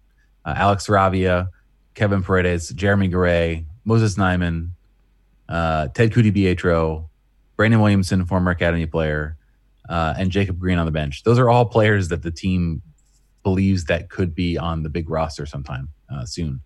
uh, 0.45 0.53
Alex 0.55 0.87
Saravia, 0.87 1.49
Kevin 1.95 2.23
Paredes, 2.23 2.69
Jeremy 2.69 3.07
Gray, 3.07 3.65
Moses 3.85 4.15
Nyeman, 4.15 4.69
uh, 5.49 5.87
Ted 5.89 6.11
DiPietro, 6.11 7.09
Brandon 7.57 7.81
Williamson, 7.81 8.25
former 8.25 8.51
Academy 8.51 8.85
player, 8.85 9.35
uh, 9.89 10.13
and 10.17 10.31
Jacob 10.31 10.59
Green 10.59 10.77
on 10.77 10.85
the 10.85 10.91
bench. 10.91 11.23
Those 11.23 11.39
are 11.39 11.49
all 11.49 11.65
players 11.65 12.07
that 12.09 12.21
the 12.21 12.31
team 12.31 12.81
believes 13.43 13.85
that 13.85 14.09
could 14.09 14.35
be 14.35 14.57
on 14.57 14.83
the 14.83 14.89
big 14.89 15.09
roster 15.09 15.45
sometime 15.45 15.89
uh, 16.13 16.25
soon. 16.25 16.61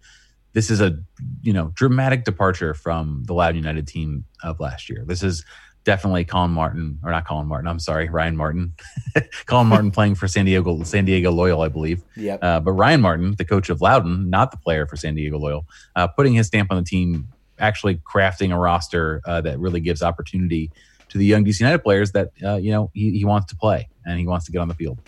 This 0.52 0.69
is 0.69 0.82
a 0.82 1.00
you 1.41 1.54
know 1.54 1.72
dramatic 1.74 2.26
departure 2.26 2.74
from 2.74 3.24
the 3.26 3.34
Loudoun 3.34 3.56
United 3.56 3.88
team 3.88 4.26
of 4.43 4.60
last 4.60 4.89
year. 4.89 5.04
This 5.08 5.24
is 5.24 5.43
definitely 5.84 6.26
Colin 6.26 6.52
Martin, 6.52 7.00
or 7.04 7.12
not 7.12 7.26
Colin 7.28 7.48
Martin. 7.48 7.67
I'm 7.67 7.80
sorry, 7.80 8.10
Ryan 8.10 8.38
Martin. 8.38 8.74
Colin 9.46 9.67
Martin 9.67 9.91
playing 9.98 10.15
for 10.15 10.28
San 10.28 10.46
Diego 10.46 10.84
San 10.84 11.06
Diego 11.06 11.32
Loyal, 11.32 11.62
I 11.62 11.69
believe. 11.69 12.04
Yeah. 12.15 12.36
Uh, 12.36 12.60
but 12.60 12.74
Ryan 12.74 13.02
Martin, 13.02 13.36
the 13.36 13.45
coach 13.45 13.70
of 13.70 13.82
Loudoun, 13.82 14.30
not 14.30 14.51
the 14.51 14.57
player 14.57 14.86
for 14.86 14.95
San 14.95 15.16
Diego 15.16 15.39
Loyal, 15.39 15.66
uh, 15.95 16.07
putting 16.07 16.34
his 16.34 16.47
stamp 16.47 16.72
on 16.72 16.78
the 16.78 16.84
team 16.84 17.28
actually 17.60 17.95
crafting 17.97 18.54
a 18.54 18.58
roster 18.58 19.22
uh, 19.26 19.41
that 19.41 19.60
really 19.60 19.80
gives 19.80 20.01
opportunity 20.01 20.72
to 21.10 21.18
the 21.18 21.26
young 21.26 21.45
DC 21.45 21.60
United 21.60 21.80
players 21.80 22.12
that 22.14 22.32
uh, 22.43 22.56
you 22.56 22.72
know 22.72 22.89
he, 22.93 23.12
he, 23.12 23.26
wants 23.26 23.47
to 23.47 23.56
play 23.56 23.88
and 24.06 24.20
he 24.20 24.26
wants 24.26 24.45
to 24.45 24.51
get 24.51 24.60
on 24.60 24.68
the 24.68 24.74
field. 24.74 24.99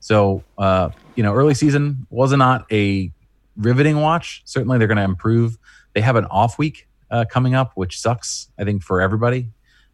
So 0.00 0.42
uh, 0.58 0.90
you 1.14 1.22
know, 1.22 1.34
early 1.34 1.54
season 1.54 2.06
was 2.10 2.32
not 2.32 2.66
a 2.72 3.12
riveting 3.56 4.00
watch. 4.00 4.42
Certainly, 4.44 4.78
they're 4.78 4.88
going 4.88 4.98
to 4.98 5.04
improve. 5.04 5.58
They 5.94 6.00
have 6.00 6.16
an 6.16 6.24
off 6.26 6.58
week 6.58 6.88
uh, 7.10 7.24
coming 7.30 7.54
up, 7.54 7.72
which 7.74 8.00
sucks. 8.00 8.48
I 8.58 8.64
think 8.64 8.82
for 8.82 9.00
everybody. 9.00 9.48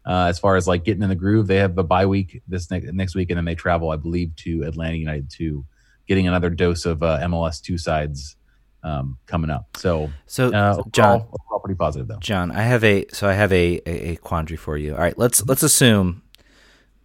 uh, 0.05 0.25
as 0.25 0.39
far 0.39 0.55
as 0.55 0.67
like 0.67 0.83
getting 0.83 1.03
in 1.03 1.09
the 1.09 1.15
groove. 1.15 1.47
They 1.47 1.57
have 1.57 1.77
a 1.77 1.83
bye 1.83 2.05
week 2.05 2.41
this 2.47 2.71
next 2.71 2.91
next 2.93 3.15
week, 3.15 3.29
and 3.29 3.37
then 3.37 3.45
they 3.45 3.55
travel, 3.55 3.91
I 3.91 3.95
believe, 3.97 4.35
to 4.37 4.63
Atlanta 4.63 4.97
United 4.97 5.29
to 5.31 5.65
getting 6.07 6.27
another 6.27 6.49
dose 6.49 6.85
of 6.85 7.03
uh, 7.03 7.19
MLS 7.23 7.61
two 7.61 7.77
sides 7.77 8.35
um, 8.83 9.17
coming 9.25 9.49
up. 9.49 9.77
So, 9.77 10.11
So 10.25 10.47
uh, 10.47 10.81
John, 10.91 11.17
overall, 11.17 11.39
overall 11.41 11.59
pretty 11.59 11.77
positive 11.77 12.07
though. 12.07 12.19
John, 12.19 12.51
I 12.51 12.61
have 12.61 12.83
a 12.83 13.05
so 13.11 13.27
I 13.27 13.33
have 13.33 13.51
a, 13.51 13.81
a, 13.85 14.11
a 14.11 14.15
quandary 14.17 14.57
for 14.57 14.77
you. 14.77 14.93
All 14.93 14.99
right, 14.99 15.17
let's 15.17 15.45
let's 15.45 15.63
assume 15.63 16.23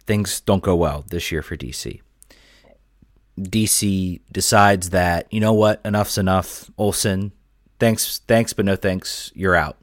things 0.05 0.41
don't 0.41 0.63
go 0.63 0.75
well 0.75 1.05
this 1.09 1.31
year 1.31 1.41
for 1.41 1.57
DC. 1.57 2.01
DC 3.39 4.21
decides 4.31 4.91
that 4.91 5.31
you 5.31 5.39
know 5.39 5.53
what, 5.53 5.81
enough's 5.83 6.17
enough. 6.17 6.71
Olson, 6.77 7.33
thanks, 7.79 8.19
thanks, 8.27 8.53
but 8.53 8.65
no 8.65 8.75
thanks. 8.75 9.31
You're 9.35 9.55
out. 9.55 9.77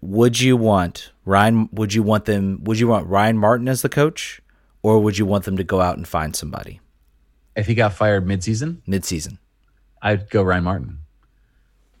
Would 0.00 0.40
you 0.40 0.56
want 0.56 1.12
Ryan? 1.24 1.68
Would 1.72 1.94
you 1.94 2.02
want 2.02 2.24
them? 2.24 2.64
Would 2.64 2.80
you 2.80 2.88
want 2.88 3.06
Ryan 3.06 3.38
Martin 3.38 3.68
as 3.68 3.82
the 3.82 3.88
coach, 3.88 4.40
or 4.82 4.98
would 4.98 5.18
you 5.18 5.26
want 5.26 5.44
them 5.44 5.56
to 5.58 5.64
go 5.64 5.80
out 5.80 5.96
and 5.96 6.08
find 6.08 6.34
somebody 6.34 6.80
If 7.54 7.66
he 7.66 7.74
got 7.74 7.92
fired 7.92 8.26
midseason, 8.26 8.80
midseason? 8.88 9.38
I'd 10.02 10.30
go 10.30 10.42
Ryan 10.42 10.64
Martin. 10.64 10.98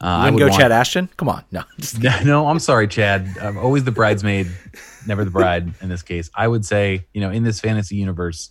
Uh, 0.00 0.04
You 0.06 0.08
I 0.10 0.24
wouldn't 0.30 0.38
go 0.38 0.46
want- 0.48 0.60
Chad 0.60 0.72
Ashton? 0.72 1.08
Come 1.16 1.28
on, 1.28 1.44
no. 1.52 1.62
Just- 1.78 2.00
no, 2.24 2.48
I'm 2.48 2.58
sorry, 2.58 2.88
Chad. 2.88 3.36
I'm 3.40 3.58
always 3.58 3.84
the 3.84 3.90
bridesmaid, 3.92 4.46
never 5.06 5.24
the 5.24 5.30
bride 5.30 5.74
in 5.82 5.88
this 5.88 6.02
case. 6.02 6.30
I 6.34 6.48
would 6.48 6.64
say, 6.64 7.06
you 7.12 7.20
know, 7.20 7.30
in 7.30 7.42
this 7.42 7.60
fantasy 7.60 7.96
universe, 7.96 8.50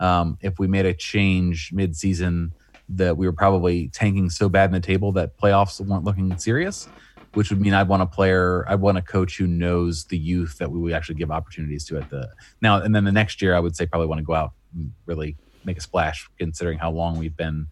um, 0.00 0.38
if 0.40 0.58
we 0.58 0.66
made 0.66 0.86
a 0.86 0.94
change 0.94 1.70
mid-season, 1.72 2.52
that 2.92 3.16
we 3.16 3.24
were 3.26 3.32
probably 3.32 3.86
tanking 3.88 4.28
so 4.30 4.48
bad 4.48 4.64
in 4.64 4.72
the 4.72 4.80
table 4.80 5.12
that 5.12 5.38
playoffs 5.38 5.80
weren't 5.80 6.02
looking 6.02 6.36
serious, 6.38 6.88
which 7.34 7.50
would 7.50 7.60
mean 7.60 7.72
I'd 7.72 7.86
want 7.86 8.02
a 8.02 8.06
player, 8.06 8.64
I'd 8.68 8.80
want 8.80 8.98
a 8.98 9.02
coach 9.02 9.36
who 9.38 9.46
knows 9.46 10.06
the 10.06 10.18
youth 10.18 10.58
that 10.58 10.72
we 10.72 10.80
would 10.80 10.92
actually 10.92 11.14
give 11.14 11.30
opportunities 11.30 11.84
to 11.84 11.98
at 11.98 12.10
the 12.10 12.28
now. 12.60 12.82
And 12.82 12.92
then 12.92 13.04
the 13.04 13.12
next 13.12 13.40
year, 13.42 13.54
I 13.54 13.60
would 13.60 13.76
say 13.76 13.86
probably 13.86 14.08
want 14.08 14.18
to 14.18 14.24
go 14.24 14.34
out 14.34 14.54
and 14.74 14.90
really 15.06 15.36
make 15.64 15.78
a 15.78 15.80
splash, 15.80 16.28
considering 16.36 16.78
how 16.78 16.90
long 16.90 17.16
we've 17.16 17.36
been 17.36 17.68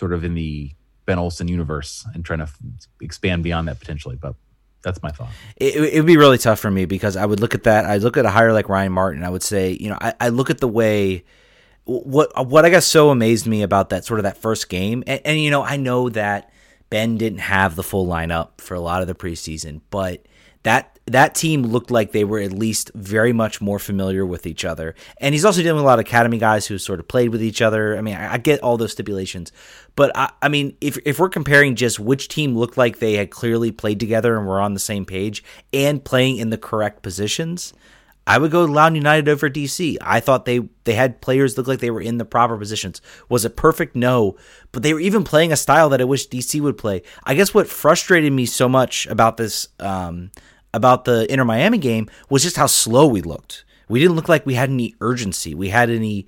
sort 0.00 0.12
of 0.14 0.24
in 0.24 0.34
the 0.34 0.72
Ben 1.04 1.18
Olsen 1.18 1.46
universe 1.46 2.06
and 2.14 2.24
trying 2.24 2.38
to 2.38 2.44
f- 2.44 2.58
expand 3.00 3.44
beyond 3.44 3.68
that 3.68 3.78
potentially. 3.78 4.16
But 4.16 4.34
that's 4.82 5.02
my 5.02 5.10
thought. 5.10 5.28
it, 5.56 5.76
it 5.76 5.96
would 5.98 6.06
be 6.06 6.16
really 6.16 6.38
tough 6.38 6.58
for 6.58 6.70
me 6.70 6.86
because 6.86 7.16
I 7.16 7.26
would 7.26 7.38
look 7.38 7.54
at 7.54 7.64
that. 7.64 7.84
I'd 7.84 8.02
look 8.02 8.16
at 8.16 8.24
a 8.24 8.30
hire 8.30 8.52
like 8.52 8.68
Ryan 8.68 8.92
Martin. 8.92 9.22
I 9.22 9.28
would 9.28 9.42
say, 9.42 9.76
you 9.78 9.90
know, 9.90 9.98
I, 10.00 10.14
I 10.18 10.28
look 10.30 10.48
at 10.50 10.58
the 10.58 10.68
way 10.68 11.24
what 11.84 12.46
what 12.46 12.64
I 12.64 12.70
guess 12.70 12.86
so 12.86 13.10
amazed 13.10 13.46
me 13.46 13.62
about 13.62 13.90
that 13.90 14.04
sort 14.04 14.20
of 14.20 14.24
that 14.24 14.38
first 14.38 14.68
game, 14.68 15.04
and, 15.06 15.20
and 15.24 15.38
you 15.38 15.50
know, 15.50 15.62
I 15.62 15.76
know 15.76 16.08
that 16.10 16.50
Ben 16.88 17.18
didn't 17.18 17.40
have 17.40 17.76
the 17.76 17.82
full 17.82 18.06
lineup 18.06 18.60
for 18.60 18.74
a 18.74 18.80
lot 18.80 19.02
of 19.02 19.08
the 19.08 19.14
preseason, 19.14 19.80
but 19.90 20.24
that 20.62 20.98
that 21.12 21.34
team 21.34 21.64
looked 21.64 21.90
like 21.90 22.12
they 22.12 22.24
were 22.24 22.38
at 22.38 22.52
least 22.52 22.90
very 22.94 23.32
much 23.32 23.60
more 23.60 23.78
familiar 23.78 24.24
with 24.24 24.46
each 24.46 24.64
other. 24.64 24.94
And 25.18 25.34
he's 25.34 25.44
also 25.44 25.60
dealing 25.60 25.76
with 25.76 25.84
a 25.84 25.86
lot 25.86 25.98
of 25.98 26.06
academy 26.06 26.38
guys 26.38 26.66
who 26.66 26.78
sort 26.78 27.00
of 27.00 27.08
played 27.08 27.30
with 27.30 27.42
each 27.42 27.60
other. 27.60 27.98
I 27.98 28.00
mean, 28.00 28.14
I, 28.14 28.34
I 28.34 28.38
get 28.38 28.60
all 28.60 28.76
those 28.76 28.92
stipulations, 28.92 29.50
but 29.96 30.12
I, 30.16 30.30
I 30.40 30.48
mean, 30.48 30.76
if 30.80 30.98
if 31.04 31.18
we're 31.18 31.28
comparing 31.28 31.74
just 31.74 31.98
which 31.98 32.28
team 32.28 32.56
looked 32.56 32.76
like 32.76 32.98
they 32.98 33.14
had 33.14 33.30
clearly 33.30 33.72
played 33.72 33.98
together 33.98 34.36
and 34.36 34.46
were 34.46 34.60
on 34.60 34.74
the 34.74 34.80
same 34.80 35.04
page 35.04 35.42
and 35.72 36.04
playing 36.04 36.36
in 36.36 36.50
the 36.50 36.58
correct 36.58 37.02
positions, 37.02 37.72
I 38.26 38.38
would 38.38 38.52
go 38.52 38.64
Loudoun 38.64 38.94
United 38.94 39.28
over 39.28 39.50
DC. 39.50 39.96
I 40.00 40.20
thought 40.20 40.44
they 40.44 40.60
they 40.84 40.94
had 40.94 41.20
players 41.20 41.58
look 41.58 41.66
like 41.66 41.80
they 41.80 41.90
were 41.90 42.00
in 42.00 42.18
the 42.18 42.24
proper 42.24 42.56
positions. 42.56 43.02
Was 43.28 43.44
it 43.44 43.56
perfect? 43.56 43.96
No, 43.96 44.36
but 44.70 44.84
they 44.84 44.94
were 44.94 45.00
even 45.00 45.24
playing 45.24 45.50
a 45.50 45.56
style 45.56 45.88
that 45.88 46.00
I 46.00 46.04
wish 46.04 46.28
DC 46.28 46.60
would 46.60 46.78
play. 46.78 47.02
I 47.24 47.34
guess 47.34 47.52
what 47.52 47.66
frustrated 47.66 48.32
me 48.32 48.46
so 48.46 48.68
much 48.68 49.08
about 49.08 49.36
this 49.36 49.66
um, 49.80 50.30
about 50.72 51.04
the 51.04 51.30
Inter 51.32 51.44
Miami 51.44 51.78
game 51.78 52.08
was 52.28 52.42
just 52.42 52.56
how 52.56 52.66
slow 52.66 53.06
we 53.06 53.22
looked. 53.22 53.64
We 53.88 54.00
didn't 54.00 54.16
look 54.16 54.28
like 54.28 54.46
we 54.46 54.54
had 54.54 54.70
any 54.70 54.94
urgency. 55.00 55.54
We 55.54 55.68
had 55.70 55.90
any 55.90 56.26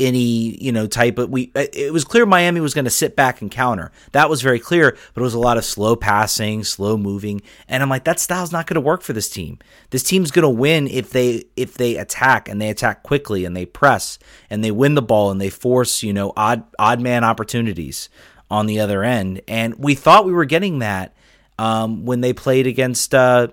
any 0.00 0.56
you 0.62 0.72
know 0.72 0.86
type 0.86 1.18
of 1.18 1.28
we 1.28 1.52
it 1.54 1.92
was 1.92 2.04
clear 2.04 2.24
Miami 2.24 2.60
was 2.60 2.74
going 2.74 2.86
to 2.86 2.90
sit 2.90 3.14
back 3.14 3.40
and 3.40 3.50
counter. 3.50 3.92
That 4.12 4.30
was 4.30 4.42
very 4.42 4.58
clear, 4.58 4.96
but 5.14 5.20
it 5.20 5.24
was 5.24 5.34
a 5.34 5.38
lot 5.38 5.58
of 5.58 5.64
slow 5.64 5.94
passing, 5.94 6.64
slow 6.64 6.96
moving, 6.96 7.42
and 7.68 7.82
I'm 7.82 7.90
like 7.90 8.04
that 8.04 8.18
style's 8.18 8.52
not 8.52 8.66
going 8.66 8.76
to 8.76 8.80
work 8.80 9.02
for 9.02 9.12
this 9.12 9.28
team. 9.28 9.58
This 9.90 10.02
team's 10.02 10.30
going 10.30 10.42
to 10.42 10.48
win 10.48 10.88
if 10.88 11.10
they 11.10 11.44
if 11.56 11.74
they 11.74 11.96
attack 11.96 12.48
and 12.48 12.60
they 12.60 12.70
attack 12.70 13.02
quickly 13.02 13.44
and 13.44 13.56
they 13.56 13.66
press 13.66 14.18
and 14.48 14.64
they 14.64 14.70
win 14.70 14.94
the 14.94 15.02
ball 15.02 15.30
and 15.30 15.40
they 15.40 15.50
force, 15.50 16.02
you 16.02 16.12
know, 16.12 16.32
odd 16.36 16.64
odd 16.78 17.00
man 17.00 17.22
opportunities 17.22 18.08
on 18.50 18.66
the 18.66 18.80
other 18.80 19.04
end. 19.04 19.42
And 19.46 19.76
we 19.76 19.94
thought 19.94 20.24
we 20.24 20.32
were 20.32 20.44
getting 20.44 20.80
that 20.80 21.14
um, 21.58 22.04
when 22.04 22.20
they 22.20 22.32
played 22.32 22.66
against 22.66 23.14
uh, 23.14 23.48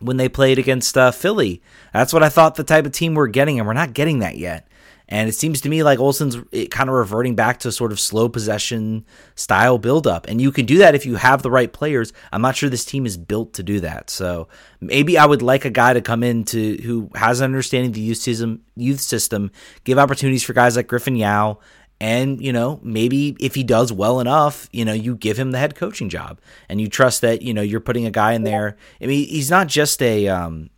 when 0.00 0.16
they 0.16 0.28
played 0.28 0.58
against 0.58 0.96
uh, 0.96 1.10
Philly. 1.10 1.62
That's 1.92 2.12
what 2.12 2.22
I 2.22 2.28
thought 2.28 2.54
the 2.54 2.64
type 2.64 2.86
of 2.86 2.92
team 2.92 3.14
we're 3.14 3.28
getting, 3.28 3.58
and 3.58 3.66
we're 3.66 3.74
not 3.74 3.94
getting 3.94 4.20
that 4.20 4.36
yet. 4.36 4.68
And 5.10 5.28
it 5.28 5.32
seems 5.32 5.62
to 5.62 5.70
me 5.70 5.82
like 5.82 5.98
Olsen's 5.98 6.36
kind 6.70 6.90
of 6.90 6.94
reverting 6.94 7.34
back 7.34 7.60
to 7.60 7.72
sort 7.72 7.92
of 7.92 8.00
slow 8.00 8.28
possession 8.28 9.06
style 9.36 9.78
buildup. 9.78 10.28
And 10.28 10.38
you 10.38 10.52
can 10.52 10.66
do 10.66 10.78
that 10.78 10.94
if 10.94 11.06
you 11.06 11.16
have 11.16 11.42
the 11.42 11.50
right 11.50 11.72
players. 11.72 12.12
I'm 12.30 12.42
not 12.42 12.56
sure 12.56 12.68
this 12.68 12.84
team 12.84 13.06
is 13.06 13.16
built 13.16 13.54
to 13.54 13.62
do 13.62 13.80
that. 13.80 14.10
So 14.10 14.48
maybe 14.80 15.16
I 15.16 15.24
would 15.24 15.40
like 15.40 15.64
a 15.64 15.70
guy 15.70 15.94
to 15.94 16.02
come 16.02 16.22
in 16.22 16.44
to 16.44 16.76
who 16.82 17.08
has 17.14 17.40
an 17.40 17.46
understanding 17.46 17.90
of 17.90 17.94
the 17.94 18.02
youth 18.02 18.18
system, 18.18 18.62
youth 18.76 19.00
system, 19.00 19.50
give 19.84 19.98
opportunities 19.98 20.42
for 20.42 20.52
guys 20.52 20.76
like 20.76 20.88
Griffin 20.88 21.16
Yow. 21.16 21.58
And, 22.00 22.40
you 22.40 22.52
know, 22.52 22.78
maybe 22.82 23.36
if 23.40 23.56
he 23.56 23.64
does 23.64 23.92
well 23.92 24.20
enough, 24.20 24.68
you 24.72 24.84
know, 24.84 24.92
you 24.92 25.16
give 25.16 25.36
him 25.36 25.50
the 25.50 25.58
head 25.58 25.74
coaching 25.74 26.08
job 26.08 26.40
and 26.68 26.80
you 26.80 26.88
trust 26.88 27.22
that, 27.22 27.42
you 27.42 27.52
know, 27.52 27.62
you're 27.62 27.80
putting 27.80 28.06
a 28.06 28.10
guy 28.10 28.34
in 28.34 28.44
there. 28.44 28.76
I 29.02 29.06
mean, 29.06 29.26
he's 29.26 29.50
not 29.50 29.66
just 29.66 30.00
a, 30.00 30.28
um, 30.28 30.70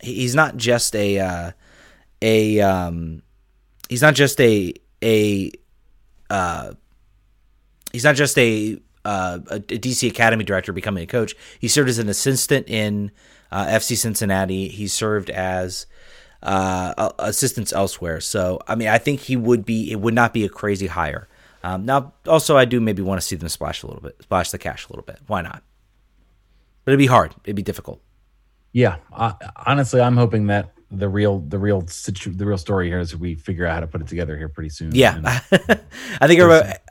he's 0.00 0.34
not 0.34 0.56
just 0.56 0.96
a, 0.96 1.20
uh, 1.20 1.50
a, 2.20 2.60
um, 2.60 3.22
he's 3.88 4.02
not 4.02 4.14
just 4.14 4.40
a 4.40 4.74
a 5.02 5.52
uh, 6.30 6.72
he's 7.92 8.04
not 8.04 8.16
just 8.16 8.38
a, 8.38 8.78
uh, 9.04 9.38
a 9.48 9.60
DC 9.60 10.08
Academy 10.08 10.44
director 10.44 10.72
becoming 10.72 11.04
a 11.04 11.06
coach. 11.06 11.34
He 11.58 11.68
served 11.68 11.88
as 11.88 11.98
an 11.98 12.08
assistant 12.08 12.68
in 12.68 13.10
uh, 13.50 13.66
FC 13.66 13.96
Cincinnati. 13.96 14.68
He 14.68 14.88
served 14.88 15.30
as 15.30 15.86
uh, 16.42 17.10
assistants 17.18 17.72
elsewhere. 17.72 18.20
So 18.20 18.60
I 18.66 18.74
mean, 18.74 18.88
I 18.88 18.98
think 18.98 19.20
he 19.20 19.36
would 19.36 19.64
be. 19.64 19.90
It 19.90 20.00
would 20.00 20.14
not 20.14 20.32
be 20.32 20.44
a 20.44 20.48
crazy 20.48 20.86
hire. 20.86 21.28
Um, 21.64 21.84
now, 21.84 22.12
also, 22.26 22.56
I 22.56 22.64
do 22.64 22.80
maybe 22.80 23.02
want 23.02 23.20
to 23.20 23.26
see 23.26 23.34
them 23.36 23.48
splash 23.48 23.82
a 23.82 23.86
little 23.88 24.00
bit, 24.02 24.16
splash 24.22 24.50
the 24.52 24.58
cash 24.58 24.86
a 24.86 24.92
little 24.92 25.04
bit. 25.04 25.18
Why 25.26 25.42
not? 25.42 25.62
But 26.84 26.92
it'd 26.92 26.98
be 26.98 27.06
hard. 27.06 27.34
It'd 27.44 27.56
be 27.56 27.62
difficult. 27.62 28.00
Yeah, 28.72 28.96
I, 29.12 29.34
honestly, 29.66 30.00
I'm 30.00 30.16
hoping 30.16 30.46
that 30.46 30.72
the 30.90 31.08
real 31.08 31.40
the 31.40 31.58
real 31.58 31.86
situ- 31.88 32.32
the 32.32 32.46
real 32.46 32.56
story 32.58 32.88
here 32.88 33.00
is 33.00 33.14
we 33.16 33.34
figure 33.34 33.66
out 33.66 33.74
how 33.74 33.80
to 33.80 33.86
put 33.86 34.00
it 34.00 34.06
together 34.06 34.38
here 34.38 34.48
pretty 34.48 34.70
soon. 34.70 34.94
Yeah, 34.94 35.16
And- 35.16 35.26
I 36.20 36.26
think 36.28 36.40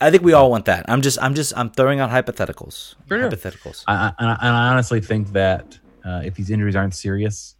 I 0.02 0.12
think 0.12 0.24
we 0.24 0.34
all 0.34 0.52
want 0.52 0.66
that. 0.66 0.86
I'm 0.89 1.02
just 1.02 1.18
I'm 1.22 1.34
just 1.34 1.58
I'm 1.58 1.70
throwing 1.72 2.00
out 2.00 2.10
hypotheticals. 2.10 2.95
For 3.08 3.18
sure. 3.18 3.30
Hypotheticals. 3.32 3.84
I, 3.88 3.93
I, 3.93 4.14
and 4.20 4.30
I 4.30 4.38
and 4.41 4.50
I 4.56 4.68
honestly 4.70 5.02
think 5.02 5.32
that 5.32 5.80
uh, 6.06 6.22
if 6.26 6.36
these 6.36 6.50
injuries 6.50 6.76
aren't 6.76 6.93
serious, 6.93 7.56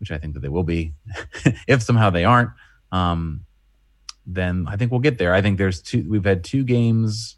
which 0.00 0.10
I 0.10 0.18
think 0.18 0.34
that 0.34 0.40
they 0.40 0.48
will 0.48 0.64
be, 0.64 0.94
if 1.68 1.82
somehow 1.82 2.10
they 2.10 2.24
aren't, 2.24 2.50
um, 2.90 3.44
then 4.26 4.66
I 4.68 4.76
think 4.76 4.90
we'll 4.90 5.00
get 5.00 5.18
there. 5.18 5.34
I 5.34 5.42
think 5.42 5.58
there's 5.58 5.80
two. 5.82 6.06
We've 6.08 6.24
had 6.24 6.42
two 6.44 6.64
games 6.64 7.36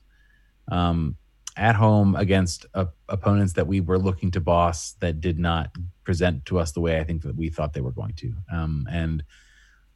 um, 0.70 1.16
at 1.56 1.74
home 1.74 2.16
against 2.16 2.66
uh, 2.74 2.86
opponents 3.08 3.54
that 3.54 3.66
we 3.66 3.80
were 3.80 3.98
looking 3.98 4.30
to 4.32 4.40
boss 4.40 4.92
that 5.00 5.20
did 5.20 5.38
not 5.38 5.70
present 6.04 6.44
to 6.46 6.58
us 6.58 6.72
the 6.72 6.80
way 6.80 6.98
I 6.98 7.04
think 7.04 7.22
that 7.22 7.36
we 7.36 7.48
thought 7.48 7.72
they 7.72 7.80
were 7.80 7.92
going 7.92 8.14
to. 8.14 8.34
Um, 8.52 8.86
and 8.90 9.22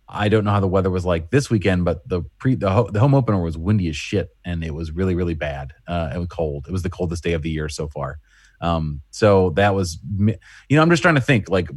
I 0.09 0.29
don't 0.29 0.45
know 0.45 0.53
how 0.53 0.61
the 0.61 0.69
weather 0.69 0.91
was 0.91 1.05
like 1.05 1.31
this 1.31 1.51
weekend, 1.51 1.85
but 1.85 2.09
the 2.09 2.23
pre 2.39 2.55
the, 2.55 2.71
ho- 2.71 2.91
the 2.91 3.01
home 3.01 3.15
opener 3.15 3.41
was 3.41 3.59
windy 3.59 3.89
as 3.89 3.97
shit, 3.97 4.31
and 4.45 4.65
it 4.65 4.75
was 4.75 4.93
really 4.93 5.15
really 5.15 5.35
bad. 5.35 5.73
Uh, 5.87 6.13
it 6.15 6.19
was 6.19 6.29
cold. 6.29 6.67
It 6.69 6.73
was 6.73 6.83
the 6.83 6.91
coldest 6.91 7.25
day 7.25 7.33
of 7.33 7.43
the 7.43 7.51
year 7.51 7.69
so 7.69 7.89
far. 7.89 8.19
Um, 8.61 9.03
so 9.11 9.51
that 9.51 9.75
was, 9.75 9.99
you 10.19 10.37
know, 10.71 10.81
I'm 10.81 10.89
just 10.89 11.03
trying 11.03 11.17
to 11.17 11.21
think 11.21 11.51
like 11.51 11.69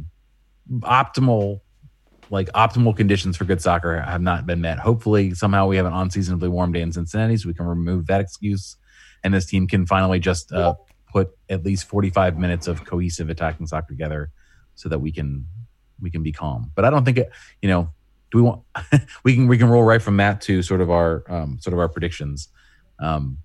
optimal, 0.70 1.60
like 2.30 2.48
optimal 2.52 2.96
conditions 2.96 3.36
for 3.36 3.44
good 3.44 3.60
soccer 3.60 4.00
have 4.00 4.22
not 4.22 4.46
been 4.46 4.60
met. 4.60 4.78
Hopefully, 4.78 5.34
somehow 5.34 5.66
we 5.66 5.76
have 5.76 5.86
an 5.86 5.92
unseasonably 5.92 6.48
warm 6.48 6.72
day 6.72 6.80
in 6.80 6.92
Cincinnati, 6.92 7.36
so 7.36 7.48
we 7.48 7.54
can 7.54 7.66
remove 7.66 8.06
that 8.06 8.20
excuse, 8.20 8.76
and 9.24 9.34
this 9.34 9.46
team 9.46 9.66
can 9.66 9.86
finally 9.86 10.20
just 10.20 10.52
uh, 10.52 10.74
put 11.12 11.30
at 11.48 11.64
least 11.64 11.86
45 11.86 12.38
minutes 12.38 12.66
of 12.66 12.84
cohesive 12.84 13.30
attacking 13.30 13.66
soccer 13.66 13.88
together, 13.88 14.30
so 14.74 14.88
that 14.88 14.98
we 14.98 15.12
can 15.12 15.46
we 16.00 16.10
can 16.10 16.22
be 16.22 16.32
calm. 16.32 16.70
But 16.74 16.84
I 16.84 16.90
don't 16.90 17.04
think 17.04 17.18
it, 17.18 17.30
you 17.60 17.68
know, 17.68 17.90
do 18.30 18.38
we 18.38 18.42
want 18.42 18.62
we 19.24 19.34
can 19.34 19.48
we 19.48 19.58
can 19.58 19.68
roll 19.68 19.82
right 19.82 20.00
from 20.00 20.16
that 20.18 20.40
to 20.42 20.62
sort 20.62 20.80
of 20.80 20.90
our 20.90 21.24
um, 21.28 21.58
sort 21.60 21.74
of 21.74 21.80
our 21.80 21.88
predictions 21.88 22.48
um, 23.00 23.38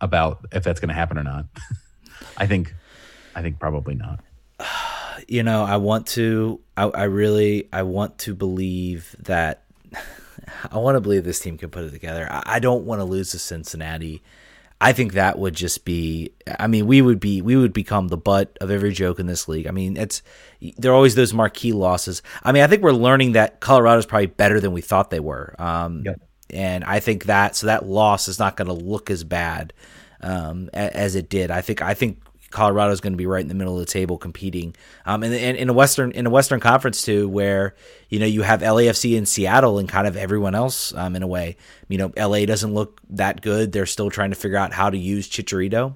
about 0.00 0.46
if 0.52 0.64
that's 0.64 0.80
going 0.80 0.88
to 0.88 0.94
happen 0.94 1.18
or 1.18 1.24
not. 1.24 1.46
I 2.36 2.46
think 2.46 2.74
I 3.34 3.42
think 3.42 3.58
probably 3.58 3.94
not. 3.94 4.20
You 5.28 5.42
know, 5.42 5.62
I 5.62 5.76
want 5.76 6.06
to. 6.08 6.60
I, 6.76 6.84
I 6.84 7.04
really 7.04 7.68
I 7.72 7.82
want 7.82 8.18
to 8.20 8.34
believe 8.34 9.14
that. 9.20 9.64
I 10.72 10.78
want 10.78 10.96
to 10.96 11.00
believe 11.00 11.24
this 11.24 11.40
team 11.40 11.58
can 11.58 11.68
put 11.68 11.84
it 11.84 11.90
together. 11.90 12.26
I, 12.30 12.42
I 12.46 12.58
don't 12.58 12.84
want 12.84 13.00
to 13.00 13.04
lose 13.04 13.32
to 13.32 13.38
Cincinnati. 13.38 14.22
I 14.80 14.92
think 14.92 15.12
that 15.12 15.38
would 15.38 15.54
just 15.54 15.84
be. 15.84 16.32
I 16.58 16.66
mean, 16.66 16.86
we 16.86 17.02
would 17.02 17.20
be 17.20 17.42
we 17.42 17.56
would 17.56 17.72
become 17.72 18.08
the 18.08 18.16
butt 18.16 18.56
of 18.60 18.70
every 18.70 18.92
joke 18.92 19.18
in 19.18 19.26
this 19.26 19.46
league. 19.46 19.66
I 19.66 19.70
mean, 19.72 19.96
it's 19.96 20.22
there 20.78 20.92
are 20.92 20.94
always 20.94 21.14
those 21.14 21.34
marquee 21.34 21.72
losses. 21.72 22.22
I 22.42 22.52
mean, 22.52 22.62
I 22.62 22.66
think 22.66 22.82
we're 22.82 22.92
learning 22.92 23.32
that 23.32 23.60
Colorado's 23.60 24.06
probably 24.06 24.26
better 24.26 24.60
than 24.60 24.72
we 24.72 24.80
thought 24.80 25.10
they 25.10 25.20
were. 25.20 25.54
Um, 25.58 26.02
yep. 26.04 26.20
And 26.50 26.84
I 26.84 27.00
think 27.00 27.24
that 27.24 27.56
so 27.56 27.66
that 27.66 27.86
loss 27.86 28.28
is 28.28 28.38
not 28.38 28.56
going 28.56 28.68
to 28.68 28.72
look 28.84 29.10
as 29.10 29.24
bad 29.24 29.74
um, 30.22 30.70
as 30.72 31.14
it 31.14 31.28
did. 31.28 31.50
I 31.50 31.60
think 31.60 31.82
I 31.82 31.94
think 31.94 32.22
Colorado 32.50 32.92
is 32.92 33.00
going 33.00 33.12
to 33.12 33.16
be 33.16 33.26
right 33.26 33.42
in 33.42 33.48
the 33.48 33.54
middle 33.54 33.74
of 33.74 33.80
the 33.80 33.90
table 33.90 34.16
competing. 34.18 34.74
Um, 35.04 35.22
and, 35.22 35.34
and 35.34 35.56
in 35.56 35.68
a 35.68 35.72
Western 35.72 36.12
in 36.12 36.26
a 36.26 36.30
Western 36.30 36.60
Conference 36.60 37.02
too, 37.02 37.28
where 37.28 37.74
you 38.08 38.18
know 38.18 38.26
you 38.26 38.42
have 38.42 38.60
LAFC 38.60 39.16
in 39.16 39.26
Seattle 39.26 39.78
and 39.78 39.88
kind 39.88 40.06
of 40.06 40.16
everyone 40.16 40.54
else 40.54 40.94
um, 40.94 41.16
in 41.16 41.22
a 41.22 41.26
way. 41.26 41.56
You 41.88 41.98
know, 41.98 42.12
LA 42.16 42.46
doesn't 42.46 42.72
look 42.72 43.00
that 43.10 43.40
good. 43.40 43.72
They're 43.72 43.86
still 43.86 44.10
trying 44.10 44.30
to 44.30 44.36
figure 44.36 44.58
out 44.58 44.72
how 44.72 44.90
to 44.90 44.98
use 44.98 45.28
Chicharito. 45.28 45.94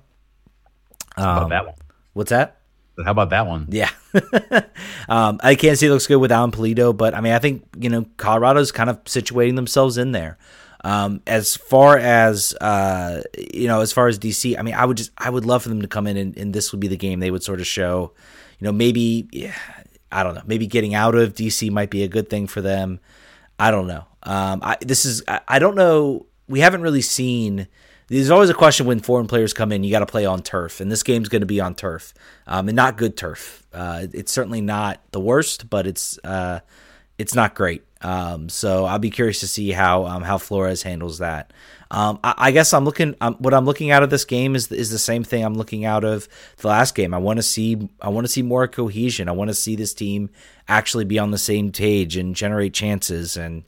Um, 1.17 1.25
how 1.25 1.37
about 1.39 1.49
that 1.51 1.67
one? 1.67 1.75
What's 2.15 2.31
that? 2.31 2.59
How 3.03 3.11
about 3.13 3.31
that 3.31 3.47
one? 3.47 3.67
Yeah. 3.71 3.91
um, 5.09 5.41
I 5.43 5.55
can't 5.55 5.79
see 5.79 5.87
it 5.87 5.91
looks 5.91 6.07
good 6.07 6.19
with 6.19 6.31
Alan 6.31 6.51
Pulido, 6.51 6.95
but 6.95 7.15
I 7.15 7.21
mean, 7.21 7.33
I 7.33 7.39
think, 7.39 7.65
you 7.79 7.89
know, 7.89 8.05
Colorado's 8.19 8.71
kind 8.71 8.91
of 8.91 9.03
situating 9.05 9.57
themselves 9.57 9.97
in 9.97 10.13
there. 10.13 10.37
Um, 10.85 11.22
as 11.26 11.57
far 11.57 11.97
as 11.97 12.55
uh, 12.61 13.22
you 13.39 13.68
know, 13.68 13.80
as 13.80 13.93
far 13.93 14.09
as 14.09 14.18
DC, 14.18 14.59
I 14.59 14.62
mean, 14.62 14.74
I 14.74 14.85
would 14.85 14.97
just 14.97 15.12
I 15.16 15.30
would 15.30 15.45
love 15.45 15.62
for 15.62 15.68
them 15.68 15.83
to 15.83 15.89
come 15.89 16.07
in 16.07 16.16
and, 16.16 16.37
and 16.37 16.53
this 16.53 16.72
would 16.72 16.80
be 16.80 16.89
the 16.89 16.97
game 16.97 17.20
they 17.20 17.30
would 17.30 17.43
sort 17.45 17.61
of 17.61 17.66
show. 17.66 18.12
You 18.59 18.66
know, 18.66 18.72
maybe 18.72 19.28
yeah, 19.33 19.55
I 20.11 20.22
don't 20.22 20.35
know, 20.35 20.43
maybe 20.45 20.66
getting 20.66 20.95
out 20.95 21.14
of 21.14 21.35
DC 21.35 21.70
might 21.70 21.91
be 21.91 22.03
a 22.03 22.09
good 22.09 22.28
thing 22.28 22.47
for 22.47 22.61
them. 22.61 23.01
I 23.59 23.70
don't 23.70 23.87
know. 23.87 24.05
Um, 24.24 24.61
I, 24.62 24.76
this 24.80 25.05
is 25.05 25.22
I, 25.28 25.41
I 25.47 25.59
don't 25.59 25.76
know. 25.76 26.26
We 26.49 26.61
haven't 26.61 26.83
really 26.83 27.03
seen. 27.03 27.68
There's 28.09 28.30
always 28.30 28.51
a 28.51 28.55
question 28.55 28.87
when 28.87 29.01
foreign 29.01 29.26
players 29.26 29.55
come 29.55 29.72
in. 29.72 29.85
You 29.85 29.91
got 29.91 30.01
to 30.01 30.07
play 30.07 30.26
on 30.26 30.43
turf, 30.43 30.80
and 30.80 30.91
this 30.91 31.03
game's 31.03 31.28
going 31.28 31.41
to 31.41 31.47
be 31.47 31.61
on 31.61 31.74
turf, 31.74 32.12
um, 32.47 32.68
and 32.68 32.76
not 32.76 32.99
good 32.99 33.16
turf. 33.16 33.64
Uh, 33.72 34.07
it's 34.12 34.33
certainly 34.33 34.61
not 34.61 35.01
the 35.12 35.20
worst, 35.20 35.70
but 35.70 35.87
it's 35.87 36.18
uh, 36.24 36.61
it's 37.19 37.35
not 37.35 37.55
great. 37.55 37.85
Um, 38.03 38.49
so 38.49 38.85
I'll 38.85 38.99
be 38.99 39.11
curious 39.11 39.41
to 39.41 39.49
see 39.49 39.71
how 39.71 40.07
um, 40.07 40.23
how 40.23 40.39
Flores 40.39 40.83
handles 40.83 41.19
that. 41.19 41.53
Um, 41.91 42.19
I, 42.25 42.35
I, 42.37 42.51
guess 42.51 42.73
I'm 42.73 42.85
looking. 42.85 43.15
Um, 43.21 43.35
what 43.35 43.55
I'm 43.55 43.65
looking 43.65 43.91
out 43.91 44.03
of 44.03 44.11
this 44.11 44.25
game 44.25 44.57
is 44.57 44.73
is 44.73 44.91
the 44.91 44.99
same 44.99 45.23
thing 45.23 45.45
I'm 45.45 45.55
looking 45.55 45.85
out 45.85 46.05
of 46.05 46.29
the 46.57 46.69
last 46.69 46.95
game. 46.95 47.15
I 47.15 47.19
want 47.19 47.39
to 47.39 47.43
see 47.43 47.89
I 48.01 48.09
want 48.09 48.27
to 48.27 48.33
see 48.33 48.43
more 48.43 48.67
cohesion. 48.67 49.29
I 49.29 49.33
want 49.33 49.49
to 49.49 49.55
see 49.55 49.77
this 49.77 49.95
team 49.95 50.31
actually 50.67 51.05
be 51.05 51.19
on 51.19 51.31
the 51.31 51.39
same 51.39 51.71
page 51.71 52.17
and 52.17 52.35
generate 52.35 52.75
chances 52.75 53.37
and 53.37 53.63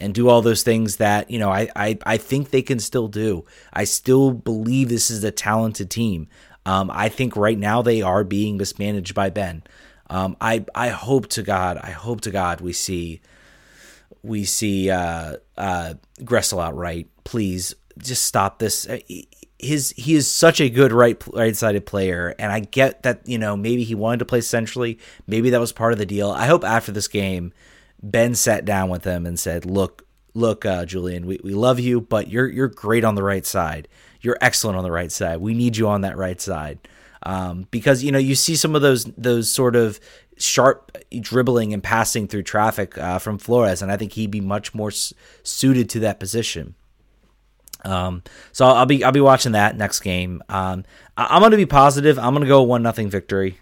and 0.00 0.14
do 0.14 0.28
all 0.28 0.40
those 0.40 0.62
things 0.62 0.96
that 0.96 1.30
you 1.30 1.38
know 1.38 1.50
I 1.50 1.68
I, 1.76 1.98
I 2.06 2.16
think 2.16 2.50
they 2.50 2.62
can 2.62 2.78
still 2.78 3.08
do. 3.08 3.44
I 3.72 3.84
still 3.84 4.30
believe 4.30 4.88
this 4.88 5.10
is 5.10 5.22
a 5.24 5.30
talented 5.30 5.90
team. 5.90 6.28
Um, 6.66 6.90
I 6.90 7.10
think 7.10 7.36
right 7.36 7.58
now 7.58 7.82
they 7.82 8.00
are 8.00 8.24
being 8.24 8.56
mismanaged 8.56 9.14
by 9.14 9.28
Ben. 9.28 9.62
Um, 10.10 10.36
I 10.40 10.64
I 10.74 10.88
hope 10.88 11.28
to 11.30 11.42
God, 11.42 11.78
I 11.78 11.90
hope 11.90 12.20
to 12.22 12.30
God 12.30 12.60
we 12.60 12.72
see 12.72 13.20
we 14.22 14.44
see 14.44 14.90
uh, 14.90 15.36
uh, 15.56 15.94
Gressel 16.20 16.64
outright. 16.64 17.08
Please 17.24 17.74
just 17.98 18.24
stop 18.24 18.58
this. 18.58 18.88
Uh, 18.88 18.98
his 19.58 19.90
he 19.96 20.14
is 20.14 20.30
such 20.30 20.60
a 20.60 20.68
good 20.68 20.92
right 20.92 21.22
right 21.32 21.54
sided 21.54 21.86
player, 21.86 22.34
and 22.38 22.50
I 22.50 22.60
get 22.60 23.02
that 23.04 23.26
you 23.28 23.38
know 23.38 23.56
maybe 23.56 23.84
he 23.84 23.94
wanted 23.94 24.18
to 24.18 24.24
play 24.24 24.40
centrally. 24.40 24.98
Maybe 25.26 25.50
that 25.50 25.60
was 25.60 25.72
part 25.72 25.92
of 25.92 25.98
the 25.98 26.06
deal. 26.06 26.30
I 26.30 26.46
hope 26.46 26.64
after 26.64 26.90
this 26.92 27.08
game, 27.08 27.52
Ben 28.02 28.34
sat 28.34 28.64
down 28.64 28.88
with 28.88 29.04
him 29.04 29.26
and 29.26 29.38
said, 29.38 29.64
"Look, 29.64 30.06
look, 30.34 30.64
uh, 30.66 30.84
Julian, 30.86 31.26
we, 31.26 31.38
we 31.44 31.54
love 31.54 31.78
you, 31.78 32.00
but 32.00 32.28
you're 32.28 32.48
you're 32.48 32.68
great 32.68 33.04
on 33.04 33.14
the 33.14 33.22
right 33.22 33.46
side. 33.46 33.88
You're 34.20 34.38
excellent 34.40 34.76
on 34.78 34.84
the 34.84 34.90
right 34.90 35.12
side. 35.12 35.38
We 35.38 35.54
need 35.54 35.76
you 35.76 35.88
on 35.88 36.00
that 36.00 36.16
right 36.16 36.40
side." 36.40 36.78
Um, 37.24 37.66
because 37.70 38.04
you 38.04 38.12
know 38.12 38.18
you 38.18 38.34
see 38.34 38.54
some 38.54 38.74
of 38.74 38.82
those 38.82 39.04
those 39.16 39.50
sort 39.50 39.76
of 39.76 39.98
sharp 40.36 40.96
dribbling 41.20 41.72
and 41.72 41.82
passing 41.82 42.26
through 42.26 42.42
traffic 42.42 42.98
uh, 42.98 43.18
from 43.18 43.38
Flores, 43.38 43.82
and 43.82 43.90
I 43.90 43.96
think 43.96 44.12
he'd 44.12 44.30
be 44.30 44.40
much 44.40 44.74
more 44.74 44.90
s- 44.90 45.14
suited 45.42 45.88
to 45.90 46.00
that 46.00 46.20
position. 46.20 46.74
Um, 47.84 48.22
so 48.52 48.66
I'll, 48.66 48.86
be 48.86 49.04
I'll 49.04 49.12
be 49.12 49.20
watching 49.20 49.52
that 49.52 49.76
next 49.76 50.00
game. 50.00 50.42
Um, 50.48 50.84
I, 51.16 51.36
am 51.36 51.42
going 51.42 51.50
to 51.50 51.56
be 51.56 51.66
positive. 51.66 52.18
I'm 52.18 52.32
going 52.32 52.42
to 52.42 52.48
go 52.48 52.62
one 52.62 52.82
nothing 52.82 53.10
victory. 53.10 53.58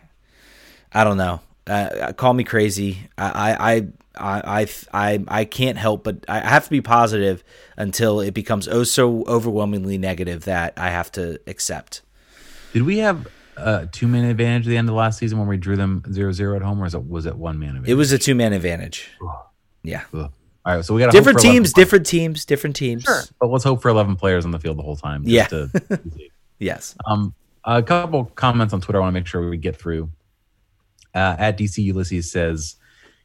I 0.93 1.05
don't 1.05 1.17
know. 1.17 1.41
Uh, 1.67 1.73
uh, 1.73 2.13
call 2.13 2.33
me 2.33 2.45
crazy. 2.45 3.09
I 3.19 3.87
I, 4.19 4.43
I 4.51 4.69
I 4.93 5.25
I 5.29 5.45
can't 5.45 5.79
help 5.79 6.05
but 6.05 6.25
I 6.29 6.41
have 6.41 6.65
to 6.65 6.71
be 6.71 6.81
positive 6.81 7.43
until 7.77 8.21
it 8.21 8.35
becomes 8.35 8.69
oh 8.69 8.85
so 8.85 9.25
overwhelmingly 9.25 9.97
negative 9.97 10.45
that 10.45 10.75
I 10.77 10.91
have 10.91 11.11
to 11.13 11.41
accept. 11.47 12.03
Did 12.73 12.83
we 12.83 12.99
have 12.99 13.27
a 13.57 13.87
two 13.87 14.09
man 14.09 14.25
advantage 14.25 14.67
at 14.67 14.71
the 14.71 14.77
end 14.77 14.89
of 14.89 14.93
the 14.93 14.99
last 14.99 15.19
season 15.19 15.39
when 15.39 15.49
we 15.49 15.57
drew 15.57 15.77
them 15.77 16.03
0-0 16.09 16.57
at 16.57 16.63
home, 16.63 16.81
or 16.81 16.85
was 16.85 16.95
it 16.95 17.07
was 17.07 17.27
it 17.27 17.37
one 17.37 17.59
man 17.59 17.71
advantage? 17.71 17.91
It 17.91 17.95
was 17.95 18.13
a 18.13 18.19
two 18.19 18.35
man 18.35 18.53
advantage. 18.53 19.09
Yeah. 19.83 20.03
Ugh. 20.15 20.31
All 20.65 20.77
right, 20.77 20.85
so 20.85 20.95
we 20.95 21.01
got 21.01 21.11
different 21.11 21.41
teams, 21.41 21.73
different 21.73 22.07
teams, 22.07 22.45
different 22.45 22.77
teams. 22.77 23.03
Sure, 23.03 23.23
but 23.41 23.49
let's 23.49 23.65
hope 23.65 23.83
for 23.83 23.89
eleven 23.89 24.15
players 24.15 24.45
on 24.45 24.53
the 24.53 24.61
field 24.61 24.79
the 24.79 24.83
whole 24.83 24.97
time. 24.97 25.25
Yeah. 25.27 25.47
To, 25.47 26.01
yes. 26.61 26.95
Um, 27.05 27.35
a 27.65 27.83
couple 27.83 28.27
comments 28.27 28.73
on 28.73 28.81
Twitter. 28.81 28.99
I 28.99 29.03
want 29.03 29.15
to 29.15 29.21
make 29.21 29.27
sure 29.27 29.49
we 29.49 29.57
get 29.57 29.77
through. 29.77 30.11
Uh, 31.15 31.35
at 31.37 31.59
DC 31.59 31.79
Ulysses 31.79 32.31
says, 32.31 32.77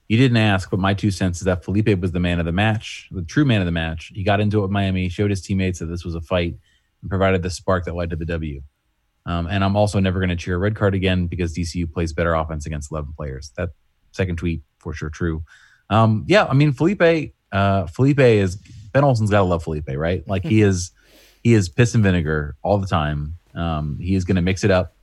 "You 0.08 0.18
didn't 0.18 0.38
ask, 0.38 0.72
but 0.72 0.80
my 0.80 0.96
two 0.96 1.12
cents 1.12 1.38
is 1.38 1.44
that 1.44 1.64
Felipe 1.64 2.00
was 2.00 2.12
the 2.12 2.20
man 2.20 2.40
of 2.40 2.48
the 2.48 2.52
match, 2.52 3.08
the 3.12 3.22
true 3.22 3.46
man 3.46 3.62
of 3.62 3.66
the 3.66 3.72
match. 3.72 4.12
He 4.16 4.24
got 4.24 4.40
into 4.40 4.58
it 4.58 4.62
with 4.64 4.72
Miami, 4.72 5.08
showed 5.08 5.30
his 5.30 5.42
teammates 5.42 5.78
that 5.78 5.86
this 5.86 6.04
was 6.04 6.16
a 6.16 6.22
fight, 6.22 6.56
and 7.04 7.10
provided 7.10 7.44
the 7.44 7.52
spark 7.52 7.86
that 7.86 7.94
led 7.94 8.10
to 8.10 8.16
the 8.16 8.26
W. 8.26 8.64
Um, 9.28 9.46
and 9.48 9.64
I'm 9.64 9.76
also 9.76 10.00
never 10.00 10.20
going 10.20 10.30
to 10.30 10.38
cheer 10.38 10.56
a 10.56 10.58
red 10.58 10.76
card 10.76 10.96
again 10.96 11.28
because 11.28 11.54
DCU 11.54 11.92
plays 11.92 12.14
better 12.14 12.34
offense 12.34 12.66
against 12.66 12.92
11 12.92 13.14
players. 13.16 13.52
That 13.58 13.72
second 14.14 14.38
tweet 14.38 14.62
for 14.80 14.94
sure 14.94 15.10
true. 15.10 15.44
Um, 15.90 16.26
yeah, 16.28 16.46
I 16.46 16.54
mean 16.54 16.72
Felipe. 16.72 17.34
Uh, 17.52 17.86
Felipe 17.88 18.20
is 18.20 18.56
Ben 18.94 19.04
Olsen's 19.04 19.30
got 19.30 19.40
to 19.40 19.44
love 19.44 19.64
Felipe, 19.64 19.90
right? 19.90 20.28
Like 20.28 20.44
he 20.44 20.62
is, 20.62 20.92
he 21.44 21.54
is 21.54 21.70
piss 21.70 21.94
and 21.94 22.04
vinegar 22.04 22.56
all 22.64 22.78
the 22.78 22.88
time. 22.88 23.36
Um, 23.54 24.00
he 24.00 24.16
is 24.16 24.24
going 24.24 24.36
to 24.38 24.42
mix 24.42 24.64
it 24.64 24.72
up. 24.72 24.96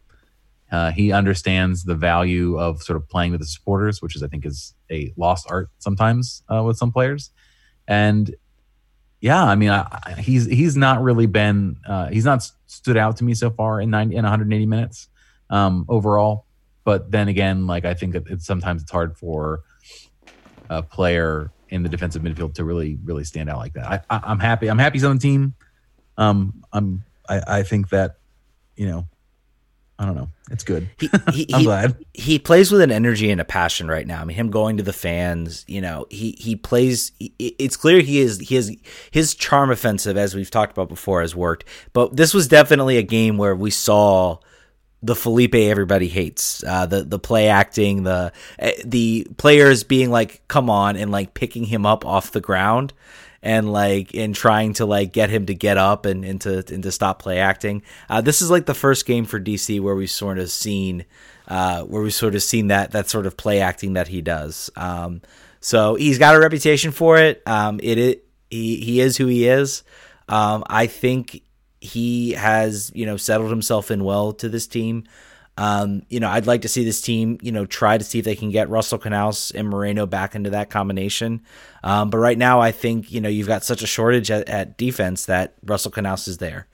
Uh, 0.72 0.90
he 0.90 1.12
understands 1.12 1.84
the 1.84 1.94
value 1.94 2.58
of 2.58 2.82
sort 2.82 2.96
of 2.96 3.08
playing 3.08 3.30
with 3.30 3.40
the 3.40 3.46
supporters, 3.46 4.00
which 4.02 4.16
is 4.16 4.22
I 4.22 4.28
think 4.28 4.46
is 4.46 4.74
a 4.90 5.12
lost 5.16 5.46
art 5.50 5.68
sometimes 5.78 6.42
uh, 6.52 6.62
with 6.62 6.78
some 6.78 6.90
players. 6.90 7.30
And 7.86 8.34
yeah, 9.24 9.42
I 9.42 9.54
mean, 9.54 9.70
I, 9.70 10.16
he's 10.18 10.44
he's 10.44 10.76
not 10.76 11.02
really 11.02 11.24
been 11.24 11.78
uh, 11.88 12.08
he's 12.08 12.26
not 12.26 12.46
stood 12.66 12.98
out 12.98 13.16
to 13.16 13.24
me 13.24 13.32
so 13.32 13.48
far 13.48 13.80
in 13.80 13.88
90 13.88 14.16
in 14.16 14.22
180 14.22 14.66
minutes 14.66 15.08
um, 15.48 15.86
overall. 15.88 16.44
But 16.84 17.10
then 17.10 17.28
again, 17.28 17.66
like 17.66 17.86
I 17.86 17.94
think 17.94 18.12
that 18.12 18.26
it's 18.26 18.44
sometimes 18.44 18.82
it's 18.82 18.90
hard 18.90 19.16
for 19.16 19.62
a 20.68 20.82
player 20.82 21.50
in 21.70 21.82
the 21.82 21.88
defensive 21.88 22.20
midfield 22.20 22.52
to 22.56 22.64
really 22.64 22.98
really 23.02 23.24
stand 23.24 23.48
out 23.48 23.56
like 23.56 23.72
that. 23.72 24.04
I, 24.10 24.30
am 24.30 24.40
happy. 24.40 24.68
I'm 24.68 24.78
happy 24.78 24.96
he's 24.98 25.04
on 25.04 25.16
the 25.16 25.22
team. 25.22 25.54
Um, 26.18 26.62
I'm 26.70 27.02
I, 27.26 27.60
I 27.60 27.62
think 27.62 27.88
that 27.88 28.16
you 28.76 28.88
know 28.88 29.08
I 30.04 30.06
don't 30.06 30.16
know. 30.16 30.28
It's 30.50 30.64
good. 30.64 30.90
He, 31.00 31.08
he, 31.32 31.46
I'm 31.54 31.60
he, 31.60 31.64
glad 31.64 31.96
he 32.12 32.38
plays 32.38 32.70
with 32.70 32.82
an 32.82 32.90
energy 32.90 33.30
and 33.30 33.40
a 33.40 33.44
passion 33.44 33.88
right 33.88 34.06
now. 34.06 34.20
I 34.20 34.24
mean, 34.26 34.36
him 34.36 34.50
going 34.50 34.76
to 34.76 34.82
the 34.82 34.92
fans. 34.92 35.64
You 35.66 35.80
know, 35.80 36.06
he 36.10 36.36
he 36.38 36.56
plays. 36.56 37.12
It's 37.18 37.78
clear 37.78 38.02
he 38.02 38.18
is 38.18 38.38
he 38.38 38.56
is 38.56 38.76
his 39.10 39.34
charm 39.34 39.70
offensive, 39.70 40.18
as 40.18 40.34
we've 40.34 40.50
talked 40.50 40.72
about 40.72 40.90
before, 40.90 41.22
has 41.22 41.34
worked. 41.34 41.64
But 41.94 42.16
this 42.16 42.34
was 42.34 42.48
definitely 42.48 42.98
a 42.98 43.02
game 43.02 43.38
where 43.38 43.56
we 43.56 43.70
saw 43.70 44.38
the 45.02 45.16
Felipe 45.16 45.54
everybody 45.54 46.08
hates. 46.08 46.62
Uh, 46.62 46.84
the 46.84 47.02
the 47.02 47.18
play 47.18 47.48
acting, 47.48 48.02
the 48.02 48.30
eh, 48.58 48.74
the 48.84 49.26
players 49.38 49.84
being 49.84 50.10
like, 50.10 50.46
"Come 50.48 50.68
on," 50.68 50.96
and 50.96 51.10
like 51.10 51.32
picking 51.32 51.64
him 51.64 51.86
up 51.86 52.04
off 52.04 52.32
the 52.32 52.42
ground 52.42 52.92
and 53.44 53.70
like 53.70 54.14
in 54.14 54.32
trying 54.32 54.72
to 54.72 54.86
like 54.86 55.12
get 55.12 55.28
him 55.28 55.44
to 55.46 55.54
get 55.54 55.76
up 55.76 56.06
and, 56.06 56.24
and 56.24 56.44
and 56.46 56.82
to 56.82 56.90
stop 56.90 57.20
play 57.20 57.38
acting. 57.38 57.82
Uh, 58.08 58.22
this 58.22 58.40
is 58.40 58.50
like 58.50 58.64
the 58.64 58.74
first 58.74 59.04
game 59.04 59.26
for 59.26 59.38
DC 59.38 59.80
where 59.80 59.94
we've 59.94 60.10
sort 60.10 60.38
of 60.38 60.50
seen 60.50 61.04
uh, 61.46 61.82
where 61.82 62.02
we've 62.02 62.14
sort 62.14 62.34
of 62.34 62.42
seen 62.42 62.68
that 62.68 62.92
that 62.92 63.10
sort 63.10 63.26
of 63.26 63.36
play 63.36 63.60
acting 63.60 63.92
that 63.92 64.08
he 64.08 64.22
does. 64.22 64.70
Um, 64.76 65.20
so 65.60 65.94
he's 65.94 66.18
got 66.18 66.34
a 66.34 66.40
reputation 66.40 66.90
for 66.90 67.18
it. 67.18 67.42
Um, 67.46 67.78
it, 67.82 67.98
it 67.98 68.26
he 68.50 68.80
he 68.80 69.00
is 69.00 69.18
who 69.18 69.26
he 69.26 69.46
is. 69.46 69.82
Um, 70.26 70.64
I 70.66 70.86
think 70.86 71.42
he 71.82 72.32
has 72.32 72.90
you 72.94 73.04
know 73.04 73.18
settled 73.18 73.50
himself 73.50 73.90
in 73.90 74.04
well 74.04 74.32
to 74.32 74.48
this 74.48 74.66
team. 74.66 75.04
Um, 75.56 76.02
you 76.08 76.18
know, 76.18 76.28
I'd 76.28 76.46
like 76.46 76.62
to 76.62 76.68
see 76.68 76.84
this 76.84 77.00
team, 77.00 77.38
you 77.40 77.52
know, 77.52 77.64
try 77.64 77.96
to 77.96 78.02
see 78.02 78.18
if 78.18 78.24
they 78.24 78.34
can 78.34 78.50
get 78.50 78.68
Russell 78.68 78.98
Canouse 78.98 79.54
and 79.54 79.68
Moreno 79.68 80.04
back 80.04 80.34
into 80.34 80.50
that 80.50 80.68
combination. 80.68 81.42
Um, 81.84 82.10
but 82.10 82.18
right 82.18 82.38
now, 82.38 82.60
I 82.60 82.72
think 82.72 83.12
you 83.12 83.20
know 83.20 83.28
you've 83.28 83.46
got 83.46 83.64
such 83.64 83.82
a 83.82 83.86
shortage 83.86 84.30
at, 84.30 84.48
at 84.48 84.76
defense 84.76 85.26
that 85.26 85.54
Russell 85.64 85.92
Canouse 85.92 86.26
is 86.26 86.38
there, 86.38 86.66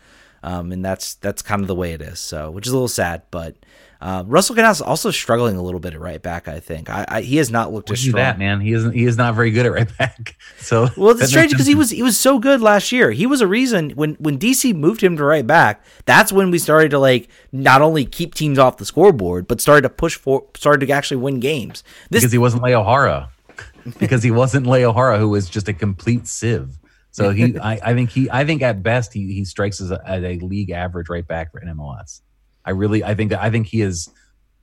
um, 0.43 0.73
and 0.73 0.85
that's 0.85 1.15
that's 1.17 1.43
kind 1.43 1.61
of 1.61 1.69
the 1.69 1.75
way 1.75 1.93
it 1.93 2.01
is. 2.01 2.21
So, 2.21 2.51
which 2.51 2.67
is 2.67 2.73
a 2.73 2.77
little 2.77 2.89
sad, 2.89 3.23
but 3.31 3.57
Uh, 4.01 4.25
Russell 4.27 4.57
Canouse 4.57 4.81
also 4.81 5.11
struggling 5.11 5.57
a 5.57 5.63
little 5.63 5.81
bit 5.81 5.93
at 5.93 6.01
right 6.01 6.23
back. 6.23 6.49
I 6.49 6.59
think 6.59 6.89
I, 6.89 7.05
I, 7.07 7.21
he 7.21 7.37
has 7.37 7.51
not 7.51 7.73
looked 7.73 7.91
as 7.91 8.01
strong. 8.01 8.17
That 8.17 8.39
man, 8.39 8.61
he 8.61 8.73
isn't. 8.73 8.93
He 8.93 9.05
is 9.05 9.19
not 9.19 9.35
very 9.35 9.51
good 9.51 9.67
at 9.67 9.73
right 9.73 9.99
back. 9.99 10.37
So 10.61 10.89
well, 10.97 11.11
it's 11.19 11.31
strange 11.31 11.53
because 11.53 11.67
he 11.67 11.75
was 11.75 11.91
he 11.91 12.03
was 12.03 12.19
so 12.19 12.39
good 12.39 12.61
last 12.61 12.93
year. 12.93 13.11
He 13.11 13.27
was 13.27 13.41
a 13.41 13.47
reason 13.47 13.91
when 13.91 14.15
when 14.17 14.39
DC 14.39 14.75
moved 14.75 15.03
him 15.03 15.17
to 15.17 15.25
right 15.25 15.47
back. 15.47 15.83
That's 16.05 16.33
when 16.33 16.51
we 16.51 16.59
started 16.59 16.91
to 16.91 16.99
like 16.99 17.29
not 17.51 17.81
only 17.83 18.05
keep 18.05 18.35
teams 18.35 18.59
off 18.59 18.77
the 18.77 18.85
scoreboard, 18.85 19.49
but 19.49 19.61
started 19.61 19.83
to 19.83 19.89
push 19.89 20.17
for 20.17 20.47
started 20.55 20.87
to 20.87 20.93
actually 20.93 21.17
win 21.17 21.41
games. 21.41 21.83
This, 22.11 22.21
because 22.21 22.33
he 22.33 22.39
wasn't 22.39 22.63
Leo 22.63 22.85
Jara. 22.85 23.31
because 23.99 24.23
he 24.23 24.31
wasn't 24.31 24.67
Leo 24.67 24.93
Jara, 24.93 25.19
who 25.19 25.31
was 25.31 25.49
just 25.49 25.69
a 25.69 25.73
complete 25.73 26.27
sieve. 26.27 26.79
So 27.13 27.31
he, 27.31 27.59
I, 27.59 27.79
I, 27.83 27.95
think 27.95 28.11
he, 28.11 28.31
I 28.31 28.45
think 28.45 28.63
at 28.63 28.83
best 28.83 29.13
he 29.13 29.33
he 29.33 29.45
strikes 29.45 29.81
as 29.81 29.91
a, 29.91 30.01
at 30.07 30.23
a 30.23 30.39
league 30.39 30.71
average 30.71 31.09
right 31.09 31.27
back 31.27 31.53
for 31.53 31.61
MLS. 31.61 32.21
I 32.65 32.71
really, 32.71 33.03
I 33.03 33.15
think 33.15 33.31
that 33.31 33.41
I 33.41 33.51
think 33.51 33.67
he 33.67 33.81
is 33.81 34.11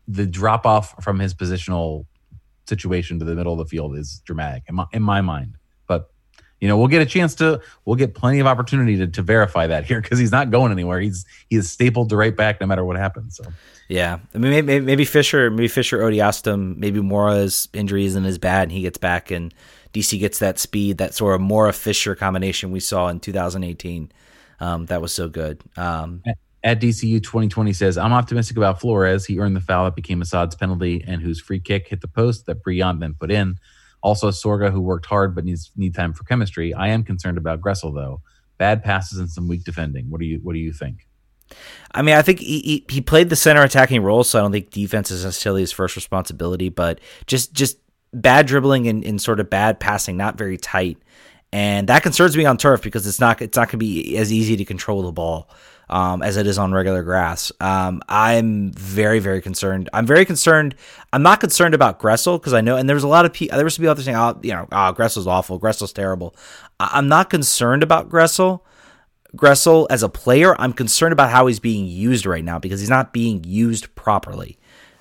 the 0.07 0.25
drop 0.25 0.65
off 0.65 1.03
from 1.03 1.19
his 1.19 1.33
positional 1.33 2.05
situation 2.67 3.19
to 3.19 3.25
the 3.25 3.35
middle 3.35 3.53
of 3.53 3.59
the 3.59 3.65
field 3.65 3.97
is 3.97 4.21
dramatic 4.25 4.63
in 4.67 4.75
my, 4.75 4.85
in 4.93 5.01
my 5.01 5.21
mind. 5.21 5.57
But 5.87 6.09
you 6.59 6.67
know, 6.67 6.77
we'll 6.77 6.87
get 6.87 7.01
a 7.01 7.05
chance 7.05 7.35
to, 7.35 7.61
we'll 7.85 7.95
get 7.95 8.13
plenty 8.15 8.39
of 8.39 8.47
opportunity 8.47 8.97
to, 8.97 9.07
to 9.07 9.21
verify 9.21 9.67
that 9.67 9.85
here 9.85 10.01
because 10.01 10.19
he's 10.19 10.31
not 10.31 10.49
going 10.49 10.71
anywhere. 10.71 10.99
He's 10.99 11.25
he 11.49 11.55
is 11.55 11.71
stapled 11.71 12.09
to 12.09 12.17
right 12.17 12.35
back 12.35 12.59
no 12.61 12.67
matter 12.67 12.83
what 12.85 12.97
happens. 12.97 13.35
So 13.37 13.45
yeah, 13.89 14.19
I 14.33 14.37
mean 14.37 14.65
maybe, 14.65 14.85
maybe 14.85 15.05
Fisher, 15.05 15.49
maybe 15.51 15.67
Fisher 15.67 15.99
Odoi-Atsem, 15.99 16.77
maybe 16.77 17.01
Mora's 17.01 17.69
injury 17.73 18.05
isn't 18.05 18.25
as 18.25 18.37
bad 18.37 18.63
and 18.63 18.71
he 18.71 18.81
gets 18.81 18.97
back 18.97 19.31
and 19.31 19.53
DC 19.93 20.19
gets 20.19 20.39
that 20.39 20.59
speed, 20.59 20.97
that 20.97 21.13
sort 21.13 21.35
of 21.35 21.41
Mora 21.41 21.73
Fisher 21.73 22.15
combination 22.15 22.71
we 22.71 22.79
saw 22.79 23.07
in 23.07 23.19
2018. 23.19 24.11
Um, 24.59 24.85
that 24.87 25.01
was 25.01 25.13
so 25.13 25.29
good. 25.29 25.61
Um, 25.75 26.23
at 26.64 26.82
DCU 26.82 27.22
2020 27.22 27.74
says, 27.74 27.97
I'm 27.97 28.14
optimistic 28.14 28.58
about 28.58 28.80
Flores. 28.80 29.26
He 29.26 29.39
earned 29.39 29.55
the 29.55 29.62
foul 29.62 29.86
that 29.86 29.95
became 29.95 30.22
Asad's 30.22 30.55
penalty 30.55 31.03
and 31.05 31.22
whose 31.22 31.39
free 31.39 31.60
kick 31.60 31.88
hit 31.88 32.01
the 32.01 32.08
post 32.08 32.45
that 32.47 32.64
Brillant 32.64 32.99
then 32.99 33.14
put 33.14 33.32
in. 33.32 33.58
Also, 34.01 34.30
Sorga, 34.30 34.72
who 34.72 34.82
worked 34.82 35.05
hard 35.05 35.36
but 35.36 35.45
needs 35.45 35.72
need 35.76 35.95
time 35.95 36.14
for 36.14 36.24
chemistry. 36.24 36.74
I 36.74 36.89
am 36.89 37.03
concerned 37.03 37.38
about 37.38 37.62
Gressel, 37.62 37.93
though. 37.93 38.22
Bad 38.58 38.84
passes 38.84 39.20
and 39.20 39.30
some 39.30 39.47
weak 39.47 39.64
defending. 39.64 40.10
What 40.10 40.20
do 40.20 40.26
you 40.26 40.39
What 40.41 40.53
do 40.53 40.60
you 40.60 40.74
think? 40.74 41.08
I 41.91 42.01
mean, 42.01 42.16
I 42.16 42.22
think 42.22 42.39
he, 42.39 42.60
he, 42.60 42.86
he 42.89 43.01
played 43.01 43.30
the 43.30 43.36
center 43.36 43.64
attacking 43.64 44.03
role, 44.03 44.24
so 44.24 44.39
I 44.39 44.41
don't 44.41 44.51
think 44.51 44.72
defense 44.72 45.12
is 45.12 45.24
necessarily 45.24 45.62
his 45.62 45.72
first 45.72 45.95
responsibility. 45.95 46.70
But 46.70 46.99
just 47.26 47.53
just 47.53 47.78
bad 48.14 48.47
dribbling 48.47 48.88
and, 48.88 49.03
and 49.03 49.22
sort 49.22 49.39
of 49.39 49.49
bad 49.49 49.80
passing, 49.80 50.18
not 50.18 50.38
very 50.38 50.58
tight, 50.58 50.97
and 51.53 51.88
that 51.88 52.03
concerns 52.03 52.36
me 52.36 52.45
on 52.45 52.58
turf 52.58 52.82
because 52.82 53.08
it's 53.08 53.20
not 53.20 53.41
it's 53.41 53.55
not 53.58 53.68
going 53.68 53.74
to 53.74 53.78
be 53.78 54.18
as 54.18 54.34
easy 54.34 54.58
to 54.58 54.66
control 54.66 55.03
the 55.03 55.12
ball 55.12 55.49
um, 55.89 56.21
as 56.21 56.38
it 56.38 56.47
is 56.47 56.57
on 56.57 56.73
regular 56.73 57.03
grass. 57.03 57.51
Um, 57.59 58.01
I'm 58.09 58.71
very, 58.71 59.19
very 59.19 59.41
concerned. 59.41 59.89
I'm 59.93 60.05
very 60.05 60.25
concerned. 60.25 60.75
I'm 61.13 61.23
not 61.23 61.39
concerned 61.39 61.73
about 61.73 61.99
Gressel 61.99 62.39
because 62.39 62.53
I 62.53 62.61
know, 62.61 62.75
and 62.75 62.89
there's 62.89 63.03
a 63.03 63.07
lot 63.07 63.25
of 63.25 63.33
people, 63.33 63.55
there 63.55 63.65
was 63.65 63.77
people 63.77 63.91
out 63.91 63.97
there 63.97 64.03
saying, 64.03 64.17
oh, 64.17 64.39
you 64.43 64.51
know, 64.51 64.67
oh, 64.71 64.93
Gressel's 64.93 65.27
awful. 65.27 65.59
Gressel's 65.59 65.93
terrible. 65.93 66.35
I- 66.79 66.97
am 66.97 67.07
not 67.07 67.29
concerned 67.29 67.83
about 67.83 68.09
Gressel. 68.09 68.61
Gressel 69.35 69.88
as 69.89 70.03
a 70.03 70.09
player, 70.09 70.59
I'm 70.59 70.73
concerned 70.73 71.13
about 71.13 71.29
how 71.29 71.47
he's 71.47 71.59
being 71.59 71.85
used 71.85 72.25
right 72.25 72.43
now 72.43 72.59
because 72.59 72.79
he's 72.79 72.89
not 72.89 73.13
being 73.13 73.43
used 73.43 73.93
properly. 73.95 74.57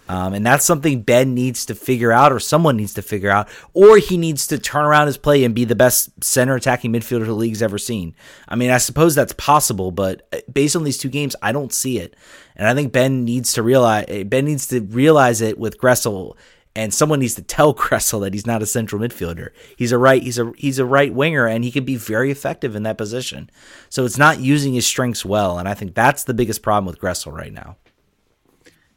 Um, 0.08 0.34
and 0.34 0.46
that's 0.46 0.64
something 0.64 1.02
Ben 1.02 1.34
needs 1.34 1.66
to 1.66 1.74
figure 1.74 2.12
out, 2.12 2.32
or 2.32 2.38
someone 2.38 2.76
needs 2.76 2.94
to 2.94 3.02
figure 3.02 3.30
out, 3.30 3.48
or 3.72 3.98
he 3.98 4.16
needs 4.16 4.46
to 4.48 4.58
turn 4.58 4.84
around 4.84 5.08
his 5.08 5.16
play 5.16 5.42
and 5.44 5.54
be 5.54 5.64
the 5.64 5.74
best 5.74 6.10
center 6.22 6.54
attacking 6.54 6.92
midfielder 6.92 7.26
the 7.26 7.32
league's 7.32 7.62
ever 7.62 7.78
seen. 7.78 8.14
I 8.48 8.56
mean, 8.56 8.70
I 8.70 8.78
suppose 8.78 9.14
that's 9.14 9.32
possible, 9.32 9.90
but 9.90 10.26
uh, 10.32 10.38
based 10.52 10.76
on 10.76 10.84
these 10.84 10.98
two 10.98 11.08
games, 11.08 11.34
I 11.42 11.52
don't 11.52 11.72
see 11.72 11.98
it. 11.98 12.14
And 12.54 12.68
I 12.68 12.74
think 12.74 12.92
Ben 12.92 13.24
needs 13.24 13.52
to 13.54 13.62
realize 13.62 14.06
eh, 14.08 14.22
Ben 14.22 14.44
needs 14.44 14.66
to 14.68 14.80
realize 14.80 15.40
it 15.40 15.58
with 15.58 15.78
Gressel, 15.78 16.36
and 16.74 16.92
someone 16.94 17.18
needs 17.18 17.34
to 17.34 17.42
tell 17.42 17.74
Gressel 17.74 18.20
that 18.20 18.32
he's 18.32 18.46
not 18.46 18.62
a 18.62 18.66
central 18.66 19.00
midfielder. 19.00 19.50
He's 19.76 19.92
a 19.92 19.98
right 19.98 20.22
he's 20.22 20.38
a 20.38 20.52
he's 20.56 20.78
a 20.78 20.84
right 20.84 21.12
winger, 21.12 21.46
and 21.46 21.64
he 21.64 21.72
can 21.72 21.84
be 21.84 21.96
very 21.96 22.30
effective 22.30 22.76
in 22.76 22.84
that 22.84 22.96
position. 22.96 23.50
So 23.88 24.04
it's 24.04 24.18
not 24.18 24.38
using 24.38 24.74
his 24.74 24.86
strengths 24.86 25.24
well, 25.24 25.58
and 25.58 25.68
I 25.68 25.74
think 25.74 25.94
that's 25.94 26.24
the 26.24 26.34
biggest 26.34 26.62
problem 26.62 26.86
with 26.86 27.00
Gressel 27.00 27.32
right 27.32 27.52
now. 27.52 27.76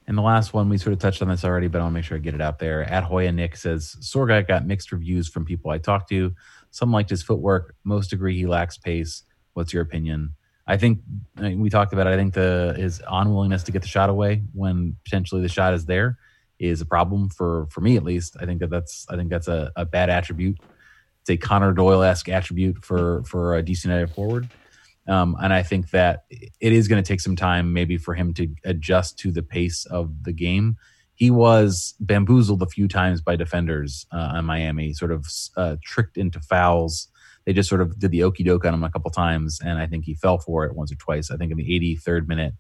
And 0.10 0.18
the 0.18 0.24
last 0.24 0.56
one, 0.56 0.70
we 0.70 0.80
sort 0.80 0.94
of 0.94 0.98
touched 0.98 1.22
on 1.22 1.28
this 1.28 1.46
already, 1.46 1.68
but 1.68 1.82
I'll 1.82 1.92
make 1.92 2.04
sure 2.04 2.18
I 2.18 2.20
get 2.20 2.34
it 2.34 2.42
out 2.42 2.58
there. 2.58 2.84
At 2.84 3.04
Hoya 3.04 3.32
Nick 3.32 3.56
says 3.56 3.96
Sorga 4.02 4.46
got 4.46 4.66
mixed 4.66 4.92
reviews 4.92 5.30
from 5.30 5.46
people 5.46 5.70
I 5.70 5.78
talked 5.78 6.10
to. 6.10 6.34
Some 6.72 6.92
liked 6.92 7.12
his 7.12 7.22
footwork. 7.22 7.76
Most 7.84 8.12
agree 8.12 8.36
he 8.36 8.48
lacks 8.48 8.76
pace. 8.76 9.22
What's 9.54 9.72
your 9.72 9.84
opinion? 9.84 10.34
I 10.66 10.78
think 10.78 11.02
I 11.38 11.42
mean, 11.42 11.60
we 11.60 11.70
talked 11.70 11.94
about 11.94 12.08
it. 12.08 12.10
I 12.10 12.16
think 12.16 12.34
the 12.34 12.74
his 12.76 13.04
unwillingness 13.08 13.62
to 13.64 13.72
get 13.72 13.84
the 13.84 13.88
shot 13.88 14.10
away 14.10 14.42
when 14.52 14.96
potentially 15.06 15.44
the 15.44 15.48
shot 15.48 15.76
is 15.76 15.86
there 15.86 16.18
is 16.58 16.82
a 16.82 16.88
problem 16.88 17.30
for 17.30 17.68
for 17.70 17.82
me 17.82 17.96
at 17.96 18.04
least. 18.04 18.36
I 18.40 18.48
think 18.48 18.62
that 18.62 18.72
that's 18.72 19.06
I 19.12 19.16
think 19.16 19.30
that's 19.30 19.48
a, 19.48 19.72
a 19.76 19.86
bad 19.86 20.10
attribute. 20.10 20.58
It's 21.22 21.30
a 21.30 21.38
Connor 21.38 21.72
Doyle 21.72 22.02
esque 22.02 22.30
attribute 22.30 22.84
for 22.84 23.22
for 23.26 23.56
a 23.56 23.62
DC 23.62 24.10
forward. 24.16 24.50
Um, 25.10 25.36
and 25.42 25.52
I 25.52 25.64
think 25.64 25.90
that 25.90 26.26
it 26.30 26.72
is 26.72 26.88
going 26.88 27.02
to 27.04 27.08
take 27.08 27.20
some 27.20 27.36
time, 27.36 27.74
maybe, 27.74 27.98
for 27.98 28.14
him 28.14 28.34
to 28.36 28.48
adjust 28.64 29.18
to 29.20 29.32
the 29.32 29.42
pace 29.42 29.86
of 29.86 30.24
the 30.24 30.32
game. 30.32 30.78
He 31.16 31.32
was 31.32 31.96
bamboozled 32.00 32.62
a 32.62 32.68
few 32.68 32.88
times 32.88 33.20
by 33.20 33.36
defenders 33.36 34.06
uh, 34.12 34.36
in 34.38 34.46
Miami, 34.46 34.94
sort 34.94 35.12
of 35.12 35.26
uh, 35.58 35.78
tricked 35.84 36.16
into 36.16 36.40
fouls. 36.40 37.08
They 37.46 37.54
just 37.54 37.68
sort 37.68 37.82
of 37.82 37.98
did 37.98 38.12
the 38.12 38.24
okey 38.24 38.44
doke 38.44 38.66
on 38.66 38.74
him 38.74 38.84
a 38.84 38.92
couple 38.92 39.10
times, 39.10 39.60
and 39.66 39.80
I 39.80 39.88
think 39.88 40.06
he 40.06 40.14
fell 40.14 40.38
for 40.38 40.64
it 40.66 40.76
once 40.76 40.92
or 40.92 40.96
twice. 40.96 41.32
I 41.32 41.38
think 41.38 41.52
in 41.52 41.58
the 41.58 41.98
83rd 41.98 42.28
minute, 42.28 42.54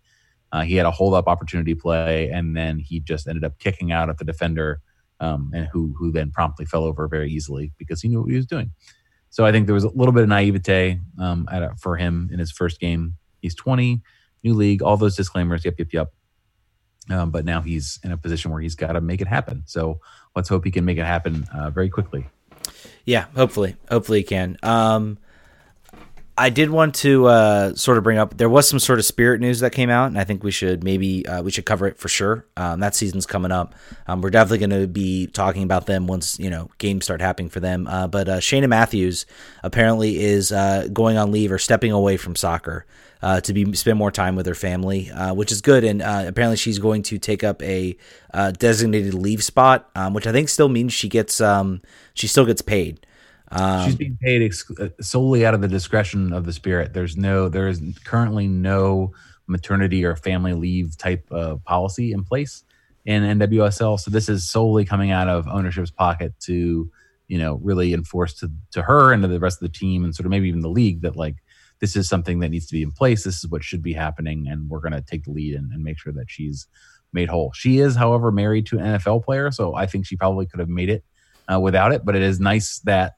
uh, 0.52 0.62
he 0.62 0.76
had 0.76 0.88
a 0.88 0.92
hold 0.92 1.14
up 1.14 1.28
opportunity 1.28 1.76
play, 1.76 2.30
and 2.30 2.58
then 2.58 2.80
he 2.80 3.00
just 3.00 3.28
ended 3.28 3.44
up 3.44 3.60
kicking 3.60 3.92
out 3.92 4.10
at 4.10 4.18
the 4.18 4.26
defender, 4.26 4.82
um, 5.20 5.52
and 5.54 5.68
who 5.72 5.94
who 5.98 6.12
then 6.12 6.32
promptly 6.32 6.66
fell 6.66 6.84
over 6.84 7.08
very 7.08 7.32
easily 7.32 7.72
because 7.78 8.02
he 8.02 8.08
knew 8.08 8.22
what 8.22 8.32
he 8.32 8.36
was 8.36 8.48
doing. 8.48 8.72
So 9.30 9.46
I 9.46 9.52
think 9.52 9.66
there 9.68 9.76
was 9.76 9.84
a 9.84 9.90
little 9.90 10.12
bit 10.12 10.24
of 10.24 10.30
naivete 10.30 11.00
um, 11.20 11.48
for 11.80 11.98
him 11.98 12.30
in 12.32 12.40
his 12.40 12.52
first 12.52 12.80
game. 12.80 13.16
He's 13.42 13.56
20, 13.56 14.02
new 14.44 14.54
league, 14.54 14.82
all 14.82 14.98
those 14.98 15.16
disclaimers. 15.16 15.64
Yep, 15.66 15.76
yep, 15.80 15.94
yep. 15.94 16.14
Um, 17.10 17.32
but 17.32 17.46
now 17.46 17.62
he's 17.62 18.00
in 18.04 18.12
a 18.12 18.18
position 18.18 18.52
where 18.52 18.62
he's 18.62 18.76
got 18.76 18.94
to 18.94 19.02
make 19.02 19.22
it 19.22 19.28
happen. 19.28 19.64
So 19.66 20.00
let's 20.36 20.50
hope 20.50 20.64
he 20.64 20.72
can 20.72 20.86
make 20.86 20.98
it 20.98 21.06
happen 21.06 21.48
uh, 21.54 21.70
very 21.70 21.90
quickly. 21.90 22.28
Yeah, 23.06 23.26
hopefully, 23.36 23.76
hopefully 23.90 24.20
he 24.20 24.24
can. 24.24 24.58
Um, 24.62 25.18
I 26.40 26.50
did 26.50 26.70
want 26.70 26.96
to 26.96 27.26
uh, 27.28 27.76
sort 27.76 27.98
of 27.98 28.06
bring 28.06 28.18
up 28.18 28.38
there 28.38 28.48
was 28.48 28.68
some 28.68 28.80
sort 28.80 28.98
of 28.98 29.04
spirit 29.04 29.42
news 29.42 29.60
that 29.60 29.74
came 29.74 29.90
out, 29.90 30.08
and 30.08 30.18
I 30.18 30.24
think 30.24 30.42
we 30.42 30.52
should 30.52 30.86
maybe 30.86 31.26
uh, 31.28 31.42
we 31.44 31.52
should 31.52 31.66
cover 31.66 31.86
it 31.86 31.98
for 31.98 32.08
sure. 32.08 32.46
Um, 32.56 32.80
that 32.80 32.96
season's 32.96 33.26
coming 33.26 33.52
up. 33.52 33.76
Um, 34.08 34.22
we're 34.22 34.30
definitely 34.30 34.66
going 34.66 34.82
to 34.82 34.88
be 34.88 35.28
talking 35.28 35.64
about 35.64 35.86
them 35.86 36.08
once 36.08 36.40
you 36.40 36.50
know 36.50 36.70
games 36.78 37.04
start 37.04 37.20
happening 37.20 37.50
for 37.50 37.60
them. 37.60 37.88
Uh, 37.88 38.08
but 38.08 38.30
uh, 38.30 38.40
Cheyna 38.40 38.70
Matthews 38.70 39.26
apparently 39.66 40.24
is 40.24 40.54
uh, 40.54 40.88
going 40.94 41.18
on 41.18 41.30
leave 41.34 41.52
or 41.52 41.60
stepping 41.60 41.92
away 41.92 42.16
from 42.16 42.38
soccer. 42.38 42.86
Uh, 43.22 43.42
to 43.42 43.52
be 43.52 43.74
spend 43.74 43.98
more 43.98 44.12
time 44.12 44.38
with 44.38 44.46
her 44.46 44.56
family, 44.56 45.12
which 45.34 45.52
is 45.52 45.60
good. 45.60 45.84
And 45.84 46.02
apparently, 46.02 46.56
she's 46.56 46.80
going 46.80 47.04
to 47.04 47.20
take 47.20 47.44
up 47.44 47.62
a 47.62 47.98
designated 48.58 49.14
leave 49.14 49.44
spot, 49.44 49.90
um, 49.94 50.14
which 50.14 50.26
I 50.26 50.32
think 50.32 50.48
still 50.48 50.70
means 50.70 50.94
she 50.94 51.10
gets 51.10 51.42
um, 51.42 51.82
she 52.14 52.28
still 52.28 52.46
gets 52.46 52.62
paid. 52.62 53.06
Um, 53.52 53.86
She's 53.86 53.96
being 53.96 54.18
paid 54.22 54.44
ex- 54.44 54.70
uh, 54.80 54.90
solely 55.02 55.46
out 55.46 55.54
of 55.54 55.62
the 55.62 55.68
discretion 55.68 56.34
of 56.34 56.46
the 56.46 56.54
spirit. 56.54 56.94
There's 56.94 57.18
no, 57.18 57.50
there 57.50 57.68
is 57.68 57.82
currently 58.04 58.48
no 58.48 59.14
maternity 59.48 60.06
or 60.06 60.16
family 60.16 60.54
leave 60.54 60.98
type 60.98 61.26
of 61.32 61.64
policy 61.64 62.12
in 62.12 62.24
place 62.24 62.64
in 63.06 63.24
NWSL. 63.24 64.00
So 64.00 64.12
this 64.12 64.30
is 64.30 64.50
solely 64.50 64.86
coming 64.86 65.12
out 65.12 65.28
of 65.28 65.48
ownership's 65.48 65.92
pocket 65.92 66.34
to, 66.42 66.92
you 67.28 67.38
know, 67.38 67.56
really 67.56 67.94
enforce 67.94 68.36
to, 68.36 68.52
to 68.72 68.84
her 68.84 69.12
and 69.12 69.24
to 69.24 69.28
the 69.28 69.40
rest 69.40 69.62
of 69.62 69.72
the 69.72 69.78
team 69.78 70.04
and 70.04 70.14
sort 70.14 70.26
of 70.26 70.30
maybe 70.30 70.48
even 70.48 70.62
the 70.62 70.70
league 70.70 71.02
that 71.02 71.16
like 71.16 71.38
this 71.80 71.96
is 71.96 72.08
something 72.08 72.40
that 72.40 72.50
needs 72.50 72.68
to 72.68 72.74
be 72.74 72.84
in 72.84 72.92
place. 72.92 73.24
This 73.24 73.38
is 73.38 73.48
what 73.48 73.64
should 73.64 73.82
be 73.82 73.94
happening, 73.94 74.48
and 74.48 74.70
we're 74.70 74.82
going 74.82 74.94
to 74.94 75.02
take 75.02 75.24
the 75.24 75.32
lead 75.32 75.56
and, 75.56 75.72
and 75.72 75.84
make 75.84 75.98
sure 75.98 76.14
that 76.14 76.30
she's 76.30 76.68
made 77.14 77.30
whole. 77.30 77.52
She 77.54 77.80
is, 77.80 77.96
however, 77.96 78.32
married 78.32 78.66
to 78.68 78.78
an 78.78 78.86
NFL 78.86 79.24
player, 79.24 79.50
so 79.52 79.76
I 79.76 79.86
think 79.86 80.06
she 80.06 80.16
probably 80.16 80.46
could 80.46 80.60
have 80.60 80.70
made 80.70 80.90
it 80.90 81.04
uh, 81.52 81.60
without 81.60 81.94
it. 81.94 82.06
But 82.06 82.16
it 82.16 82.22
is 82.22 82.40
nice 82.40 82.80
that 82.80 83.16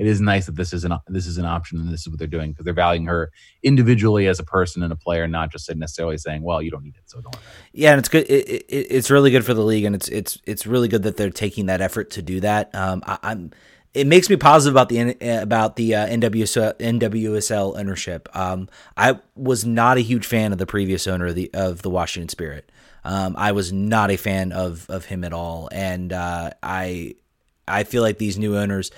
it 0.00 0.06
is 0.06 0.18
nice 0.18 0.46
that 0.46 0.56
this 0.56 0.72
is 0.72 0.84
an 0.84 0.98
this 1.08 1.26
is 1.26 1.36
an 1.36 1.44
option 1.44 1.78
and 1.78 1.92
this 1.92 2.00
is 2.00 2.08
what 2.08 2.18
they're 2.18 2.26
doing 2.26 2.52
because 2.52 2.64
they're 2.64 2.72
valuing 2.72 3.04
her 3.04 3.30
individually 3.62 4.28
as 4.28 4.38
a 4.38 4.42
person 4.42 4.82
and 4.82 4.90
a 4.90 4.96
player, 4.96 5.28
not 5.28 5.52
just 5.52 5.72
necessarily 5.76 6.16
saying, 6.16 6.40
"Well, 6.40 6.62
you 6.62 6.70
don't 6.70 6.82
need 6.82 6.96
it, 6.96 7.02
so 7.04 7.20
don't." 7.20 7.36
Yeah, 7.74 7.90
and 7.90 7.98
it's 7.98 8.08
good. 8.08 8.24
It, 8.30 8.48
it, 8.48 8.64
it's 8.70 9.10
really 9.10 9.30
good 9.30 9.44
for 9.44 9.52
the 9.52 9.62
league, 9.62 9.84
and 9.84 9.94
it's 9.94 10.08
it's 10.08 10.38
it's 10.46 10.66
really 10.66 10.88
good 10.88 11.02
that 11.02 11.18
they're 11.18 11.28
taking 11.28 11.66
that 11.66 11.82
effort 11.82 12.12
to 12.12 12.22
do 12.22 12.40
that. 12.40 12.74
Um, 12.74 13.02
I, 13.04 13.18
am 13.24 13.50
It 13.92 14.06
makes 14.06 14.30
me 14.30 14.36
positive 14.36 14.72
about 14.72 14.88
the 14.88 15.18
about 15.42 15.76
the 15.76 15.94
uh, 15.94 16.06
NWSL, 16.06 16.78
NWSL 16.78 17.78
ownership. 17.78 18.34
Um, 18.34 18.70
I 18.96 19.18
was 19.36 19.66
not 19.66 19.98
a 19.98 20.00
huge 20.00 20.24
fan 20.24 20.52
of 20.52 20.56
the 20.56 20.66
previous 20.66 21.06
owner 21.06 21.26
of 21.26 21.34
the 21.34 21.50
of 21.52 21.82
the 21.82 21.90
Washington 21.90 22.30
Spirit. 22.30 22.72
Um, 23.04 23.34
I 23.36 23.52
was 23.52 23.70
not 23.70 24.10
a 24.10 24.16
fan 24.16 24.52
of 24.52 24.88
of 24.88 25.04
him 25.04 25.24
at 25.24 25.34
all, 25.34 25.68
and 25.70 26.10
uh, 26.10 26.52
I 26.62 27.16
I 27.68 27.84
feel 27.84 28.02
like 28.02 28.16
these 28.16 28.38
new 28.38 28.56
owners 28.56 28.90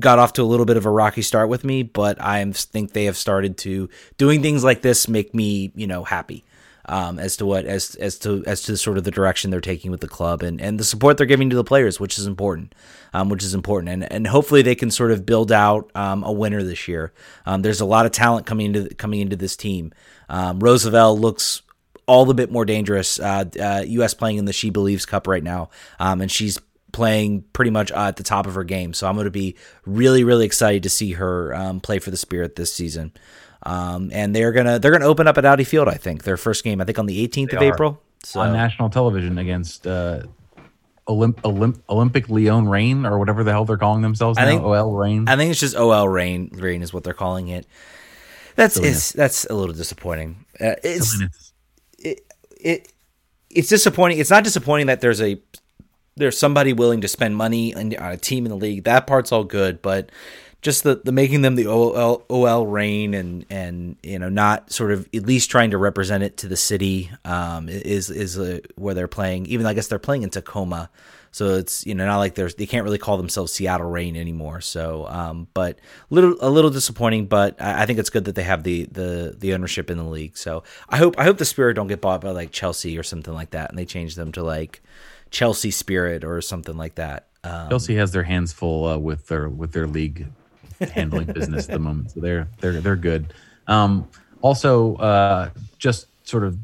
got 0.00 0.18
off 0.18 0.32
to 0.34 0.42
a 0.42 0.44
little 0.44 0.66
bit 0.66 0.76
of 0.76 0.86
a 0.86 0.90
rocky 0.90 1.22
start 1.22 1.48
with 1.48 1.64
me, 1.64 1.82
but 1.82 2.20
I 2.20 2.44
think 2.52 2.92
they 2.92 3.04
have 3.06 3.16
started 3.16 3.56
to 3.58 3.88
doing 4.16 4.42
things 4.42 4.64
like 4.64 4.82
this 4.82 5.08
make 5.08 5.34
me, 5.34 5.72
you 5.74 5.86
know, 5.86 6.04
happy. 6.04 6.44
um, 6.88 7.18
as 7.18 7.36
to 7.36 7.46
what 7.46 7.66
as 7.66 7.94
as 7.96 8.18
to 8.20 8.42
as 8.46 8.62
to 8.62 8.76
sort 8.76 8.98
of 8.98 9.04
the 9.04 9.10
direction 9.10 9.50
they're 9.50 9.60
taking 9.60 9.90
with 9.90 10.00
the 10.00 10.08
club 10.08 10.42
and, 10.42 10.60
and 10.60 10.80
the 10.80 10.84
support 10.84 11.16
they're 11.18 11.26
giving 11.26 11.50
to 11.50 11.56
the 11.56 11.64
players, 11.64 12.00
which 12.00 12.18
is 12.18 12.26
important, 12.26 12.74
um, 13.12 13.28
which 13.28 13.44
is 13.44 13.54
important, 13.54 13.90
and 13.90 14.10
and 14.10 14.26
hopefully 14.26 14.62
they 14.62 14.74
can 14.74 14.90
sort 14.90 15.10
of 15.10 15.26
build 15.26 15.52
out 15.52 15.90
um, 15.94 16.24
a 16.24 16.32
winner 16.32 16.62
this 16.62 16.88
year. 16.88 17.12
Um, 17.46 17.62
there's 17.62 17.80
a 17.80 17.86
lot 17.86 18.06
of 18.06 18.12
talent 18.12 18.46
coming 18.46 18.74
into 18.74 18.94
coming 18.94 19.20
into 19.20 19.36
this 19.36 19.54
team. 19.56 19.92
Um, 20.28 20.60
Rose 20.60 20.84
Lavelle 20.84 21.18
looks 21.18 21.62
all 22.06 22.24
the 22.24 22.34
bit 22.34 22.50
more 22.50 22.64
dangerous. 22.64 23.20
Uh, 23.20 23.44
uh, 23.60 23.84
U.S. 23.86 24.14
playing 24.14 24.38
in 24.38 24.46
the 24.46 24.52
SheBelieves 24.52 25.06
Cup 25.06 25.26
right 25.26 25.44
now, 25.44 25.68
um, 26.00 26.22
and 26.22 26.30
she's 26.30 26.58
playing 26.92 27.42
pretty 27.52 27.70
much 27.70 27.92
uh, 27.92 28.06
at 28.08 28.16
the 28.16 28.22
top 28.22 28.46
of 28.46 28.54
her 28.54 28.64
game. 28.64 28.94
So 28.94 29.06
I'm 29.06 29.14
going 29.14 29.24
to 29.26 29.30
be 29.30 29.56
really, 29.86 30.24
really 30.24 30.46
excited 30.46 30.82
to 30.84 30.88
see 30.90 31.12
her 31.12 31.54
um, 31.54 31.80
play 31.80 31.98
for 31.98 32.10
the 32.10 32.16
Spirit 32.16 32.56
this 32.56 32.72
season. 32.72 33.12
Um, 33.64 34.10
and 34.12 34.34
they're 34.34 34.52
gonna 34.52 34.78
they're 34.78 34.92
gonna 34.92 35.06
open 35.06 35.26
up 35.26 35.36
at 35.36 35.44
Audi 35.44 35.64
Field. 35.64 35.88
I 35.88 35.94
think 35.94 36.22
their 36.22 36.36
first 36.36 36.62
game. 36.62 36.80
I 36.80 36.84
think 36.84 36.98
on 36.98 37.06
the 37.06 37.26
18th 37.26 37.50
They 37.50 37.56
of. 37.56 37.62
April. 37.62 38.02
So 38.22 38.40
on 38.40 38.52
national 38.52 38.88
television 38.90 39.36
against 39.38 39.86
uh, 39.86 40.22
Olymp- 41.08 41.40
Olymp- 41.42 41.80
Olympic 41.88 42.28
Lyon 42.28 42.68
Rain 42.68 43.04
or 43.04 43.18
whatever 43.18 43.42
the 43.42 43.50
hell 43.50 43.64
they're 43.64 43.76
calling 43.76 44.02
themselves 44.02 44.38
I 44.38 44.42
now. 44.44 44.50
think- 44.50 44.62
OL 44.62 44.92
Reign. 44.92 45.28
I 45.28 45.36
think 45.36 45.50
it's 45.50 45.60
just 45.60 45.76
OL 45.76 46.08
Reign. 46.08 46.50
Reign 46.54 46.82
is 46.82 46.92
what 46.94 47.02
they're 47.04 47.14
calling 47.14 47.48
it. 47.48 47.66
That's 48.54 48.76
it's, 48.76 49.12
that's 49.12 49.44
a 49.44 49.54
little 49.54 49.74
disappointing. 49.74 50.44
Uh, 50.60 50.74
it's 50.82 51.12
Silliness. 51.12 51.52
it 51.98 52.92
it's 53.50 53.68
disappointing. 53.68 54.18
It's 54.18 54.30
not 54.30 54.44
disappointing 54.44 54.86
that 54.86 55.00
there's 55.00 55.20
a 55.20 55.40
there's 56.18 56.38
somebody 56.38 56.72
willing 56.72 57.00
to 57.00 57.08
spend 57.08 57.36
money 57.36 57.74
on, 57.74 57.92
a 57.92 58.16
team 58.16 58.44
in 58.44 58.50
the 58.50 58.56
league. 58.56 58.84
That 58.84 59.06
part's 59.06 59.32
all 59.32 59.44
good, 59.44 59.80
but 59.82 60.10
just 60.60 60.82
the, 60.82 61.00
the 61.04 61.12
making 61.12 61.42
them 61.42 61.54
the 61.54 61.66
OL, 61.66 62.24
OL 62.28 62.66
reign 62.66 63.14
and 63.14 63.46
and 63.48 63.96
you 64.02 64.18
know 64.18 64.28
not 64.28 64.72
sort 64.72 64.90
of 64.90 65.08
at 65.14 65.24
least 65.24 65.50
trying 65.50 65.70
to 65.70 65.78
represent 65.78 66.24
it 66.24 66.36
to 66.38 66.48
the 66.48 66.56
city 66.56 67.10
um, 67.24 67.68
is 67.68 68.10
is 68.10 68.38
uh, 68.38 68.58
where 68.76 68.94
they're 68.94 69.08
playing. 69.08 69.46
Even 69.46 69.66
I 69.66 69.74
guess 69.74 69.86
they're 69.86 69.98
playing 69.98 70.22
in 70.22 70.30
Tacoma, 70.30 70.90
so 71.30 71.54
it's 71.54 71.86
you 71.86 71.94
know 71.94 72.06
not 72.06 72.18
like 72.18 72.34
there's 72.34 72.56
they 72.56 72.66
can't 72.66 72.84
really 72.84 72.98
call 72.98 73.16
themselves 73.16 73.52
Seattle 73.52 73.88
Reign 73.88 74.16
anymore. 74.16 74.60
So, 74.60 75.06
um, 75.08 75.46
but 75.54 75.78
little 76.10 76.36
a 76.40 76.50
little 76.50 76.70
disappointing, 76.70 77.26
but 77.26 77.60
I, 77.60 77.82
I 77.82 77.86
think 77.86 78.00
it's 78.00 78.10
good 78.10 78.24
that 78.24 78.34
they 78.34 78.42
have 78.42 78.64
the 78.64 78.86
the 78.86 79.36
the 79.38 79.54
ownership 79.54 79.90
in 79.90 79.98
the 79.98 80.04
league. 80.04 80.36
So 80.36 80.64
I 80.88 80.96
hope 80.96 81.14
I 81.18 81.24
hope 81.24 81.38
the 81.38 81.44
Spirit 81.44 81.74
don't 81.74 81.86
get 81.86 82.00
bought 82.00 82.20
by 82.20 82.30
like 82.30 82.50
Chelsea 82.50 82.98
or 82.98 83.04
something 83.04 83.32
like 83.32 83.50
that, 83.50 83.70
and 83.70 83.78
they 83.78 83.84
change 83.84 84.16
them 84.16 84.32
to 84.32 84.42
like 84.42 84.82
Chelsea 85.30 85.70
Spirit 85.70 86.24
or 86.24 86.40
something 86.40 86.76
like 86.76 86.96
that. 86.96 87.28
Um, 87.44 87.68
Chelsea 87.68 87.94
has 87.96 88.12
their 88.12 88.22
hands 88.22 88.52
full 88.52 88.86
uh, 88.86 88.98
with 88.98 89.26
their 89.28 89.48
with 89.48 89.72
their 89.72 89.86
league 89.86 90.26
handling 90.92 91.26
business 91.26 91.68
at 91.68 91.74
the 91.74 91.78
moment, 91.78 92.10
so 92.10 92.20
they're 92.20 92.48
they're 92.60 92.80
they're 92.80 92.96
good. 92.96 93.32
Um, 93.66 94.08
also, 94.40 94.96
uh, 94.96 95.50
just 95.78 96.06
sort 96.26 96.44
of 96.44 96.58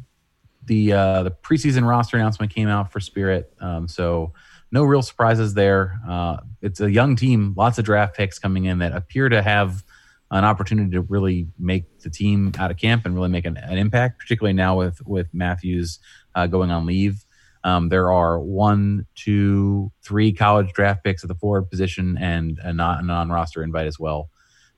the 0.66 0.92
uh, 0.92 1.22
the 1.24 1.30
preseason 1.30 1.88
roster 1.88 2.16
announcement 2.16 2.52
came 2.52 2.68
out 2.68 2.92
for 2.92 3.00
Spirit, 3.00 3.52
um, 3.60 3.86
so 3.88 4.32
no 4.72 4.82
real 4.82 5.02
surprises 5.02 5.54
there. 5.54 6.00
Uh, 6.06 6.38
it's 6.60 6.80
a 6.80 6.90
young 6.90 7.14
team, 7.14 7.54
lots 7.56 7.78
of 7.78 7.84
draft 7.84 8.16
picks 8.16 8.38
coming 8.38 8.64
in 8.64 8.78
that 8.78 8.92
appear 8.92 9.28
to 9.28 9.40
have 9.40 9.84
an 10.30 10.44
opportunity 10.44 10.90
to 10.90 11.00
really 11.02 11.46
make 11.58 12.00
the 12.00 12.10
team 12.10 12.52
out 12.58 12.70
of 12.70 12.76
camp 12.76 13.06
and 13.06 13.14
really 13.14 13.28
make 13.28 13.44
an, 13.44 13.56
an 13.56 13.78
impact, 13.78 14.18
particularly 14.18 14.52
now 14.52 14.76
with 14.76 15.04
with 15.06 15.28
Matthews 15.32 16.00
uh, 16.34 16.46
going 16.46 16.70
on 16.70 16.86
leave. 16.86 17.24
Um, 17.64 17.88
there 17.88 18.12
are 18.12 18.38
one, 18.38 19.06
two, 19.14 19.90
three 20.02 20.32
college 20.32 20.72
draft 20.72 21.02
picks 21.02 21.24
at 21.24 21.28
the 21.28 21.34
forward 21.34 21.70
position 21.70 22.16
and 22.18 22.58
a 22.62 22.72
non, 22.72 23.00
a 23.00 23.02
non-roster 23.02 23.62
invite 23.62 23.86
as 23.86 23.98
well. 23.98 24.28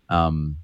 Um, 0.08 0.56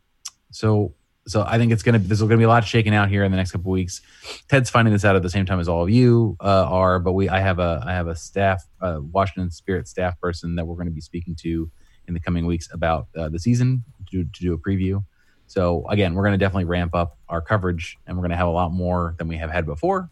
so, 0.51 0.95
so 1.27 1.45
I 1.47 1.59
think 1.59 1.73
it's 1.73 1.83
gonna 1.83 1.99
there's 1.99 2.21
gonna 2.21 2.37
be 2.37 2.45
a 2.45 2.49
lot 2.49 2.65
shaking 2.65 2.95
out 2.95 3.09
here 3.09 3.25
in 3.25 3.31
the 3.31 3.37
next 3.37 3.53
couple 3.53 3.71
weeks. 3.71 4.01
Ted's 4.49 4.71
finding 4.71 4.93
this 4.93 5.05
out 5.05 5.15
at 5.15 5.23
the 5.23 5.31
same 5.31 5.47
time 5.47 5.61
as 5.61 5.69
all 5.69 5.83
of 5.83 5.91
you 5.91 6.37
uh, 6.41 6.65
are, 6.69 6.99
but 6.99 7.13
we 7.13 7.29
I 7.29 7.41
have 7.41 7.59
a 7.59 7.83
I 7.87 7.93
have 7.93 8.09
a 8.09 8.17
staff 8.17 8.65
Washington 8.81 9.51
Spirit 9.51 9.87
staff 9.87 10.19
person 10.21 10.57
that 10.57 10.65
we're 10.65 10.75
going 10.75 10.87
to 10.87 10.93
be 10.93 11.01
speaking 11.01 11.37
to 11.37 11.71
in 12.09 12.15
the 12.15 12.21
coming 12.21 12.47
weeks 12.47 12.69
about 12.73 13.07
uh, 13.17 13.29
the 13.29 13.39
season 13.39 13.85
to, 14.11 14.25
to 14.25 14.41
do 14.41 14.53
a 14.53 14.59
preview. 14.59 15.05
So 15.47 15.87
again, 15.89 16.15
we're 16.15 16.23
going 16.23 16.33
to 16.33 16.39
definitely 16.39 16.65
ramp 16.65 16.95
up 16.95 17.19
our 17.29 17.41
coverage, 17.41 17.99
and 18.07 18.17
we're 18.17 18.23
going 18.23 18.31
to 18.31 18.37
have 18.37 18.49
a 18.49 18.53
lot 18.53 18.73
more 18.73 19.15
than 19.19 19.29
we 19.29 19.37
have 19.37 19.51
had 19.51 19.67
before. 19.67 20.11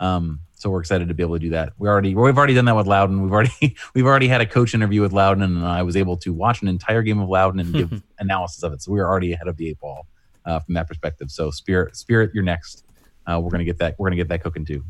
Um, 0.00 0.40
so 0.62 0.70
we're 0.70 0.78
excited 0.78 1.08
to 1.08 1.14
be 1.14 1.24
able 1.24 1.34
to 1.34 1.40
do 1.40 1.50
that. 1.50 1.72
We 1.76 1.88
already 1.88 2.14
we've 2.14 2.38
already 2.38 2.54
done 2.54 2.66
that 2.66 2.76
with 2.76 2.86
Loudoun. 2.86 3.20
We've 3.20 3.32
already 3.32 3.76
we've 3.94 4.06
already 4.06 4.28
had 4.28 4.40
a 4.40 4.46
coach 4.46 4.74
interview 4.74 5.00
with 5.00 5.12
Loudoun, 5.12 5.42
and 5.42 5.66
I 5.66 5.82
was 5.82 5.96
able 5.96 6.16
to 6.18 6.32
watch 6.32 6.62
an 6.62 6.68
entire 6.68 7.02
game 7.02 7.18
of 7.18 7.28
Loudon 7.28 7.58
and 7.58 7.74
give 7.74 8.02
analysis 8.20 8.62
of 8.62 8.72
it. 8.72 8.80
So 8.80 8.92
we 8.92 9.00
are 9.00 9.08
already 9.08 9.32
ahead 9.32 9.48
of 9.48 9.56
the 9.56 9.68
eight 9.68 9.80
ball 9.80 10.06
uh, 10.46 10.60
from 10.60 10.74
that 10.74 10.86
perspective. 10.86 11.32
So 11.32 11.50
Spirit, 11.50 11.96
Spirit, 11.96 12.30
you're 12.32 12.44
next. 12.44 12.84
Uh, 13.26 13.40
we're 13.42 13.50
gonna 13.50 13.64
get 13.64 13.78
that. 13.78 13.96
We're 13.98 14.06
gonna 14.06 14.16
get 14.16 14.28
that 14.28 14.44
cooking 14.44 14.64
too. 14.64 14.84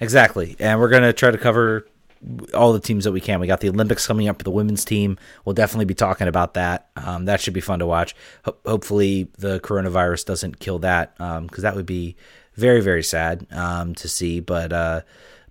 Exactly. 0.00 0.56
And 0.58 0.80
we're 0.80 0.88
going 0.88 1.04
to 1.04 1.12
try 1.12 1.30
to 1.30 1.38
cover 1.38 1.86
all 2.54 2.72
the 2.72 2.80
teams 2.80 3.04
that 3.04 3.12
we 3.12 3.20
can. 3.20 3.40
We 3.40 3.46
got 3.46 3.60
the 3.60 3.68
Olympics 3.68 4.06
coming 4.06 4.28
up 4.28 4.38
for 4.38 4.44
the 4.44 4.50
women's 4.50 4.84
team. 4.84 5.18
We'll 5.44 5.54
definitely 5.54 5.86
be 5.86 5.94
talking 5.94 6.28
about 6.28 6.54
that. 6.54 6.88
Um, 6.96 7.24
that 7.24 7.40
should 7.40 7.54
be 7.54 7.60
fun 7.60 7.80
to 7.80 7.86
watch. 7.86 8.14
Ho- 8.44 8.56
hopefully, 8.64 9.28
the 9.38 9.60
coronavirus 9.60 10.26
doesn't 10.26 10.60
kill 10.60 10.78
that 10.80 11.16
because 11.16 11.62
that 11.62 11.74
would 11.74 11.86
be 11.86 12.16
very, 12.54 12.80
very 12.80 13.02
sad 13.02 13.46
um, 13.50 13.94
to 13.96 14.08
see. 14.08 14.40
But 14.40 14.72
uh, 14.72 15.00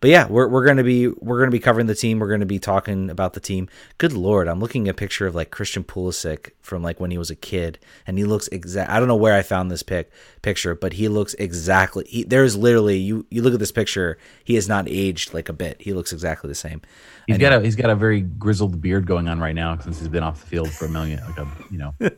but 0.01 0.09
yeah, 0.09 0.27
we're 0.27 0.47
we're 0.47 0.65
gonna 0.65 0.83
be 0.83 1.07
we're 1.07 1.39
gonna 1.39 1.51
be 1.51 1.59
covering 1.59 1.87
the 1.87 1.95
team. 1.95 2.19
We're 2.19 2.29
gonna 2.31 2.45
be 2.45 2.59
talking 2.59 3.09
about 3.09 3.33
the 3.33 3.39
team. 3.39 3.69
Good 3.99 4.13
lord, 4.13 4.47
I'm 4.47 4.59
looking 4.59 4.87
at 4.87 4.91
a 4.91 4.95
picture 4.95 5.27
of 5.27 5.35
like 5.35 5.51
Christian 5.51 5.83
Pulisic 5.83 6.51
from 6.61 6.81
like 6.83 6.99
when 6.99 7.11
he 7.11 7.17
was 7.17 7.29
a 7.29 7.35
kid, 7.35 7.77
and 8.07 8.17
he 8.17 8.23
looks 8.25 8.47
exact. 8.49 8.89
I 8.89 8.99
don't 8.99 9.07
know 9.07 9.15
where 9.15 9.35
I 9.35 9.41
found 9.43 9.71
this 9.71 9.83
pic 9.83 10.11
picture, 10.41 10.75
but 10.75 10.93
he 10.93 11.07
looks 11.07 11.33
exactly. 11.35 12.03
He, 12.07 12.23
there's 12.23 12.57
literally 12.57 12.97
you 12.97 13.25
you 13.29 13.41
look 13.43 13.53
at 13.53 13.59
this 13.59 13.71
picture, 13.71 14.17
he 14.43 14.55
has 14.55 14.67
not 14.67 14.87
aged 14.89 15.33
like 15.33 15.49
a 15.49 15.53
bit. 15.53 15.79
He 15.81 15.93
looks 15.93 16.11
exactly 16.11 16.47
the 16.47 16.55
same. 16.55 16.81
He's 17.27 17.35
And- 17.35 17.41
got 17.41 17.53
a 17.53 17.61
he's 17.61 17.75
got 17.75 17.89
a 17.91 17.95
very 17.95 18.21
grizzled 18.21 18.81
beard 18.81 19.05
going 19.05 19.27
on 19.27 19.39
right 19.39 19.53
now 19.55 19.77
since 19.77 19.99
he's 19.99 20.07
been 20.07 20.23
off 20.23 20.41
the 20.41 20.47
field 20.47 20.71
for 20.71 20.85
a 20.85 20.89
million 20.89 21.23
like 21.25 21.37
a 21.37 21.47
you 21.69 21.77
know. 21.77 21.93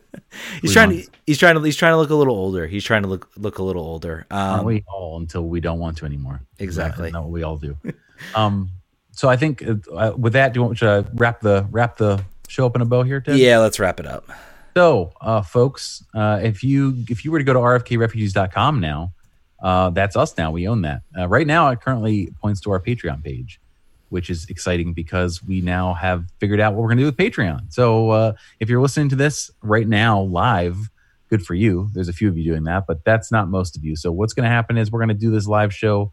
He's 0.63 0.73
trying 0.73 0.89
months. 0.89 1.05
to 1.09 1.11
he's 1.27 1.37
trying 1.37 1.53
to 1.55 1.61
he's 1.61 1.75
trying 1.75 1.93
to 1.93 1.97
look 1.97 2.09
a 2.09 2.15
little 2.15 2.35
older. 2.35 2.65
He's 2.65 2.83
trying 2.83 3.03
to 3.03 3.07
look 3.07 3.29
look 3.37 3.59
a 3.59 3.63
little 3.63 3.83
older. 3.83 4.25
Aren't 4.31 4.59
Um, 4.61 4.65
we 4.65 4.83
all 4.87 5.17
until 5.17 5.43
we 5.45 5.59
don't 5.59 5.77
want 5.77 5.97
to 5.97 6.05
anymore? 6.05 6.41
Exactly. 6.57 7.11
That 7.11 7.21
what 7.21 7.29
we 7.29 7.43
all 7.43 7.57
do. 7.57 7.72
um, 8.35 8.69
so 9.11 9.29
I 9.29 9.37
think 9.37 9.63
uh, 9.63 10.13
with 10.17 10.33
that, 10.33 10.53
do 10.53 10.59
you 10.59 10.65
want 10.65 10.77
to 10.79 11.07
wrap 11.13 11.41
the 11.41 11.67
wrap 11.71 11.97
the 11.97 12.23
show 12.47 12.65
up 12.65 12.75
in 12.75 12.81
a 12.81 12.85
bow 12.85 13.03
here, 13.03 13.21
Ted? 13.21 13.37
yeah, 13.37 13.59
let's 13.59 13.79
wrap 13.79 13.99
it 13.99 14.07
up. 14.07 14.29
So, 14.75 15.11
uh, 15.21 15.43
folks, 15.43 16.03
uh, 16.15 16.39
if 16.41 16.63
you 16.63 17.03
if 17.09 17.23
you 17.23 17.31
were 17.31 17.37
to 17.37 17.45
go 17.45 17.53
to 17.53 17.59
rfkrefugees.com 17.59 18.79
now, 18.79 19.13
uh, 19.61 19.91
that's 19.91 20.15
us 20.15 20.35
now. 20.37 20.51
We 20.51 20.67
own 20.67 20.81
that. 20.81 21.01
Uh, 21.17 21.27
right 21.27 21.45
now, 21.45 21.69
it 21.69 21.79
currently 21.79 22.33
points 22.41 22.59
to 22.61 22.71
our 22.71 22.79
Patreon 22.79 23.23
page, 23.23 23.61
which 24.09 24.31
is 24.31 24.49
exciting 24.49 24.93
because 24.93 25.43
we 25.43 25.61
now 25.61 25.93
have 25.93 26.25
figured 26.39 26.59
out 26.59 26.73
what 26.73 26.81
we're 26.81 26.89
going 26.89 26.97
to 26.97 27.03
do 27.03 27.05
with 27.05 27.17
Patreon. 27.17 27.71
So, 27.71 28.09
uh, 28.09 28.33
if 28.59 28.67
you're 28.67 28.81
listening 28.81 29.09
to 29.09 29.15
this 29.15 29.51
right 29.61 29.87
now 29.87 30.21
live, 30.21 30.89
good 31.29 31.45
for 31.45 31.53
you. 31.53 31.89
There's 31.93 32.09
a 32.09 32.13
few 32.13 32.27
of 32.27 32.35
you 32.35 32.43
doing 32.43 32.63
that, 32.63 32.85
but 32.87 33.05
that's 33.05 33.31
not 33.31 33.49
most 33.49 33.77
of 33.77 33.83
you. 33.83 33.95
So, 33.95 34.11
what's 34.11 34.33
going 34.33 34.45
to 34.45 34.49
happen 34.49 34.77
is 34.77 34.91
we're 34.91 34.99
going 34.99 35.09
to 35.09 35.13
do 35.13 35.29
this 35.29 35.45
live 35.45 35.73
show. 35.73 36.11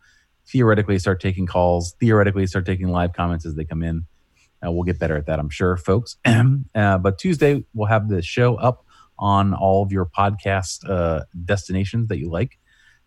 Theoretically, 0.50 0.98
start 0.98 1.20
taking 1.20 1.46
calls. 1.46 1.94
Theoretically, 2.00 2.46
start 2.46 2.66
taking 2.66 2.88
live 2.88 3.12
comments 3.12 3.46
as 3.46 3.54
they 3.54 3.64
come 3.64 3.82
in. 3.82 4.06
Uh, 4.64 4.70
we'll 4.70 4.84
get 4.84 4.98
better 4.98 5.16
at 5.16 5.26
that, 5.26 5.38
I'm 5.38 5.48
sure, 5.48 5.76
folks. 5.76 6.16
uh, 6.24 6.98
but 6.98 7.18
Tuesday, 7.18 7.64
we'll 7.72 7.88
have 7.88 8.08
the 8.08 8.20
show 8.20 8.56
up 8.56 8.84
on 9.18 9.54
all 9.54 9.82
of 9.82 9.92
your 9.92 10.06
podcast 10.06 10.88
uh, 10.88 11.24
destinations 11.44 12.08
that 12.08 12.18
you 12.18 12.30
like. 12.30 12.58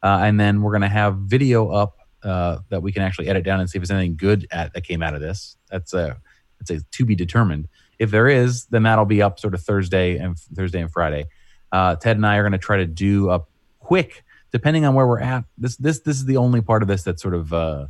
Uh, 0.01 0.19
and 0.23 0.39
then 0.39 0.61
we're 0.61 0.71
going 0.71 0.81
to 0.81 0.87
have 0.87 1.17
video 1.17 1.69
up 1.69 1.97
uh, 2.23 2.59
that 2.69 2.81
we 2.81 2.91
can 2.91 3.01
actually 3.01 3.27
edit 3.27 3.43
down 3.43 3.59
and 3.59 3.69
see 3.69 3.77
if 3.77 3.81
there's 3.81 3.91
anything 3.91 4.15
good 4.15 4.47
at, 4.51 4.73
that 4.73 4.83
came 4.83 5.01
out 5.01 5.13
of 5.13 5.21
this. 5.21 5.57
That's 5.69 5.93
a, 5.93 6.17
that's 6.59 6.71
a 6.71 6.85
to 6.85 7.05
be 7.05 7.15
determined. 7.15 7.67
If 7.99 8.11
there 8.11 8.27
is, 8.27 8.65
then 8.65 8.83
that'll 8.83 9.05
be 9.05 9.21
up 9.21 9.39
sort 9.39 9.53
of 9.53 9.61
Thursday 9.61 10.17
and 10.17 10.37
Thursday 10.37 10.81
and 10.81 10.91
Friday. 10.91 11.25
Uh, 11.71 11.95
Ted 11.95 12.17
and 12.17 12.25
I 12.25 12.37
are 12.37 12.43
going 12.43 12.51
to 12.53 12.57
try 12.57 12.77
to 12.77 12.85
do 12.85 13.29
a 13.29 13.41
quick, 13.79 14.23
depending 14.53 14.85
on 14.85 14.93
where 14.93 15.07
we're 15.07 15.19
at. 15.19 15.43
This 15.57 15.75
this 15.75 15.99
this 15.99 16.15
is 16.15 16.25
the 16.25 16.37
only 16.37 16.61
part 16.61 16.81
of 16.81 16.87
this 16.87 17.03
that's 17.03 17.21
sort 17.21 17.33
of 17.33 17.51
uh, 17.51 17.87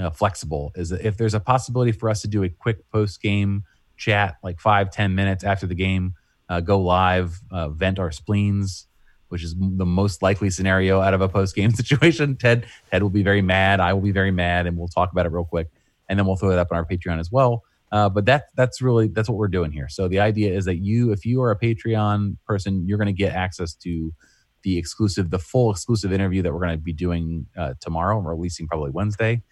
uh, 0.00 0.10
flexible. 0.10 0.72
Is 0.74 0.92
if 0.92 1.18
there's 1.18 1.34
a 1.34 1.40
possibility 1.40 1.92
for 1.92 2.08
us 2.08 2.22
to 2.22 2.28
do 2.28 2.42
a 2.44 2.48
quick 2.48 2.88
post 2.90 3.20
game 3.20 3.64
chat, 3.96 4.36
like 4.42 4.60
five 4.60 4.90
ten 4.90 5.14
minutes 5.14 5.44
after 5.44 5.66
the 5.66 5.74
game, 5.74 6.14
uh, 6.48 6.60
go 6.60 6.80
live, 6.80 7.38
uh, 7.50 7.68
vent 7.68 7.98
our 7.98 8.12
spleens, 8.12 8.86
which 9.28 9.42
is 9.42 9.54
the 9.58 9.84
most 9.84 10.22
likely 10.22 10.48
scenario 10.48 11.00
out 11.00 11.12
of 11.12 11.20
a 11.20 11.28
post 11.28 11.54
game 11.54 11.70
situation. 11.74 12.36
Ted 12.36 12.64
Ted 12.90 13.02
will 13.02 13.10
be 13.10 13.24
very 13.24 13.42
mad. 13.42 13.80
I 13.80 13.92
will 13.92 14.00
be 14.00 14.12
very 14.12 14.30
mad, 14.30 14.66
and 14.66 14.78
we'll 14.78 14.88
talk 14.88 15.12
about 15.12 15.26
it 15.26 15.32
real 15.32 15.44
quick, 15.44 15.68
and 16.08 16.18
then 16.18 16.26
we'll 16.26 16.36
throw 16.36 16.52
it 16.52 16.58
up 16.58 16.68
on 16.70 16.78
our 16.78 16.86
Patreon 16.86 17.18
as 17.18 17.30
well. 17.30 17.64
Uh, 17.90 18.08
but 18.08 18.24
that 18.24 18.44
that's 18.54 18.80
really 18.80 19.08
that's 19.08 19.28
what 19.28 19.36
we're 19.36 19.48
doing 19.48 19.72
here. 19.72 19.88
So 19.88 20.08
the 20.08 20.20
idea 20.20 20.56
is 20.56 20.64
that 20.64 20.76
you, 20.76 21.10
if 21.10 21.26
you 21.26 21.42
are 21.42 21.50
a 21.50 21.58
Patreon 21.58 22.38
person, 22.46 22.86
you're 22.86 22.96
going 22.96 23.06
to 23.06 23.12
get 23.12 23.34
access 23.34 23.74
to 23.74 24.14
the 24.62 24.78
exclusive, 24.78 25.30
the 25.30 25.38
full 25.38 25.70
exclusive 25.70 26.12
interview 26.12 26.42
that 26.42 26.52
we're 26.52 26.60
going 26.60 26.76
to 26.78 26.82
be 26.82 26.92
doing 26.92 27.46
uh, 27.56 27.74
tomorrow. 27.80 28.18
Releasing 28.18 28.66
probably 28.66 28.90
Wednesday 28.90 29.42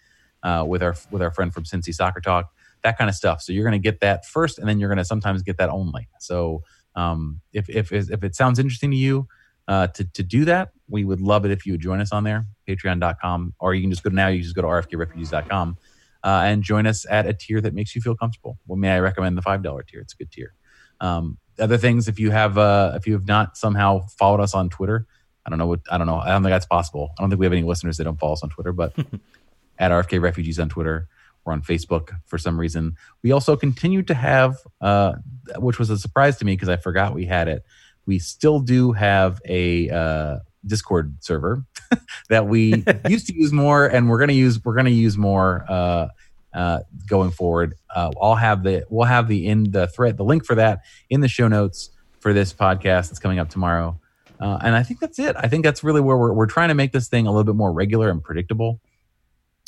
uh, 0.43 0.65
with 0.67 0.81
our 0.83 0.95
with 1.11 1.21
our 1.21 1.31
friend 1.31 1.53
from 1.53 1.63
Cincy 1.63 1.93
Soccer 1.93 2.21
Talk, 2.21 2.51
that 2.83 2.97
kind 2.97 3.09
of 3.09 3.15
stuff. 3.15 3.41
So 3.41 3.53
you're 3.53 3.63
going 3.63 3.79
to 3.79 3.79
get 3.79 3.99
that 4.01 4.25
first, 4.25 4.59
and 4.59 4.67
then 4.67 4.79
you're 4.79 4.89
going 4.89 4.97
to 4.97 5.05
sometimes 5.05 5.41
get 5.43 5.57
that 5.57 5.69
only. 5.69 6.07
So 6.19 6.63
um, 6.95 7.41
if 7.53 7.69
if 7.69 7.91
if 7.91 8.23
it 8.23 8.35
sounds 8.35 8.59
interesting 8.59 8.91
to 8.91 8.97
you, 8.97 9.27
uh, 9.67 9.87
to 9.87 10.03
to 10.03 10.23
do 10.23 10.45
that. 10.45 10.71
We 10.89 11.05
would 11.05 11.21
love 11.21 11.45
it 11.45 11.51
if 11.51 11.65
you 11.65 11.73
would 11.73 11.81
join 11.81 12.01
us 12.01 12.11
on 12.11 12.25
there, 12.25 12.45
Patreon.com, 12.67 13.53
or 13.59 13.73
you 13.73 13.81
can 13.81 13.89
just 13.89 14.03
go 14.03 14.09
to 14.09 14.15
now. 14.15 14.27
You 14.27 14.41
just 14.41 14.55
go 14.55 14.61
to 14.61 14.67
RFKRefugees.com 14.67 15.77
uh, 16.23 16.41
and 16.43 16.63
join 16.63 16.85
us 16.85 17.05
at 17.09 17.25
a 17.25 17.33
tier 17.33 17.61
that 17.61 17.73
makes 17.73 17.95
you 17.95 18.01
feel 18.01 18.15
comfortable. 18.15 18.59
Well, 18.67 18.77
may 18.77 18.91
I 18.91 18.99
recommend 18.99 19.37
the 19.37 19.41
five 19.41 19.63
dollar 19.63 19.83
tier? 19.83 20.01
It's 20.01 20.13
a 20.13 20.17
good 20.17 20.31
tier. 20.31 20.53
Um, 20.99 21.37
other 21.61 21.77
things, 21.77 22.07
if 22.07 22.19
you 22.19 22.31
have 22.31 22.57
uh, 22.57 22.93
if 22.95 23.07
you 23.07 23.13
have 23.13 23.27
not 23.27 23.57
somehow 23.57 24.01
followed 24.17 24.41
us 24.41 24.53
on 24.53 24.69
Twitter, 24.69 25.05
I 25.45 25.49
don't 25.49 25.59
know 25.59 25.67
what 25.67 25.81
I 25.89 25.97
don't 25.97 26.07
know. 26.07 26.17
I 26.17 26.29
don't 26.29 26.43
think 26.43 26.51
that's 26.51 26.65
possible. 26.65 27.11
I 27.17 27.21
don't 27.21 27.29
think 27.29 27.39
we 27.39 27.45
have 27.45 27.53
any 27.53 27.63
listeners 27.63 27.97
that 27.97 28.03
don't 28.03 28.19
follow 28.19 28.33
us 28.33 28.43
on 28.43 28.49
Twitter, 28.49 28.73
but 28.73 28.93
at 29.79 29.91
RFK 29.91 30.21
Refugees 30.21 30.59
on 30.59 30.69
Twitter. 30.69 31.07
We're 31.43 31.53
on 31.53 31.63
Facebook 31.63 32.11
for 32.25 32.37
some 32.37 32.59
reason. 32.59 32.95
We 33.23 33.31
also 33.31 33.55
continue 33.55 34.03
to 34.03 34.13
have, 34.13 34.57
uh, 34.79 35.13
which 35.57 35.79
was 35.79 35.89
a 35.89 35.97
surprise 35.97 36.37
to 36.37 36.45
me 36.45 36.53
because 36.53 36.69
I 36.69 36.77
forgot 36.77 37.15
we 37.15 37.25
had 37.25 37.47
it. 37.47 37.65
We 38.05 38.19
still 38.19 38.59
do 38.59 38.91
have 38.91 39.41
a 39.45 39.89
uh, 39.89 40.37
Discord 40.65 41.15
server 41.21 41.65
that 42.29 42.47
we 42.47 42.83
used 43.09 43.25
to 43.27 43.35
use 43.35 43.51
more, 43.51 43.87
and 43.87 44.07
we're 44.07 44.19
gonna 44.19 44.33
use 44.33 44.63
we're 44.63 44.75
gonna 44.75 44.91
use 44.91 45.17
more 45.17 45.65
uh, 45.67 46.07
uh, 46.53 46.79
going 47.07 47.31
forward. 47.31 47.75
Uh, 47.93 48.11
I'll 48.21 48.35
have 48.35 48.63
the 48.63 48.85
we'll 48.89 49.07
have 49.07 49.27
the 49.27 49.47
in 49.47 49.71
the 49.71 49.87
thread 49.87 50.17
the 50.17 50.23
link 50.23 50.45
for 50.45 50.55
that 50.55 50.81
in 51.09 51.21
the 51.21 51.27
show 51.27 51.47
notes 51.47 51.89
for 52.19 52.33
this 52.33 52.53
podcast 52.53 53.09
that's 53.09 53.19
coming 53.19 53.39
up 53.39 53.49
tomorrow. 53.49 53.99
Uh, 54.39 54.57
and 54.63 54.75
I 54.75 54.83
think 54.83 54.99
that's 54.99 55.19
it. 55.19 55.35
I 55.37 55.47
think 55.47 55.63
that's 55.63 55.83
really 55.83 56.01
where 56.01 56.17
we're 56.17 56.33
we're 56.33 56.47
trying 56.47 56.69
to 56.69 56.75
make 56.75 56.91
this 56.91 57.07
thing 57.07 57.27
a 57.27 57.31
little 57.31 57.43
bit 57.43 57.55
more 57.55 57.71
regular 57.71 58.09
and 58.09 58.23
predictable. 58.23 58.79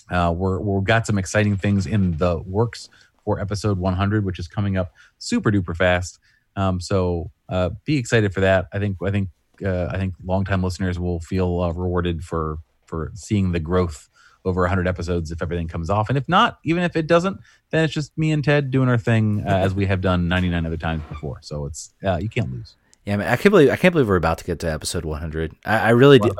Uh, 0.10 0.34
we're 0.36 0.60
we've 0.60 0.84
got 0.84 1.06
some 1.08 1.18
exciting 1.18 1.58
things 1.58 1.86
in 1.86 2.18
the 2.18 2.40
works 2.40 2.90
for 3.24 3.40
episode 3.40 3.78
100, 3.78 4.26
which 4.26 4.40
is 4.40 4.48
coming 4.48 4.78
up 4.78 4.92
super 5.18 5.52
duper 5.52 5.76
fast. 5.76 6.20
Um, 6.56 6.80
so 6.80 7.32
uh, 7.50 7.70
be 7.86 7.98
excited 7.98 8.34
for 8.34 8.42
that. 8.42 8.68
I 8.74 8.80
think 8.80 8.98
I 9.04 9.12
think 9.12 9.30
uh, 9.64 9.88
I 9.92 9.98
think 9.98 10.16
longtime 10.24 10.64
listeners 10.64 11.00
will 11.00 11.20
feel 11.20 11.62
uh, 11.62 11.72
rewarded 11.72 12.24
for 12.24 12.58
for 12.86 13.12
seeing 13.16 13.52
the 13.52 13.60
growth 13.60 14.10
over 14.46 14.62
100 14.62 14.88
episodes 14.88 15.32
if 15.32 15.42
everything 15.42 15.68
comes 15.68 15.90
off, 15.90 16.10
and 16.10 16.18
if 16.18 16.28
not, 16.28 16.60
even 16.64 16.84
if 16.84 16.96
it 16.96 17.08
doesn't, 17.08 17.40
then 17.70 17.86
it's 17.86 17.94
just 17.94 18.18
me 18.18 18.32
and 18.32 18.44
Ted 18.44 18.72
doing 18.72 18.90
our 18.90 18.98
thing 18.98 19.44
uh, 19.46 19.50
as 19.50 19.74
we 19.74 19.86
have 19.86 20.02
done 20.02 20.28
99 20.28 20.66
other 20.66 20.78
times 20.78 21.04
before. 21.10 21.40
So 21.42 21.66
it's 21.66 21.94
uh, 22.04 22.20
you 22.22 22.30
can't 22.30 22.52
lose. 22.52 22.76
Yeah, 23.06 23.18
man, 23.18 23.28
I 23.28 23.36
can't 23.36 23.52
believe 23.52 23.70
I 23.70 23.76
can't 23.76 23.92
believe 23.92 24.08
we're 24.08 24.16
about 24.16 24.38
to 24.40 24.46
get 24.46 24.60
to 24.60 24.72
episode 24.72 25.06
100. 25.06 25.56
I, 25.66 25.78
I 25.78 25.90
really 25.90 26.20
do. 26.20 26.32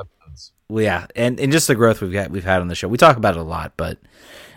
Well, 0.70 0.84
yeah, 0.84 1.08
and 1.16 1.40
and 1.40 1.52
just 1.52 1.68
the 1.68 1.76
growth 1.76 2.02
we've 2.02 2.12
got 2.12 2.32
we've 2.32 2.44
had 2.44 2.62
on 2.62 2.68
the 2.68 2.76
show. 2.76 2.88
We 2.88 2.98
talk 2.98 3.18
about 3.18 3.36
it 3.36 3.40
a 3.40 3.44
lot, 3.44 3.74
but 3.78 4.00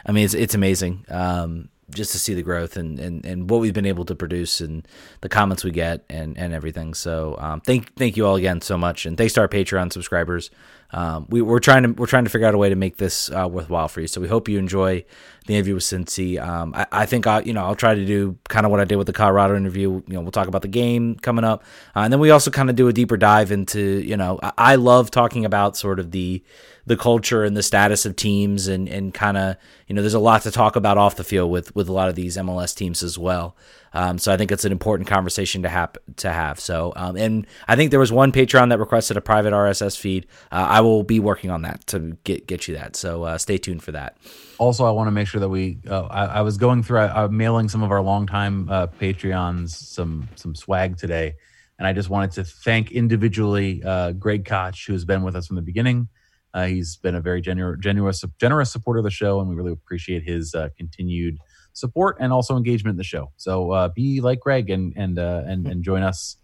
I 0.07 0.12
mean, 0.12 0.24
it's 0.24 0.34
it's 0.34 0.55
amazing. 0.55 1.05
Um, 1.09 1.68
just 1.90 2.12
to 2.12 2.18
see 2.18 2.34
the 2.34 2.42
growth 2.42 2.76
and, 2.76 2.99
and, 2.99 3.24
and 3.24 3.49
what 3.49 3.61
we've 3.61 3.72
been 3.72 3.86
able 3.86 4.05
to 4.05 4.14
produce 4.14 4.61
and 4.61 4.86
the 5.20 5.28
comments 5.28 5.62
we 5.62 5.70
get 5.70 6.05
and, 6.11 6.36
and 6.36 6.53
everything. 6.53 6.94
So 6.94 7.36
um, 7.38 7.61
thank 7.61 7.94
thank 7.94 8.16
you 8.16 8.26
all 8.26 8.36
again 8.36 8.61
so 8.61 8.76
much, 8.76 9.07
and 9.07 9.16
thanks 9.16 9.34
to 9.34 9.40
our 9.40 9.49
Patreon 9.49 9.92
subscribers. 9.92 10.51
Um, 10.93 11.26
we, 11.28 11.41
are 11.41 11.61
trying 11.61 11.82
to 11.82 11.89
we're 11.91 12.07
trying 12.07 12.24
to 12.24 12.30
figure 12.30 12.47
out 12.47 12.55
a 12.55 12.59
way 12.59 12.68
to 12.68 12.76
make 12.76 12.97
this 12.97 13.30
uh, 13.30 13.49
worthwhile 13.51 13.89
for 13.89 14.01
you. 14.01 14.07
So 14.07 14.20
we 14.20 14.28
hope 14.28 14.49
you 14.49 14.59
enjoy 14.59 15.05
the 15.47 15.55
interview 15.55 15.74
with 15.74 15.84
Cincy. 15.84 16.41
Um, 16.41 16.74
I, 16.74 16.87
I, 16.93 17.07
think 17.07 17.26
I 17.26 17.41
you 17.41 17.53
know 17.53 17.64
I'll 17.64 17.74
try 17.74 17.95
to 17.95 18.07
do 18.07 18.39
kind 18.49 18.64
of 18.64 18.70
what 18.70 18.80
I 18.80 18.84
did 18.84 18.97
with 18.97 19.07
the 19.07 19.12
Colorado 19.12 19.57
interview. 19.57 20.03
You 20.07 20.14
know 20.14 20.20
we'll 20.20 20.32
talk 20.32 20.49
about 20.49 20.62
the 20.62 20.68
game 20.68 21.16
coming 21.16 21.45
up, 21.45 21.64
uh, 21.95 22.01
and 22.01 22.12
then 22.12 22.20
we 22.20 22.30
also 22.30 22.51
kind 22.51 22.70
of 22.70 22.76
do 22.76 22.89
a 22.89 22.93
deeper 22.93 23.16
dive 23.16 23.51
into 23.51 23.80
you 23.80 24.16
know 24.16 24.39
I, 24.43 24.53
I 24.59 24.74
love 24.76 25.11
talking 25.11 25.45
about 25.45 25.76
sort 25.76 25.99
of 25.99 26.12
the 26.12 26.43
the 26.87 26.97
culture 26.97 27.43
and 27.43 27.57
the 27.57 27.64
status 27.64 28.07
of 28.07 28.14
teams 28.14 28.68
and, 28.68 28.89
and 28.89 29.12
kind 29.12 29.37
of 29.37 29.57
you 29.89 29.95
know 29.95 30.03
there's 30.03 30.14
a 30.14 30.20
lot 30.20 30.43
to 30.43 30.53
talk 30.53 30.76
about 30.76 30.97
off 30.97 31.16
the 31.16 31.24
field 31.24 31.51
with 31.51 31.74
with 31.74 31.89
a 31.89 31.93
lot 31.93 32.09
of 32.09 32.14
these 32.14 32.37
MLS 32.37 32.74
teams 32.74 33.03
as 33.03 33.18
well. 33.18 33.57
Um, 33.97 34.18
so 34.18 34.30
I 34.30 34.36
think 34.36 34.53
it's 34.53 34.66
an 34.66 34.72
important 34.72 35.09
conversation 35.09 35.62
to 35.62 35.70
have 35.70 35.97
to 36.16 36.30
have. 36.30 36.61
So 36.61 36.92
um, 36.97 37.16
and 37.16 37.47
I 37.66 37.76
think 37.76 37.90
there 37.90 37.99
was 37.99 38.12
one 38.12 38.30
Patreon 38.30 38.68
that 38.68 38.78
requested 38.78 39.16
a 39.16 39.22
private 39.22 39.55
RSS 39.55 39.99
feed. 39.99 40.26
Uh, 40.53 40.66
I 40.68 40.82
will 40.82 41.03
be 41.03 41.18
working 41.18 41.51
on 41.51 41.62
that 41.62 41.86
to 41.88 42.18
get 42.24 42.47
get 42.47 42.68
you 42.68 42.74
that. 42.74 42.94
So 42.94 43.22
uh, 43.22 43.38
stay 43.38 43.57
tuned 43.57 43.82
for 43.82 43.92
that. 43.92 44.18
Also, 44.59 44.84
I 44.84 44.90
want 44.90 45.07
to 45.07 45.12
make 45.12 45.26
sure 45.26 45.40
that 45.40 45.49
we. 45.49 45.78
Uh, 45.88 46.03
I, 46.03 46.24
I, 46.26 46.40
was 46.42 46.59
going 46.59 46.82
through. 46.82 47.01
Am 47.01 47.34
mailing 47.34 47.70
some 47.70 47.82
of 47.82 47.90
our 47.90 48.03
longtime 48.03 48.68
uh, 48.68 48.86
Patreons 48.86 49.70
some 49.70 50.28
some 50.34 50.55
swag 50.55 50.99
today, 50.99 51.34
and 51.78 51.88
I 51.88 51.94
just 51.94 52.11
wanted 52.11 52.32
to 52.32 52.44
thank 52.44 52.92
individually 52.92 53.82
uh, 53.82 54.12
Greg 54.12 54.44
Koch, 54.44 54.86
who 54.86 54.92
has 54.92 55.07
been 55.07 55.22
with 55.22 55.34
us 55.34 55.47
from 55.47 55.57
the 55.57 55.62
beginning. 55.62 56.09
Uh, 56.53 56.66
he's 56.66 56.97
been 56.97 57.14
a 57.14 57.20
very 57.20 57.40
generous, 57.40 57.78
generous, 57.80 58.22
generous 58.38 58.70
supporter 58.70 58.99
of 58.99 59.05
the 59.05 59.11
show, 59.11 59.40
and 59.40 59.49
we 59.49 59.55
really 59.55 59.72
appreciate 59.72 60.22
his 60.22 60.55
uh, 60.55 60.68
continued 60.76 61.38
support 61.77 62.16
and 62.20 62.33
also 62.33 62.57
engagement 62.57 62.95
in 62.95 62.97
the 62.97 63.05
show. 63.05 63.31
So 63.37 63.70
uh, 63.70 63.89
be 63.89 64.20
like 64.20 64.41
Greg 64.41 64.70
and 64.70 64.93
and 64.97 65.18
uh, 65.18 65.43
and 65.47 65.66
and 65.68 65.85
join 65.85 66.03
us 66.03 66.37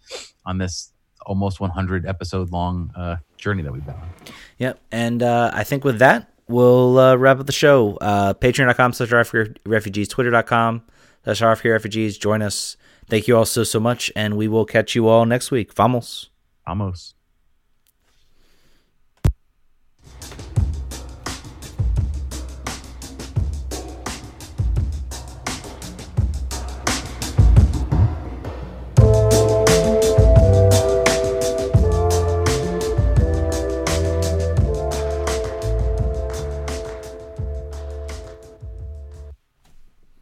on 0.45 0.59
this 0.59 0.93
almost 1.25 1.61
100 1.61 2.05
episode 2.05 2.51
long 2.51 2.91
uh, 2.97 3.17
journey 3.37 3.63
that 3.63 3.73
we've 3.73 3.85
been 3.85 3.95
on. 3.95 4.09
Yep, 4.59 4.81
and 4.93 5.23
uh, 5.23 5.51
I 5.55 5.65
think 5.65 5.85
with 5.85 5.99
that 5.99 6.31
we'll 6.49 7.17
wrap 7.17 7.41
up 7.41 7.47
the 7.47 7.53
show. 7.53 7.99
Patreon.com 8.01 8.93
slash 8.93 9.11
refugees, 9.67 10.09
Twitter.com 10.09 10.83
slash 11.25 11.65
refugees. 11.65 12.19
Join 12.19 12.43
us. 12.43 12.77
Thank 13.09 13.27
you 13.27 13.37
all 13.37 13.47
so 13.47 13.65
so 13.65 13.81
much, 13.81 14.13
and 14.15 14.37
we 14.37 14.49
will 14.49 14.65
catch 14.65 14.95
you 14.95 15.09
all 15.09 15.27
next 15.27 15.51
week. 15.51 15.73
Vamos. 15.75 16.31
Vamos. 16.67 17.15